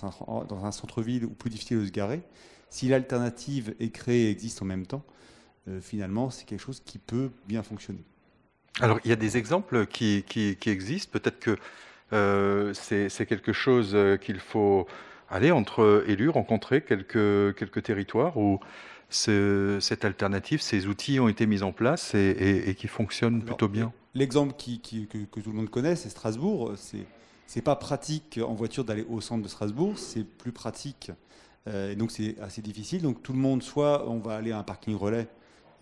dans 0.48 0.64
un 0.64 0.72
centre-ville, 0.72 1.24
ou 1.24 1.30
plus 1.30 1.50
difficile 1.50 1.80
de 1.80 1.86
se 1.86 1.90
garer, 1.92 2.22
si 2.70 2.88
l'alternative 2.88 3.74
est 3.80 3.90
créée 3.90 4.26
et 4.26 4.30
existe 4.30 4.62
en 4.62 4.64
même 4.64 4.86
temps, 4.86 5.04
finalement, 5.80 6.28
c'est 6.30 6.44
quelque 6.44 6.60
chose 6.60 6.82
qui 6.84 6.98
peut 6.98 7.30
bien 7.46 7.62
fonctionner. 7.62 8.04
Alors, 8.80 8.98
il 9.04 9.10
y 9.10 9.12
a 9.12 9.16
des 9.16 9.36
exemples 9.36 9.86
qui, 9.86 10.24
qui, 10.26 10.56
qui 10.56 10.70
existent. 10.70 11.10
Peut-être 11.12 11.38
que 11.38 11.56
euh, 12.12 12.72
c'est 12.74 13.26
quelque 13.26 13.52
chose 13.52 13.92
euh, 13.94 14.16
qu'il 14.16 14.40
faut 14.40 14.86
aller 15.30 15.50
entre 15.50 16.04
élus, 16.06 16.28
rencontrer 16.28 16.82
quelques, 16.82 17.56
quelques 17.56 17.82
territoires 17.82 18.36
où 18.36 18.60
cette 19.08 20.04
alternative, 20.04 20.60
ces 20.60 20.86
outils 20.86 21.20
ont 21.20 21.28
été 21.28 21.46
mis 21.46 21.62
en 21.62 21.72
place 21.72 22.14
et, 22.14 22.74
qui 22.76 22.88
fonctionnent 22.88 23.42
plutôt 23.42 23.68
bien. 23.68 23.92
L'exemple 24.14 24.54
qui, 24.56 24.80
que, 24.80 25.40
tout 25.40 25.50
le 25.50 25.56
monde 25.56 25.70
connaît, 25.70 25.94
c'est 25.94 26.08
Strasbourg. 26.08 26.72
C'est 26.76 27.06
c'est 27.46 27.60
pas 27.60 27.76
pratique 27.76 28.40
en 28.44 28.54
voiture 28.54 28.84
d'aller 28.84 29.04
au 29.08 29.20
centre 29.20 29.42
de 29.42 29.48
Strasbourg, 29.48 29.98
c'est 29.98 30.24
plus 30.24 30.50
pratique. 30.50 31.12
Euh, 31.66 31.92
et 31.92 31.96
donc 31.96 32.10
c'est 32.10 32.38
assez 32.40 32.62
difficile. 32.62 33.02
Donc 33.02 33.22
tout 33.22 33.32
le 33.32 33.38
monde, 33.38 33.62
soit 33.62 34.08
on 34.08 34.18
va 34.18 34.36
aller 34.36 34.52
à 34.52 34.58
un 34.58 34.62
parking 34.62 34.96
relais 34.96 35.28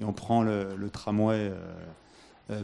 et 0.01 0.05
on 0.05 0.13
prend 0.13 0.43
le, 0.43 0.91
tramway 0.91 1.53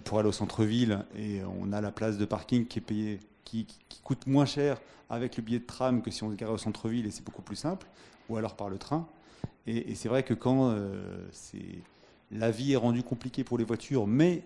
pour 0.04 0.18
aller 0.18 0.28
au 0.28 0.32
centre-ville 0.32 1.04
et 1.16 1.40
on 1.60 1.72
a 1.72 1.80
la 1.80 1.92
place 1.92 2.18
de 2.18 2.24
parking 2.24 2.66
qui 2.66 2.78
est 2.78 2.82
payée 2.82 3.20
qui, 3.50 4.00
coûte 4.04 4.26
moins 4.26 4.46
cher 4.46 4.80
avec 5.10 5.36
le 5.36 5.42
billet 5.42 5.58
de 5.58 5.64
tram 5.64 6.02
que 6.02 6.10
si 6.10 6.22
on 6.22 6.30
se 6.30 6.36
gare 6.36 6.50
au 6.50 6.58
centre-ville 6.58 7.06
et 7.06 7.10
c'est 7.10 7.24
beaucoup 7.24 7.42
plus 7.42 7.56
simple, 7.56 7.86
ou 8.28 8.36
alors 8.36 8.56
par 8.56 8.68
le 8.68 8.78
train. 8.78 9.06
Et, 9.66 9.94
c'est 9.94 10.08
vrai 10.08 10.22
que 10.22 10.34
quand 10.34 10.70
euh, 10.70 11.28
la 12.30 12.50
vie 12.50 12.72
est 12.72 12.76
rendue 12.76 13.02
compliquée 13.02 13.44
pour 13.44 13.58
les 13.58 13.64
voitures, 13.64 14.06
mais 14.06 14.42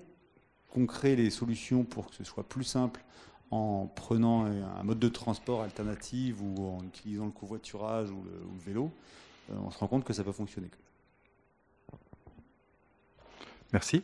qu'on 0.70 0.86
crée 0.86 1.16
les 1.16 1.30
solutions 1.30 1.84
pour 1.84 2.08
que 2.08 2.16
ce 2.16 2.24
soit 2.24 2.48
plus 2.48 2.64
simple 2.64 3.04
en 3.52 3.86
prenant 3.86 4.46
un 4.46 4.82
mode 4.82 4.98
de 4.98 5.10
transport 5.10 5.60
alternatif 5.60 6.36
ou 6.40 6.66
en 6.66 6.82
utilisant 6.84 7.26
le 7.26 7.30
covoiturage 7.30 8.10
ou 8.10 8.24
le, 8.24 8.58
vélo, 8.64 8.90
euh, 9.50 9.54
on 9.62 9.70
se 9.70 9.78
rend 9.78 9.88
compte 9.88 10.04
que 10.04 10.14
ça 10.14 10.24
peut 10.24 10.32
fonctionner. 10.32 10.70
Merci. 13.74 14.02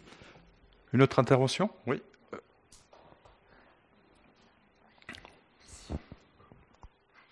Une 0.93 1.01
autre 1.01 1.19
intervention? 1.19 1.71
Oui. 1.87 2.03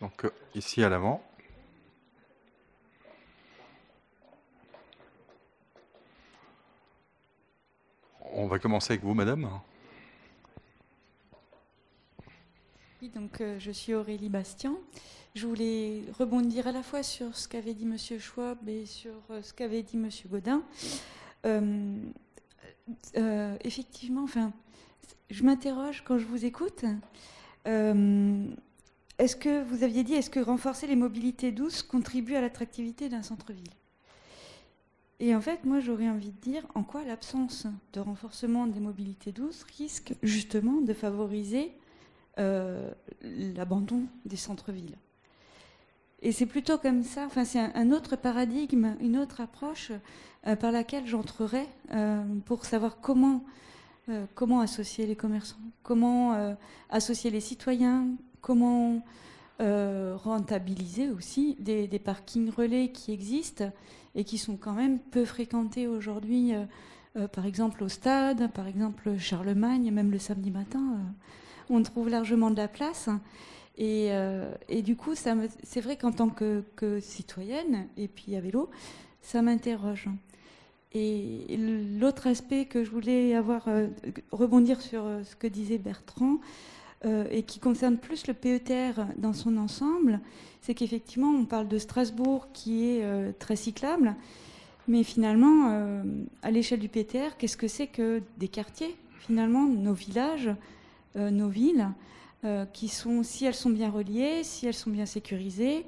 Donc 0.01 0.25
euh, 0.25 0.31
ici 0.55 0.83
à 0.83 0.89
l'avant. 0.89 1.23
On 8.33 8.47
va 8.47 8.59
commencer 8.59 8.95
avec 8.95 9.05
vous, 9.05 9.15
madame. 9.15 9.51
Donc 13.15 13.41
euh, 13.41 13.59
je 13.59 13.71
suis 13.71 13.95
Aurélie 13.95 14.29
Bastien. 14.29 14.77
Je 15.35 15.47
voulais 15.47 16.05
rebondir 16.19 16.67
à 16.67 16.73
la 16.73 16.83
fois 16.83 17.03
sur 17.03 17.37
ce 17.37 17.47
qu'avait 17.49 17.75
dit 17.75 17.85
Monsieur 17.85 18.19
Schwab 18.19 18.69
et 18.69 18.87
sur 18.87 19.13
euh, 19.31 19.43
ce 19.43 19.53
qu'avait 19.53 19.83
dit 19.83 19.97
Monsieur 19.97 20.29
Godin. 20.29 20.63
effectivement, 23.65 24.25
enfin, 24.25 24.53
je 25.31 25.43
m'interroge 25.45 26.03
quand 26.05 26.19
je 26.19 26.25
vous 26.25 26.45
écoute. 26.45 26.85
Est-ce 27.65 29.37
que 29.37 29.63
vous 29.63 29.83
aviez 29.83 30.05
dit, 30.05 30.15
est-ce 30.15 30.31
que 30.31 30.41
renforcer 30.41 30.87
les 30.87 30.97
mobilités 30.97 31.53
douces 31.53 31.83
contribue 31.83 32.35
à 32.35 32.41
l'attractivité 32.41 33.09
d'un 33.09 33.23
centre-ville? 33.23 33.73
Et 35.19 35.35
en 35.35 35.41
fait, 35.41 35.65
moi, 35.65 35.81
j'aurais 35.81 36.09
envie 36.09 36.33
de 36.33 36.41
dire 36.41 36.67
en 36.75 36.83
quoi 36.83 37.03
l'absence 37.05 37.67
de 37.95 38.01
renforcement 38.01 38.67
des 38.67 38.81
mobilités 38.81 39.33
douces 39.33 39.65
risque 39.79 40.15
justement 40.23 40.83
de 40.83 40.93
favoriser 40.93 41.73
euh, 42.39 42.91
l'abandon 43.23 44.03
des 44.27 44.37
centres-villes. 44.37 44.99
Et 46.21 46.33
c'est 46.33 46.45
plutôt 46.45 46.77
comme 46.77 47.03
ça, 47.03 47.25
enfin, 47.25 47.47
c'est 47.47 47.59
un, 47.59 47.93
autre 47.93 48.15
paradigme, 48.15 48.95
une 49.01 49.17
autre 49.17 49.41
approche 49.41 49.91
euh, 50.47 50.55
par 50.55 50.71
laquelle 50.71 51.07
j'entrerai 51.07 51.67
euh, 51.93 52.23
pour 52.45 52.67
savoir 52.67 53.01
comment, 53.01 53.43
associer 54.61 55.07
les 55.07 55.17
commerçants, 55.17 55.57
comment 55.83 56.55
associer 56.91 57.31
les 57.31 57.41
citoyens, 57.41 58.07
comment 58.43 59.03
rentabiliser 59.59 61.09
aussi 61.09 61.57
des, 61.59 61.89
parkings 61.99 62.51
relais 62.51 62.91
qui 62.91 63.13
existent 63.13 63.73
et 64.15 64.25
qui 64.25 64.37
sont 64.37 64.59
quand 64.59 64.75
même 64.75 64.99
peu 64.99 65.25
fréquentés 65.25 65.89
aujourd'hui, 65.89 66.53
par 67.33 67.47
exemple 67.47 67.83
au 67.83 67.89
stade, 67.89 68.53
par 68.53 68.67
exemple 68.67 69.17
Charlemagne, 69.17 69.91
même 69.91 70.11
le 70.11 70.19
samedi 70.19 70.51
matin, 70.51 70.99
on 71.71 71.83
trouve 71.83 72.09
largement 72.09 72.51
de 72.51 72.57
la 72.57 72.69
place. 72.69 73.09
Et, 73.79 74.11
du 74.83 74.97
coup, 74.97 75.15
c'est 75.15 75.81
vrai 75.81 75.97
qu'en 75.97 76.13
tant 76.13 76.29
que, 76.29 76.63
citoyenne, 77.01 77.87
et 77.97 78.09
puis 78.09 78.37
à 78.37 78.41
vélo, 78.41 78.71
ça 79.21 79.43
m'interroge. 79.43 80.09
Et 80.93 81.59
l'autre 82.01 82.27
aspect 82.27 82.65
que 82.65 82.85
je 82.85 82.91
voulais 82.91 83.35
avoir, 83.35 83.69
rebondir 84.33 84.81
sur 84.81 85.05
ce 85.25 85.37
que 85.37 85.47
disait 85.47 85.79
Bertrand, 85.79 86.39
euh, 87.05 87.27
et 87.31 87.43
qui 87.43 87.59
concerne 87.59 87.99
plus 87.99 88.27
le 88.27 88.33
PETR 88.33 89.05
dans 89.19 89.35
son 89.35 89.59
ensemble, 89.59 90.19
c'est 90.63 90.73
qu'effectivement, 90.73 91.29
on 91.29 91.45
parle 91.45 91.69
de 91.69 91.77
Strasbourg 91.77 92.49
qui 92.55 92.87
est 92.87 93.05
euh, 93.05 93.33
très 93.39 93.55
cyclable, 93.55 94.17
mais 94.89 95.03
finalement, 95.03 95.69
euh, 95.69 96.03
à 96.43 96.51
l'échelle 96.51 96.81
du 96.81 96.89
PETR, 96.89 97.37
qu'est-ce 97.37 97.59
que 97.59 97.69
c'est 97.69 97.87
que 97.87 98.23
des 98.39 98.49
quartiers? 98.49 98.97
Finalement, 99.19 99.67
nos 99.67 99.93
villages, 99.93 100.49
nos 101.17 101.49
villes, 101.49 101.89
qui 102.73 102.89
sont, 102.89 103.23
si 103.23 103.45
elles 103.45 103.55
sont 103.55 103.71
bien 103.71 103.91
reliées, 103.91 104.45
si 104.45 104.67
elles 104.67 104.75
sont 104.75 104.91
bien 104.91 105.07
sécurisées, 105.07 105.85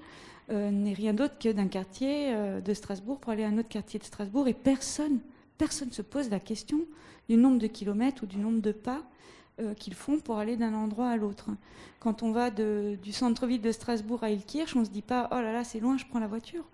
n'est 0.50 0.94
rien 0.94 1.12
d'autre 1.12 1.38
que 1.38 1.50
d'un 1.50 1.68
quartier 1.68 2.34
de 2.64 2.74
Strasbourg 2.74 3.18
pour 3.18 3.32
aller 3.32 3.44
à 3.44 3.48
un 3.48 3.58
autre 3.58 3.68
quartier 3.68 4.00
de 4.00 4.04
Strasbourg, 4.04 4.48
et 4.48 4.54
personne, 4.54 5.20
personne 5.58 5.88
ne 5.88 5.92
se 5.92 6.02
pose 6.02 6.30
la 6.30 6.40
question 6.40 6.80
du 7.28 7.36
nombre 7.36 7.58
de 7.58 7.66
kilomètres 7.66 8.22
ou 8.24 8.26
du 8.26 8.38
nombre 8.38 8.60
de 8.60 8.72
pas 8.72 9.02
euh, 9.60 9.74
qu'ils 9.74 9.94
font 9.94 10.20
pour 10.20 10.38
aller 10.38 10.56
d'un 10.56 10.72
endroit 10.72 11.08
à 11.08 11.16
l'autre. 11.16 11.50
Quand 11.98 12.22
on 12.22 12.30
va 12.30 12.50
du 12.50 13.12
centre-ville 13.12 13.60
de 13.60 13.72
Strasbourg 13.72 14.22
à 14.22 14.30
Ilkirch, 14.30 14.76
on 14.76 14.80
ne 14.80 14.84
se 14.84 14.90
dit 14.90 15.02
pas 15.02 15.28
oh 15.32 15.34
là 15.34 15.52
là 15.52 15.64
c'est 15.64 15.80
loin, 15.80 15.98
je 15.98 16.06
prends 16.06 16.20
la 16.20 16.28
voiture. 16.28 16.64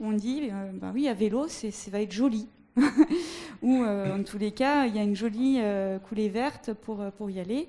on 0.00 0.12
dit, 0.12 0.50
bah 0.74 0.90
oui, 0.92 1.06
à 1.06 1.14
vélo, 1.14 1.46
ça 1.46 1.68
va 1.92 2.00
être 2.00 2.10
joli. 2.10 2.48
Ou 3.62 3.84
en 3.84 4.22
tous 4.22 4.38
les 4.38 4.52
cas, 4.52 4.86
il 4.86 4.94
y 4.94 4.98
a 4.98 5.02
une 5.02 5.16
jolie 5.16 5.60
coulée 6.08 6.28
verte 6.28 6.72
pour, 6.72 7.04
pour 7.12 7.30
y 7.30 7.40
aller. 7.40 7.68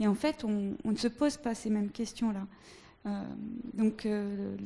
Et 0.00 0.06
en 0.06 0.14
fait, 0.14 0.44
on, 0.44 0.74
ne 0.84 0.96
se 0.96 1.08
pose 1.08 1.36
pas 1.36 1.54
ces 1.54 1.70
mêmes 1.70 1.90
questions-là. 1.90 2.46
donc 3.74 4.06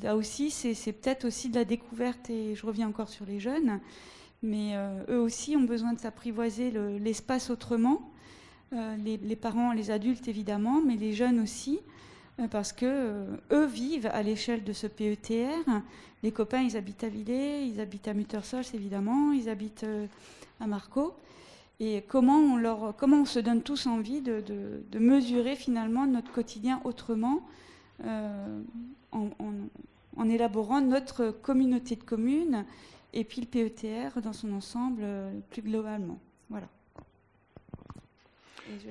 là 0.03 0.17
aussi, 0.17 0.51
c'est 0.51 0.93
peut-être 0.93 1.27
aussi 1.27 1.49
de 1.49 1.57
la 1.57 1.65
découverte, 1.65 2.31
et 2.31 2.55
je 2.55 2.67
reviens 2.67 2.89
encore 2.89 3.09
sur 3.09 3.27
les 3.27 3.41
jeunes, 3.41 3.81
mais 4.43 4.75
eux 5.09 5.21
aussi 5.21 5.57
ont 5.57 5.65
besoin 5.65 5.93
de 5.93 6.01
s'apprivoiser 6.01 6.73
l'espace 7.01 7.51
autrement. 7.51 8.11
Les, 8.73 9.37
parents, 9.37 9.73
les 9.73 9.91
adultes 9.91 10.29
évidemment, 10.29 10.81
mais 10.81 10.97
les 10.97 11.13
jeunes 11.13 11.41
aussi. 11.41 11.81
Euh, 12.41 12.49
parce 12.49 12.73
que 12.73 12.87
euh, 12.87 13.37
eux 13.53 13.67
vivent 13.67 14.07
à 14.13 14.23
l'échelle 14.23 14.65
de 14.65 14.73
ce 14.73 14.87
PETR. 14.87 15.69
Les 16.23 16.33
copains, 16.33 16.63
ils 16.63 16.77
habitent 16.77 17.05
à 17.05 17.09
Villers, 17.09 17.65
ils 17.65 17.81
habitent 17.81 18.09
à 18.09 18.15
Muttersols 18.15 18.65
évidemment, 18.75 19.33
ils 19.33 19.49
habitent 19.49 19.85
euh, 19.85 20.07
à 20.61 20.67
Marco. 20.67 21.15
Et 21.81 22.05
comment 22.07 22.39
on, 22.39 22.57
leur, 22.57 22.95
comment 22.97 23.23
on 23.23 23.25
se 23.25 23.41
donne 23.41 23.63
tous 23.63 23.87
envie 23.87 24.21
de, 24.21 24.41
de, 24.41 24.99
mesurer 25.01 25.57
finalement 25.57 26.07
notre 26.07 26.31
quotidien 26.31 26.81
autrement 26.85 27.41
en, 29.11 29.31
en, 30.17 30.29
élaborant 30.29 30.81
notre 30.81 31.31
communauté 31.31 31.97
de 31.97 32.05
communes 32.05 32.65
et 33.13 33.25
puis 33.25 33.41
le 33.41 33.49
PETR 33.49 34.21
dans 34.21 34.33
son 34.33 34.53
ensemble 34.53 35.05
plus 35.51 35.63
globalement. 35.63 36.21
Voilà. 36.51 36.69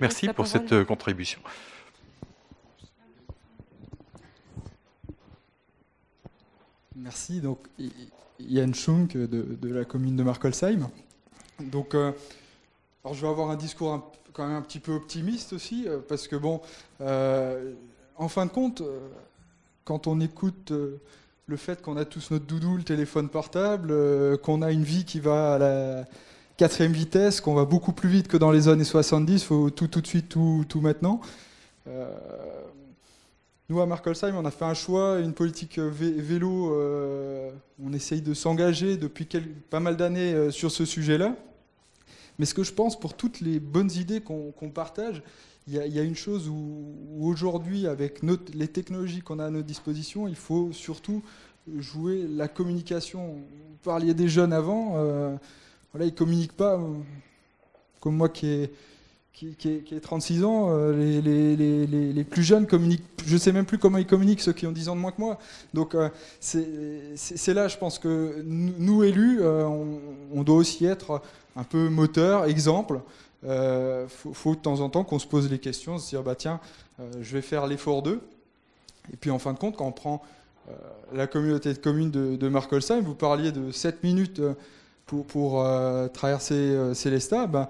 Merci 0.02 0.28
pour 0.28 0.48
cette 0.48 0.84
contribution. 0.84 1.40
Merci. 6.96 7.40
Donc, 7.40 7.60
Yann 8.40 8.74
Schunk 8.74 9.16
de, 9.16 9.58
la 9.70 9.86
commune 9.86 10.16
de 10.16 10.24
Markolsheim. 10.24 10.90
Donc, 11.60 11.96
euh, 11.96 12.12
alors 13.04 13.16
je 13.16 13.22
vais 13.22 13.28
avoir 13.28 13.50
un 13.50 13.56
discours 13.56 14.12
quand 14.34 14.48
même 14.48 14.58
un 14.58 14.62
petit 14.62 14.80
peu 14.80 14.94
optimiste 14.94 15.54
aussi, 15.54 15.86
euh, 15.88 16.00
parce 16.08 16.28
que 16.28 16.36
bon, 16.36 16.62
euh, 17.02 17.74
en 18.18 18.28
fin 18.28 18.46
de 18.46 18.52
compte, 18.52 18.84
quand 19.86 20.08
on 20.08 20.20
écoute 20.20 20.72
le 21.48 21.58
fait 21.58 21.82
qu'on 21.82 21.98
a 21.98 22.06
tous 22.06 22.32
notre 22.32 22.46
doudou, 22.46 22.78
le 22.78 22.84
téléphone 22.84 23.30
portable, 23.30 24.38
qu'on 24.40 24.62
a 24.62 24.72
une 24.72 24.84
vie 24.84 25.06
qui 25.06 25.20
va 25.20 25.56
à 25.56 25.58
la 25.58 26.06
quatrième 26.58 26.94
vitesse, 26.94 27.42
qu'on 27.42 27.56
va 27.56 27.66
beaucoup 27.66 27.94
plus 27.94 28.10
vite 28.10 28.28
que 28.28 28.38
dans 28.38 28.52
les 28.52 28.68
années 28.68 28.84
70, 28.84 29.34
il 29.34 29.46
faut 29.46 29.70
tout 29.70 29.88
tout 29.88 30.02
de 30.02 30.08
suite, 30.08 30.30
tout, 30.30 30.66
tout 30.68 30.82
maintenant. 30.82 31.22
Nous, 33.72 33.80
à 33.80 33.86
Markolsheim, 33.86 34.36
on 34.36 34.44
a 34.44 34.52
fait 34.52 34.66
un 34.66 34.74
choix, 34.74 35.22
une 35.22 35.32
politique 35.32 35.78
euh, 35.78 35.90
vélo. 35.90 36.76
Euh, 36.76 37.52
on 37.82 37.94
essaye 37.94 38.22
de 38.22 38.34
s'engager 38.34 38.98
depuis 38.98 39.26
pas 39.70 39.80
mal 39.80 39.96
d'années 39.96 40.34
euh, 40.34 40.52
sur 40.52 40.72
ce 40.72 40.84
sujet-là. 40.84 41.38
Mais 42.38 42.46
ce 42.46 42.54
que 42.54 42.64
je 42.64 42.74
pense, 42.74 43.00
pour 43.00 43.14
toutes 43.14 43.40
les 43.40 43.62
bonnes 43.62 43.90
idées 43.94 44.20
qu'on 44.20 44.70
partage, 44.74 45.24
il 45.70 45.76
y, 45.76 46.00
a 46.00 46.04
une 46.04 46.18
chose 46.18 46.50
où, 46.50 46.84
aujourd'hui, 47.22 47.88
avec 47.88 48.20
les 48.54 48.68
technologies 48.68 49.22
qu'on 49.22 49.40
a 49.40 49.46
à 49.46 49.50
notre 49.50 49.68
disposition, 49.68 50.28
il 50.28 50.36
faut 50.36 50.74
surtout 50.74 51.24
jouer 51.78 52.28
la 52.28 52.50
communication. 52.50 53.36
Vous 53.36 53.78
parliez 53.86 54.14
des 54.14 54.28
jeunes 54.28 54.52
avant, 54.52 54.98
ils 55.98 56.06
ne 56.06 56.10
communiquent 56.10 56.58
pas, 56.58 56.78
comme 58.02 58.18
moi 58.18 58.28
qui 58.28 58.48
ai 58.48 58.74
qui, 59.34 59.56
qui, 59.56 60.00
36 60.00 60.44
ans, 60.44 60.68
euh, 60.70 61.22
les, 61.22 62.24
plus 62.24 62.44
jeunes 62.44 62.68
communiquent, 62.68 63.04
je 63.26 63.34
ne 63.34 63.40
sais 63.40 63.52
même 63.52 63.66
plus 63.66 63.78
comment 63.78 63.98
ils 63.98 64.06
communiquent, 64.06 64.42
ceux 64.42 64.54
qui 64.54 64.68
ont 64.68 64.72
10 64.72 64.90
ans 64.90 64.96
de 64.96 65.02
moins 65.02 65.12
que 65.12 65.22
moi. 65.22 65.40
Donc 65.74 65.96
euh, 65.96 66.10
c'est 66.40 67.54
là, 67.54 67.68
je 67.68 67.78
pense 67.78 67.98
que 67.98 68.42
nous, 68.46 69.04
élus, 69.04 69.40
euh, 69.42 69.66
on, 70.34 70.44
doit 70.44 70.58
aussi 70.58 70.86
être 70.86 71.22
un 71.56 71.64
peu 71.64 71.90
moteur, 71.90 72.46
exemple. 72.46 73.02
Il 73.44 74.08
faut, 74.08 74.54
de 74.54 74.60
temps 74.60 74.82
en 74.82 74.90
temps 74.90 75.04
qu'on 75.04 75.18
se 75.18 75.26
pose 75.26 75.50
les 75.50 75.58
questions, 75.58 75.98
se 75.98 76.10
dire, 76.10 76.22
bah 76.22 76.36
tiens, 76.36 76.60
je 77.22 77.34
vais 77.34 77.42
faire 77.42 77.66
l'effort 77.66 78.04
d'eux. 78.04 78.22
Et 79.12 79.18
puis 79.18 79.32
en 79.32 79.40
fin 79.40 79.54
de 79.54 79.58
compte, 79.58 79.78
quand 79.78 79.88
on 79.88 79.92
prend 79.92 80.22
la 81.12 81.26
communauté 81.26 81.74
de 81.74 81.80
communes 81.80 82.12
de, 82.12 82.36
de 82.36 83.00
vous 83.00 83.16
parliez 83.16 83.52
de 83.52 83.72
7 83.72 84.04
minutes 84.04 84.40
pour, 85.08 85.66
traverser 86.14 86.94
Célestat, 86.94 87.48
ben, 87.48 87.68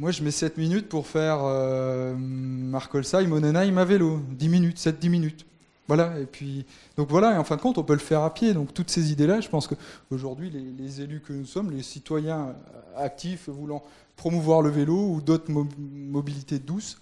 moi, 0.00 0.12
je 0.12 0.22
mets 0.22 0.30
7 0.30 0.56
minutes 0.56 0.88
pour 0.88 1.06
faire 1.06 1.40
euh, 1.42 2.14
Markolsheim, 2.16 3.28
Monenheim 3.28 3.76
à 3.76 3.84
vélo. 3.84 4.22
10 4.30 4.48
minutes, 4.48 4.78
7-10 4.78 5.10
minutes. 5.10 5.46
Voilà, 5.88 6.18
et 6.18 6.24
puis, 6.24 6.64
donc 6.96 7.10
voilà, 7.10 7.34
et 7.34 7.36
en 7.36 7.44
fin 7.44 7.56
de 7.56 7.60
compte, 7.60 7.76
on 7.76 7.82
peut 7.82 7.92
le 7.92 7.98
faire 7.98 8.22
à 8.22 8.32
pied. 8.32 8.54
Donc 8.54 8.72
toutes 8.72 8.88
ces 8.88 9.12
idées-là, 9.12 9.42
je 9.42 9.50
pense 9.50 9.68
qu'aujourd'hui, 9.68 10.50
les 10.78 11.02
élus 11.02 11.20
que 11.20 11.34
nous 11.34 11.44
sommes, 11.44 11.70
les 11.70 11.82
citoyens 11.82 12.54
actifs 12.96 13.50
voulant 13.50 13.82
promouvoir 14.16 14.62
le 14.62 14.70
vélo 14.70 14.96
ou 14.96 15.20
d'autres 15.20 15.52
mobilités 15.52 16.58
douces, 16.58 16.98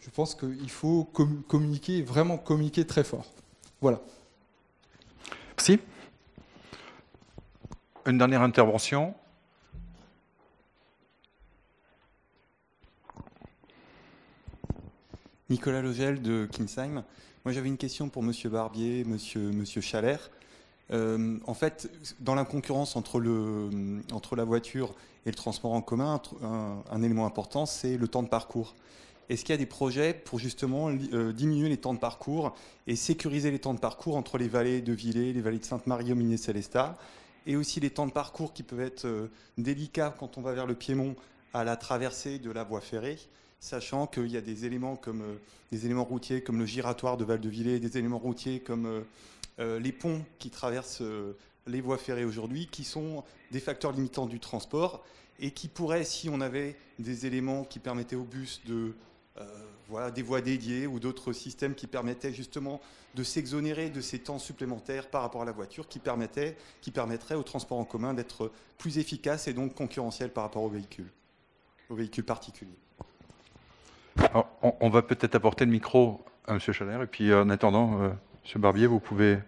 je 0.00 0.10
pense 0.10 0.34
qu'il 0.34 0.70
faut 0.70 1.04
communiquer, 1.48 2.02
vraiment 2.02 2.36
communiquer 2.36 2.84
très 2.84 3.04
fort. 3.04 3.32
Voilà. 3.80 3.98
Merci. 5.56 5.78
Une 8.04 8.18
dernière 8.18 8.42
intervention. 8.42 9.14
Nicolas 15.52 15.82
Logel 15.82 16.22
de 16.22 16.48
Kinsheim. 16.50 17.04
Moi, 17.44 17.52
j'avais 17.52 17.68
une 17.68 17.76
question 17.76 18.08
pour 18.08 18.22
Monsieur 18.22 18.48
Barbier, 18.48 19.04
Monsieur, 19.04 19.50
Monsieur. 19.50 19.82
Euh, 20.90 21.38
en 21.46 21.52
fait, 21.52 21.90
dans 22.20 22.34
la 22.34 22.46
concurrence 22.46 22.96
entre, 22.96 23.20
le, 23.20 23.68
la 24.34 24.44
voiture 24.44 24.94
et 25.26 25.28
le 25.28 25.34
transport 25.34 25.74
en 25.74 25.82
commun, 25.82 26.22
un, 26.90 27.02
élément 27.02 27.26
important, 27.26 27.66
c'est 27.66 27.98
le 27.98 28.08
temps 28.08 28.22
de 28.22 28.28
parcours. 28.28 28.74
Est-ce 29.28 29.44
qu'il 29.44 29.52
y 29.52 29.54
a 29.54 29.58
des 29.58 29.66
projets 29.66 30.14
pour 30.14 30.38
justement 30.38 30.88
euh, 31.12 31.34
diminuer 31.34 31.68
les 31.68 31.76
temps 31.76 31.92
de 31.92 31.98
parcours 31.98 32.56
et 32.86 32.96
sécuriser 32.96 33.50
les 33.50 33.58
temps 33.58 33.74
de 33.74 33.78
parcours 33.78 34.16
entre 34.16 34.38
les 34.38 34.48
vallées 34.48 34.80
de 34.80 34.94
Villers, 34.94 35.34
les 35.34 35.42
vallées 35.42 35.58
de 35.58 35.66
Sainte-Marie, 35.66 36.14
Miné 36.14 36.38
Célestat, 36.38 36.96
et 37.46 37.56
aussi 37.56 37.78
les 37.78 37.90
temps 37.90 38.06
de 38.06 38.12
parcours 38.12 38.54
qui 38.54 38.62
peuvent 38.62 38.80
être 38.80 39.04
euh, 39.04 39.30
délicats 39.58 40.14
quand 40.18 40.38
on 40.38 40.40
va 40.40 40.54
vers 40.54 40.66
le 40.66 40.74
Piémont 40.74 41.14
à 41.52 41.62
la 41.62 41.76
traversée 41.76 42.38
de 42.38 42.50
la 42.50 42.64
voie 42.64 42.80
ferrée? 42.80 43.18
Sachant 43.62 44.08
qu'il 44.08 44.26
y 44.26 44.36
a 44.36 44.40
des 44.40 44.66
éléments 44.66 44.96
comme 44.96 45.22
euh, 45.22 45.36
des 45.70 45.86
éléments 45.86 46.04
routiers 46.04 46.42
comme 46.42 46.58
le 46.58 46.66
giratoire 46.66 47.16
de 47.16 47.24
Val-de-Villers, 47.24 47.78
des 47.78 47.96
éléments 47.96 48.18
routiers 48.18 48.58
comme 48.58 48.86
euh, 48.86 49.00
euh, 49.60 49.78
les 49.78 49.92
ponts 49.92 50.22
qui 50.40 50.50
traversent 50.50 51.02
les 51.68 51.80
voies 51.80 51.96
ferrées 51.96 52.24
aujourd'hui, 52.24 52.66
qui 52.66 52.82
sont 52.82 53.22
des 53.52 53.60
facteurs 53.60 53.92
limitants 53.92 54.26
du 54.26 54.40
transport 54.40 55.04
et 55.38 55.52
qui 55.52 55.68
pourraient, 55.68 56.04
si 56.04 56.28
on 56.28 56.40
avait 56.40 56.76
des 56.98 57.24
éléments 57.24 57.62
qui 57.64 57.78
permettaient 57.78 58.16
aux 58.16 58.24
bus 58.24 58.60
de 58.66 58.94
voilà, 59.88 60.10
des 60.10 60.22
voies 60.22 60.40
dédiées 60.40 60.86
ou 60.86 61.00
d'autres 61.00 61.32
systèmes 61.32 61.74
qui 61.74 61.86
permettaient 61.86 62.32
justement 62.32 62.80
de 63.14 63.22
s'exonérer 63.22 63.90
de 63.90 64.00
ces 64.00 64.18
temps 64.18 64.38
supplémentaires 64.38 65.08
par 65.08 65.22
rapport 65.22 65.42
à 65.42 65.44
la 65.44 65.52
voiture, 65.52 65.86
qui, 65.88 66.00
qui 66.80 66.90
permettraient 66.90 67.34
au 67.34 67.42
transport 67.42 67.78
en 67.78 67.84
commun 67.84 68.14
d'être 68.14 68.50
plus 68.78 68.98
efficace 68.98 69.48
et 69.48 69.52
donc 69.52 69.74
concurrentiel 69.74 70.30
par 70.30 70.44
rapport 70.44 70.62
aux 70.62 70.70
véhicules, 70.70 71.10
aux 71.90 71.94
véhicules 71.94 72.24
particuliers 72.24 72.78
on, 74.62 74.88
va 74.88 75.02
peut-être 75.02 75.34
apporter 75.34 75.64
le 75.64 75.70
micro 75.70 76.20
à 76.46 76.54
M. 76.54 76.60
Chalère, 76.60 77.02
et 77.02 77.06
puis 77.06 77.32
en 77.32 77.48
attendant, 77.50 78.02
euh, 78.02 78.08
M. 78.54 78.60
Barbier, 78.60 78.86
vous 78.86 79.00
pouvez... 79.00 79.38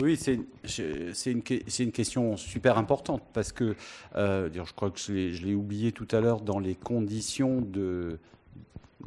Oui, 0.00 0.16
c'est 0.16 1.30
une, 1.30 1.42
question 1.42 2.36
super 2.36 2.76
importante 2.76 3.22
parce 3.32 3.52
que, 3.52 3.76
euh, 4.16 4.50
je 4.52 4.72
crois 4.74 4.90
que 4.90 4.98
je 4.98 5.44
l'ai 5.44 5.54
oublié 5.54 5.92
tout 5.92 6.08
à 6.10 6.20
l'heure, 6.20 6.40
dans 6.40 6.58
les 6.58 6.74
conditions 6.74 7.60
de 7.62 8.18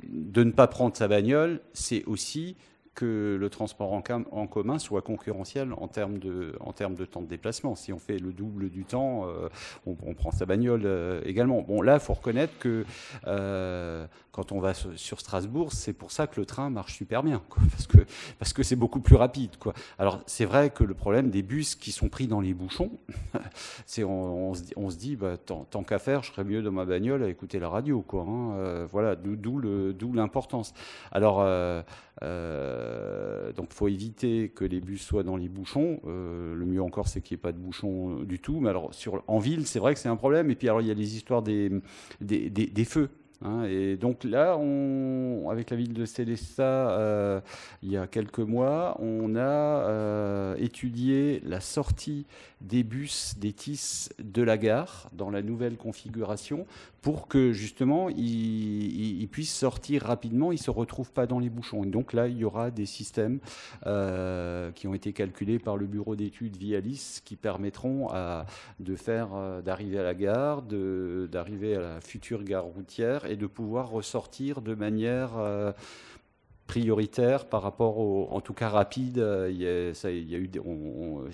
ne 0.08 0.52
pas 0.52 0.68
prendre 0.68 0.96
sa 0.96 1.08
bagnole, 1.08 1.62
c'est 1.74 2.04
aussi 2.06 2.56
que 3.00 3.38
le 3.40 3.50
transport 3.50 3.94
en, 3.94 4.48
commun 4.48 4.78
soit 4.78 5.02
concurrentiel 5.02 5.72
en 5.72 5.88
termes, 5.88 6.20
de, 6.20 6.52
temps 7.06 7.22
de 7.22 7.28
déplacement. 7.28 7.76
Si 7.76 7.94
on 7.94 7.98
fait 7.98 8.20
le 8.20 8.34
double 8.34 8.70
du 8.70 8.84
temps, 8.84 9.26
euh, 9.26 9.48
on, 9.86 10.14
prend 10.14 10.32
sa 10.32 10.46
bagnole 10.46 10.82
euh, 10.84 11.22
également. 11.24 11.62
Bon, 11.62 11.82
là, 11.82 11.94
il 11.94 12.00
faut 12.02 12.14
reconnaître 12.14 12.60
que 12.60 12.84
euh, 13.26 14.06
quand 14.34 14.52
on 14.52 14.60
va 14.60 14.74
sur 14.74 15.22
Strasbourg, 15.22 15.72
c'est 15.72 15.94
pour 15.94 16.12
ça 16.12 16.28
que 16.28 16.42
le 16.42 16.46
train 16.46 16.70
marche 16.70 16.98
super 16.98 17.24
bien, 17.24 17.42
parce 18.38 18.52
que 18.52 18.64
c'est 18.64 18.76
beaucoup 18.76 19.00
plus 19.00 19.16
rapide. 19.16 19.52
Alors, 19.98 20.20
c'est 20.26 20.46
vrai 20.46 20.70
que 20.70 20.84
le 20.84 20.94
problème 20.94 21.30
des 21.30 21.42
bus 21.42 21.76
qui 21.76 21.94
sont 21.94 22.10
pris 22.10 22.28
dans 22.28 22.42
les 22.42 22.54
bouchons, 22.54 22.92
c'est 23.86 24.04
on, 24.04 24.54
se 24.54 24.98
dit, 24.98 25.16
bah, 25.16 25.38
tant, 25.38 25.84
qu'à 25.84 26.00
faire, 26.00 26.24
je 26.24 26.34
serais 26.34 26.44
mieux 26.44 26.62
dans 26.62 26.74
ma 26.74 26.84
bagnole 26.84 27.24
à 27.24 27.30
écouter 27.30 27.60
la 27.60 27.70
radio. 27.70 28.04
Hein. 28.14 28.86
voilà, 28.92 29.16
d'où 29.16 30.14
l'importance. 30.14 30.74
Alors, 31.14 31.46
donc 33.56 33.68
il 33.72 33.76
faut 33.76 33.88
éviter 33.88 34.50
que 34.50 34.66
les 34.66 34.80
bus 34.80 35.02
soient 35.02 35.24
dans 35.24 35.38
les 35.38 35.50
bouchons. 35.50 36.00
Euh, 36.06 36.56
le 36.56 36.66
mieux 36.66 36.82
encore, 36.82 37.08
c'est 37.08 37.22
qu'il 37.22 37.36
n'y 37.36 37.40
ait 37.40 37.42
pas 37.42 37.52
de 37.52 37.58
bouchons 37.58 38.22
euh, 38.22 38.26
du 38.26 38.40
tout. 38.40 38.60
Mais 38.60 38.70
alors, 38.70 38.94
sur, 38.94 39.24
en 39.28 39.40
ville, 39.40 39.66
c'est 39.68 39.80
vrai 39.80 39.94
que 39.94 40.00
c'est 40.00 40.10
un 40.10 40.16
problème. 40.16 40.50
Et 40.50 40.56
puis, 40.56 40.68
alors, 40.68 40.82
il 40.82 40.88
y 40.88 40.92
a 40.92 40.94
les 40.94 41.16
histoires 41.16 41.42
des, 41.42 41.70
feux. 42.86 43.10
Hein, 43.42 43.64
et 43.64 43.96
donc 43.96 44.26
là, 44.26 44.58
on, 44.58 45.50
avec 45.50 45.70
la 45.70 45.78
ville 45.78 45.94
de 45.94 46.04
Célestat, 46.04 46.92
euh, 46.92 47.40
il 47.82 47.90
y 47.90 47.96
a 47.96 48.06
quelques 48.06 48.40
mois, 48.40 48.98
on 49.00 49.36
a 49.36 49.40
euh, 49.40 50.56
étudié 50.58 51.42
la 51.46 51.62
sortie 51.62 52.26
des 52.60 52.84
bus 52.84 53.36
des 53.38 53.54
TIS 53.54 54.10
de 54.22 54.42
la 54.42 54.58
gare 54.58 55.10
dans 55.14 55.30
la 55.30 55.42
nouvelle 55.42 55.78
configuration 55.78 56.66
pour 57.02 57.30
que 57.30 57.54
justement 57.54 58.10
ils, 58.10 59.26
puissent 59.32 59.56
sortir 59.56 60.04
rapidement, 60.04 60.52
ils 60.52 60.56
ne 60.56 60.64
se 60.64 60.72
retrouvent 60.72 61.14
pas 61.14 61.26
dans 61.26 61.40
les 61.40 61.50
bouchons. 61.50 61.86
Et 61.86 61.88
donc 61.88 62.12
là, 62.12 62.28
il 62.28 62.38
y 62.38 62.44
aura 62.44 62.72
des 62.72 62.86
systèmes 62.86 63.40
euh, 63.86 64.72
qui 64.72 64.88
ont 64.88 64.94
été 64.94 65.14
calculés 65.14 65.60
par 65.60 65.78
le 65.78 65.86
bureau 65.86 66.18
d'études 66.18 66.58
Vialis 66.58 67.22
qui 67.24 67.38
permettront 67.38 68.10
de 68.82 68.96
faire 68.98 69.30
d'arriver 69.64 70.00
à 70.00 70.04
la 70.04 70.14
gare, 70.14 70.62
d'arriver 70.62 71.76
à 71.76 71.80
la 71.80 72.02
future 72.02 72.44
gare 72.44 72.66
routière 72.66 73.29
et 73.30 73.36
de 73.36 73.48
pouvoir 73.48 73.90
ressortir 73.90 74.62
de 74.62 74.76
manière 74.76 75.38
euh, 75.38 75.72
prioritaire 76.70 77.46
par 77.46 77.64
rapport 77.64 77.98
au, 77.98 78.28
en 78.30 78.42
tout 78.42 78.54
cas 78.54 78.70
rapide. 78.70 79.18
Ça, 79.94 80.12
il 80.12 80.30
y 80.30 80.36
a 80.36 80.38
eu, 80.38 80.50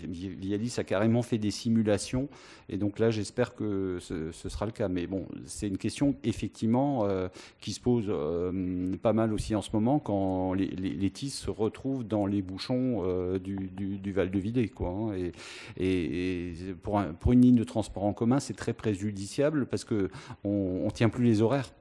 Vialis 0.08 0.76
a 0.78 0.84
carrément 0.86 1.22
fait 1.24 1.38
des 1.38 1.52
simulations, 1.52 2.30
et 2.70 2.78
donc 2.78 3.00
là, 3.00 3.12
j'espère 3.12 3.54
que 3.54 3.98
ce, 4.00 4.32
sera 4.32 4.66
le 4.66 4.72
cas. 4.72 4.88
Mais 4.88 5.08
bon, 5.08 5.28
c'est 5.46 5.68
une 5.68 5.78
question 5.78 6.16
effectivement 6.24 7.06
euh, 7.06 7.28
qui 7.60 7.74
se 7.74 7.82
pose 7.82 8.06
euh, 8.08 8.96
pas 9.04 9.12
mal 9.12 9.34
aussi 9.34 9.56
en 9.56 9.62
ce 9.62 9.72
moment 9.74 10.00
quand 10.00 10.54
les, 10.54 10.68
les, 10.68 11.10
TIS 11.10 11.32
se 11.32 11.52
retrouvent 11.52 12.06
dans 12.06 12.26
les 12.26 12.42
bouchons 12.42 13.04
du, 13.38 14.12
Val 14.14 14.32
de 14.32 14.40
Vidé, 14.40 14.70
quoi. 14.70 14.90
Hein. 14.90 15.32
et, 15.78 16.54
pour, 16.82 17.02
une 17.34 17.42
ligne 17.42 17.56
de 17.56 17.66
transport 17.66 18.06
en 18.06 18.14
commun, 18.14 18.40
c'est 18.40 18.54
très 18.54 18.74
préjudiciable 18.74 19.66
parce 19.66 19.84
que 19.84 20.10
on, 20.46 20.84
on 20.86 20.92
tient 20.92 21.10
plus 21.10 21.26
les 21.26 21.42
horaires. 21.42 21.72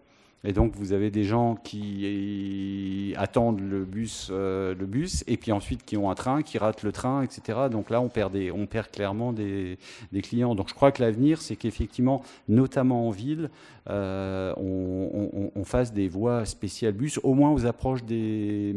Et 0.46 0.52
donc, 0.52 0.76
vous 0.76 0.92
avez 0.92 1.10
des 1.10 1.24
gens 1.24 1.56
qui 1.56 3.14
attendent 3.16 3.60
le 3.60 3.84
bus, 3.84 4.28
euh, 4.30 4.74
le 4.78 4.84
bus, 4.84 5.24
et 5.26 5.38
puis 5.38 5.52
ensuite 5.52 5.84
qui 5.84 5.96
ont 5.96 6.10
un 6.10 6.14
train, 6.14 6.42
qui 6.42 6.58
ratent 6.58 6.82
le 6.82 6.92
train, 6.92 7.22
etc. 7.22 7.60
Donc 7.70 7.88
là, 7.88 8.00
on 8.02 8.08
perd, 8.08 8.32
des, 8.32 8.50
on 8.50 8.66
perd 8.66 8.90
clairement 8.90 9.32
des, 9.32 9.78
des 10.12 10.20
clients. 10.20 10.54
Donc 10.54 10.68
je 10.68 10.74
crois 10.74 10.92
que 10.92 11.02
l'avenir, 11.02 11.40
c'est 11.40 11.56
qu'effectivement, 11.56 12.22
notamment 12.48 13.08
en 13.08 13.10
ville, 13.10 13.48
euh, 13.90 14.54
on, 14.56 15.64
fasse 15.64 15.92
des 15.92 16.08
voies 16.08 16.44
spéciales 16.44 16.92
bus, 16.92 17.18
au 17.22 17.34
moins 17.34 17.50
aux 17.50 17.66
approches 17.66 18.04
des, 18.04 18.74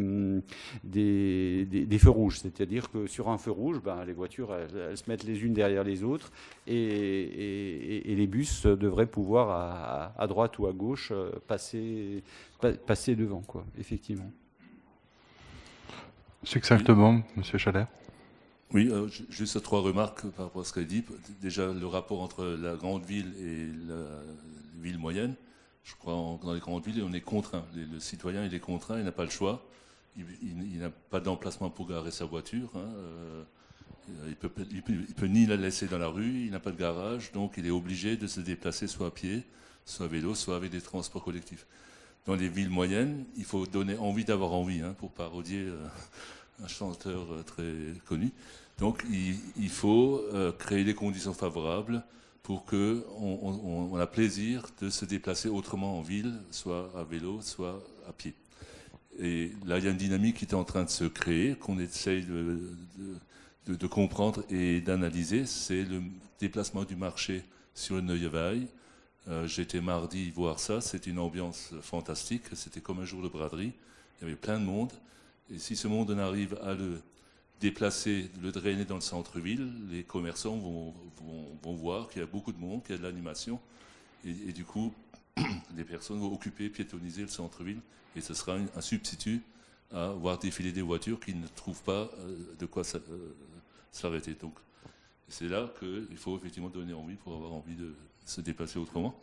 des, 0.83 1.65
des, 1.65 1.99
feux 1.99 2.09
rouges. 2.09 2.39
C'est-à-dire 2.39 2.89
que 2.89 3.07
sur 3.07 3.29
un 3.29 3.37
feu 3.37 3.51
rouge, 3.51 3.81
ben, 3.83 4.03
les 4.05 4.13
voitures, 4.13 4.53
elles, 4.53 4.97
se 4.97 5.03
mettent 5.09 5.23
les 5.23 5.43
unes 5.43 5.53
derrière 5.53 5.83
les 5.83 6.03
autres, 6.03 6.31
et, 6.65 8.03
les 8.05 8.27
bus 8.27 8.65
devraient 8.65 9.05
pouvoir, 9.05 10.13
à, 10.17 10.27
droite 10.27 10.59
ou 10.59 10.67
à 10.67 10.73
gauche, 10.73 11.11
euh, 11.11 11.31
passer, 11.47 12.23
passer 12.85 13.15
devant, 13.15 13.41
quoi, 13.41 13.65
effectivement. 13.77 14.31
Succinctement, 16.43 17.21
Monsieur 17.35 17.57
Chalère. 17.57 17.87
Oui, 18.73 18.89
euh, 18.91 19.07
juste 19.29 19.61
trois 19.63 19.81
remarques 19.81 20.27
par 20.31 20.47
rapport 20.47 20.61
à 20.61 20.65
ce 20.65 20.73
qu'a 20.73 20.83
dit. 20.83 21.03
Déjà, 21.41 21.71
le 21.71 21.87
rapport 21.87 22.21
entre 22.21 22.45
la 22.45 22.75
grande 22.75 23.05
ville 23.05 23.33
et 23.39 23.67
la 23.87 24.03
ville 24.81 24.97
moyenne. 24.97 25.35
Je 25.83 25.95
crois 25.95 26.37
que 26.39 26.45
dans 26.45 26.53
les 26.53 26.59
grandes 26.59 26.85
villes, 26.85 27.01
on 27.01 27.13
est 27.13 27.21
contraint. 27.21 27.65
Le 27.73 27.99
citoyen, 27.99 28.43
il 28.45 28.53
est 28.53 28.59
contraint, 28.59 28.97
il 28.99 29.05
n'a 29.05 29.13
pas 29.13 29.23
le 29.23 29.29
choix. 29.29 29.65
Il, 30.17 30.79
n'a 30.79 30.89
pas 30.89 31.19
d'emplacement 31.19 31.69
pour 31.69 31.87
garer 31.87 32.11
sa 32.11 32.25
voiture. 32.25 32.71
Hein, 32.75 32.89
euh, 32.97 33.43
il 34.27 34.35
peut, 34.35 34.49
il 34.71 34.81
peut, 34.81 35.27
ni 35.27 35.45
la 35.45 35.55
laisser 35.55 35.87
dans 35.87 35.97
la 35.97 36.07
rue, 36.07 36.45
il 36.45 36.51
n'a 36.51 36.59
pas 36.59 36.71
de 36.71 36.77
garage, 36.77 37.31
donc 37.33 37.53
il 37.57 37.65
est 37.65 37.71
obligé 37.71 38.17
de 38.17 38.25
se 38.25 38.39
déplacer 38.39 38.87
soit 38.87 39.07
à 39.07 39.11
pied, 39.11 39.43
soit 39.85 40.05
à 40.05 40.09
vélo, 40.09 40.33
soit 40.33 40.55
avec 40.55 40.71
des 40.71 40.81
transports 40.81 41.23
collectifs. 41.23 41.67
Dans 42.25 42.35
les 42.35 42.49
villes 42.49 42.69
moyennes, 42.69 43.25
il 43.37 43.45
faut 43.45 43.65
donner 43.65 43.97
envie 43.97 44.25
d'avoir 44.25 44.53
envie, 44.53 44.81
hein, 44.81 44.95
pour 44.97 45.11
parodier 45.11 45.59
euh, 45.59 45.87
un 46.63 46.67
chanteur 46.67 47.31
euh, 47.31 47.43
très 47.43 47.73
connu. 48.05 48.31
Donc 48.79 49.03
il, 49.09 49.69
faut 49.69 50.21
euh, 50.33 50.51
créer 50.51 50.83
des 50.83 50.93
conditions 50.93 51.33
favorables 51.33 52.03
pour 52.43 52.63
qu'on 52.65 53.03
on, 53.09 53.95
a 53.97 54.07
plaisir 54.07 54.67
de 54.81 54.89
se 54.89 55.03
déplacer 55.03 55.49
autrement 55.49 55.97
en 55.97 56.01
ville, 56.01 56.33
soit 56.51 56.91
à 56.95 57.03
vélo, 57.03 57.41
soit 57.41 57.83
à 58.07 58.13
pied. 58.13 58.33
Et 59.19 59.51
là, 59.65 59.79
il 59.79 59.85
y 59.85 59.87
a 59.87 59.91
une 59.91 59.97
dynamique 59.97 60.37
qui 60.37 60.45
est 60.45 60.53
en 60.53 60.63
train 60.63 60.83
de 60.83 60.89
se 60.89 61.05
créer, 61.05 61.55
qu'on 61.55 61.79
essaye 61.79 62.23
de, 62.23 63.87
comprendre 63.87 64.43
et 64.49 64.79
d'analyser. 64.79 65.45
C'est 65.45 65.83
le 65.83 66.03
déplacement 66.39 66.83
du 66.83 66.95
marché 66.95 67.43
sur 67.73 67.95
le 67.95 68.01
Neuilly 68.01 68.67
euh, 69.27 69.47
J'étais 69.47 69.81
mardi 69.81 70.29
voir 70.29 70.59
ça, 70.59 70.79
c'était 70.81 71.09
une 71.09 71.19
ambiance 71.19 71.71
fantastique, 71.81 72.43
c'était 72.53 72.79
comme 72.79 72.99
un 72.99 73.05
jour 73.05 73.23
de 73.23 73.27
braderie, 73.27 73.73
il 74.21 74.23
y 74.23 74.27
avait 74.27 74.37
plein 74.37 74.59
de 74.59 74.65
monde, 74.65 74.93
et 75.53 75.59
si 75.59 75.75
ce 75.75 75.87
monde 75.87 76.11
arrive 76.11 76.57
à 76.63 76.73
le 76.73 77.01
déplacer, 77.59 78.29
le 78.41 78.51
drainer 78.51 78.85
dans 78.85 78.95
le 78.95 79.01
centre-ville, 79.01 79.71
les 79.89 80.03
commerçants 80.03 80.57
vont, 80.57 80.93
vont, 81.63 81.73
voir 81.73 82.07
qu'il 82.09 82.21
y 82.21 82.23
a 82.23 82.27
beaucoup 82.27 82.51
de 82.51 82.59
monde, 82.59 82.83
qu'il 82.83 82.91
y 82.91 82.95
a 82.95 82.97
de 82.99 83.03
l'animation, 83.03 83.59
et, 84.25 84.51
du 84.51 84.63
coup, 84.65 84.93
les 85.75 85.83
personnes 85.83 86.19
vont 86.19 86.33
occuper, 86.33 86.69
piétoniser 86.69 87.21
le 87.21 87.27
centre-ville, 87.29 87.79
et 88.15 88.21
ce 88.21 88.33
sera 88.33 88.55
un, 88.55 88.81
substitut 88.81 89.41
à 89.91 90.09
voir 90.09 90.37
défiler 90.37 90.71
des 90.71 90.81
voitures 90.81 91.19
qui 91.19 91.33
ne 91.33 91.47
trouvent 91.47 91.81
pas 91.81 92.11
euh, 92.19 92.55
de 92.59 92.65
quoi 92.65 92.83
euh, 92.95 93.33
s'arrêter. 93.91 94.33
Donc, 94.33 94.53
c'est 95.29 95.47
là 95.47 95.69
qu'il 95.79 96.17
faut 96.17 96.37
effectivement 96.37 96.69
donner 96.69 96.93
envie 96.93 97.15
pour 97.15 97.33
avoir 97.35 97.53
envie 97.53 97.75
de, 97.75 97.93
se 98.25 98.41
déplacer 98.41 98.77
autrement. 98.77 99.17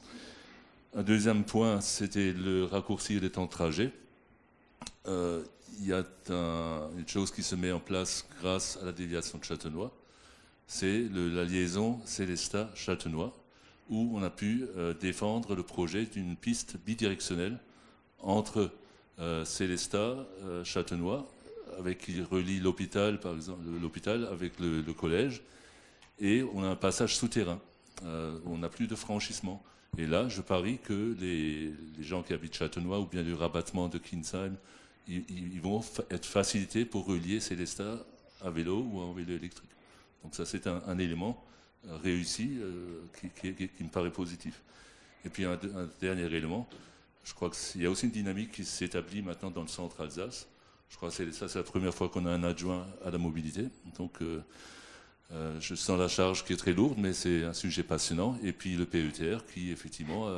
Un 0.95 1.03
deuxième 1.03 1.45
point, 1.45 1.81
c'était 1.81 2.33
le 2.33 2.65
raccourcir 2.65 3.21
des 3.21 3.31
temps 3.31 3.45
de 3.45 3.51
trajet. 3.51 3.93
Euh, 5.07 5.43
il 5.81 5.87
y 5.87 5.93
a 5.93 6.05
une 6.29 7.09
chose 7.09 7.31
qui 7.31 7.43
se 7.43 7.55
met 7.55 7.73
en 7.73 7.81
place 7.81 8.27
grâce 8.41 8.79
à 8.81 8.87
la 8.87 8.93
déviation 8.93 9.39
de 9.39 9.45
Châtenois, 9.45 9.93
c'est 10.67 11.09
la 11.13 11.45
liaison 11.45 12.01
Célestat-Châtenois, 12.05 13.33
où 13.91 14.13
on 14.15 14.23
a 14.23 14.31
pu 14.31 14.67
euh, 14.77 14.95
défendre 14.95 15.55
le 15.55 15.63
projet 15.63 16.07
d'une 16.07 16.37
piste 16.37 16.77
bidirectionnelle 16.85 17.59
entre 18.21 18.71
euh, 19.19 19.45
Célestat, 19.45 20.27
euh, 20.43 20.65
Châtenois, 20.65 21.31
avec 21.79 21.99
qui 21.99 22.23
relie 22.23 22.61
l'hôpital, 22.61 23.21
par 23.21 23.35
exemple, 23.35 23.63
l'hôpital 23.81 24.27
avec 24.27 24.59
le, 24.61 24.83
collège, 24.93 25.43
et 26.19 26.43
on 26.55 26.63
a 26.63 26.69
un 26.69 26.77
passage 26.77 27.17
souterrain. 27.17 27.61
On 28.03 28.59
n'a 28.59 28.69
plus 28.69 28.87
de 28.87 28.95
franchissement. 28.95 29.63
Et 29.99 30.07
là, 30.07 30.29
je 30.29 30.41
parie 30.41 30.79
que 30.79 31.17
les, 31.19 31.73
gens 32.01 32.23
qui 32.23 32.33
habitent 32.33 32.55
Châtenois 32.55 33.01
ou 33.01 33.07
bien 33.07 33.23
du 33.23 33.35
rabattement 33.35 33.89
de 33.89 33.99
Kinsheim, 33.99 34.57
ils, 35.09 35.61
vont 35.61 35.83
être 36.11 36.27
facilités 36.27 36.85
pour 36.85 37.07
relier 37.07 37.41
Célestat 37.41 37.99
à 38.43 38.51
vélo 38.51 38.87
ou 38.91 39.01
en 39.01 39.13
vélo 39.13 39.35
électrique. 39.35 39.71
Donc 40.23 40.35
ça, 40.35 40.47
c'est 40.47 40.67
un, 40.67 40.99
élément 40.99 41.43
euh, 41.87 41.97
réussi 41.97 42.59
euh, 42.61 43.03
qui, 43.41 43.85
me 43.85 43.89
paraît 43.89 44.13
positif. 44.13 44.63
Et 45.25 45.29
puis 45.29 45.45
un, 45.45 45.59
dernier 46.01 46.25
élément, 46.25 46.69
je 47.25 47.35
crois 47.35 47.51
qu'il 47.51 47.83
y 47.83 47.87
a 47.87 47.91
aussi 47.91 48.07
une 48.07 48.13
dynamique 48.13 48.53
qui 48.53 48.65
s'établit 48.65 49.23
maintenant 49.23 49.51
dans 49.51 49.63
le 49.63 49.69
centre 49.69 50.01
Alsace. 50.01 50.47
Je 50.91 50.97
crois 50.97 51.11
que 51.11 51.33
ça, 51.33 51.49
c'est 51.49 51.59
la 51.59 51.65
première 51.65 51.95
fois 51.95 52.09
qu'on 52.09 52.27
a 52.27 52.31
un 52.31 52.45
adjoint 52.45 52.87
à 53.05 53.11
la 53.11 53.19
mobilité. 53.19 53.69
Donc 53.99 54.21
euh, 54.23 55.61
je 55.61 55.75
sens 55.75 55.99
la 55.99 56.09
charge 56.09 56.45
qui 56.45 56.53
est 56.53 56.57
très 56.57 56.73
lourde, 56.73 56.99
mais 56.99 57.13
c'est 57.13 57.45
un 57.45 57.55
sujet 57.55 57.83
passionnant. 57.83 58.39
Et 58.43 58.53
puis 58.53 58.77
le 58.77 58.87
PETR 58.87 59.45
qui, 59.53 59.71
effectivement, 59.71 60.29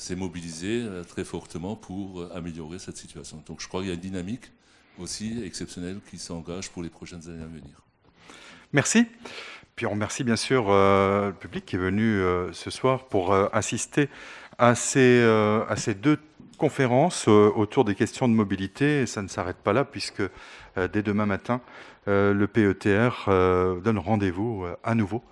s'est 0.00 0.16
mobilisé 0.16 0.82
euh, 0.82 1.04
très 1.04 1.24
fortement 1.24 1.76
pour 1.76 2.20
euh, 2.20 2.32
améliorer 2.34 2.78
cette 2.78 2.96
situation. 2.96 3.42
Donc 3.46 3.60
je 3.60 3.68
crois 3.68 3.80
qu'il 3.80 3.88
y 3.88 3.92
a 3.92 3.94
une 3.94 4.00
dynamique 4.00 4.50
aussi 4.98 5.42
exceptionnelle 5.44 5.98
qui 6.10 6.18
s'engage 6.18 6.70
pour 6.70 6.82
les 6.82 6.88
prochaines 6.90 7.28
années 7.28 7.42
à 7.42 7.46
venir. 7.46 7.82
Merci. 8.72 9.06
Puis 9.76 9.86
on 9.86 9.90
remercie 9.90 10.24
bien 10.24 10.36
sûr 10.36 10.68
le 10.68 11.32
public 11.32 11.64
qui 11.64 11.76
est 11.76 11.78
venu 11.78 12.20
ce 12.52 12.70
soir 12.70 13.06
pour 13.06 13.32
assister 13.32 14.10
à 14.58 14.74
ces, 14.74 15.22
à 15.22 15.74
ces 15.76 15.94
deux 15.94 16.18
conférences 16.58 17.28
autour 17.28 17.86
des 17.86 17.94
questions 17.94 18.28
de 18.28 18.34
mobilité. 18.34 19.00
Et 19.00 19.06
ça 19.06 19.22
ne 19.22 19.28
s'arrête 19.28 19.56
pas 19.56 19.72
là, 19.72 19.86
puisque 19.86 20.22
dès 20.76 21.02
demain 21.02 21.24
matin, 21.24 21.62
euh, 22.08 22.32
le 22.32 22.46
PETR 22.46 23.26
euh, 23.28 23.78
donne 23.80 23.98
rendez-vous 23.98 24.64
euh, 24.64 24.76
à 24.82 24.94
nouveau 24.94 25.22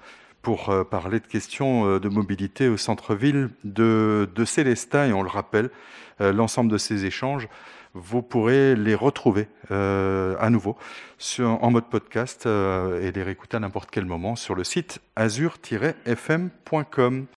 pour 0.48 0.72
parler 0.86 1.20
de 1.20 1.26
questions 1.26 1.98
de 1.98 2.08
mobilité 2.08 2.68
au 2.68 2.78
centre-ville 2.78 3.50
de, 3.64 4.26
Célestat. 4.46 5.08
Et 5.08 5.12
on 5.12 5.22
le 5.22 5.28
rappelle, 5.28 5.68
l'ensemble 6.20 6.70
de 6.70 6.78
ces 6.78 7.04
échanges, 7.04 7.48
vous 7.92 8.22
pourrez 8.22 8.74
les 8.74 8.94
retrouver 8.94 9.46
à 9.68 10.48
nouveau 10.48 10.78
en 11.38 11.70
mode 11.70 11.84
podcast 11.90 12.46
et 12.46 13.12
les 13.12 13.22
réécouter 13.22 13.58
à 13.58 13.60
n'importe 13.60 13.90
quel 13.90 14.06
moment 14.06 14.36
sur 14.36 14.54
le 14.54 14.64
site 14.64 15.02
azur-fm.com. 15.16 17.26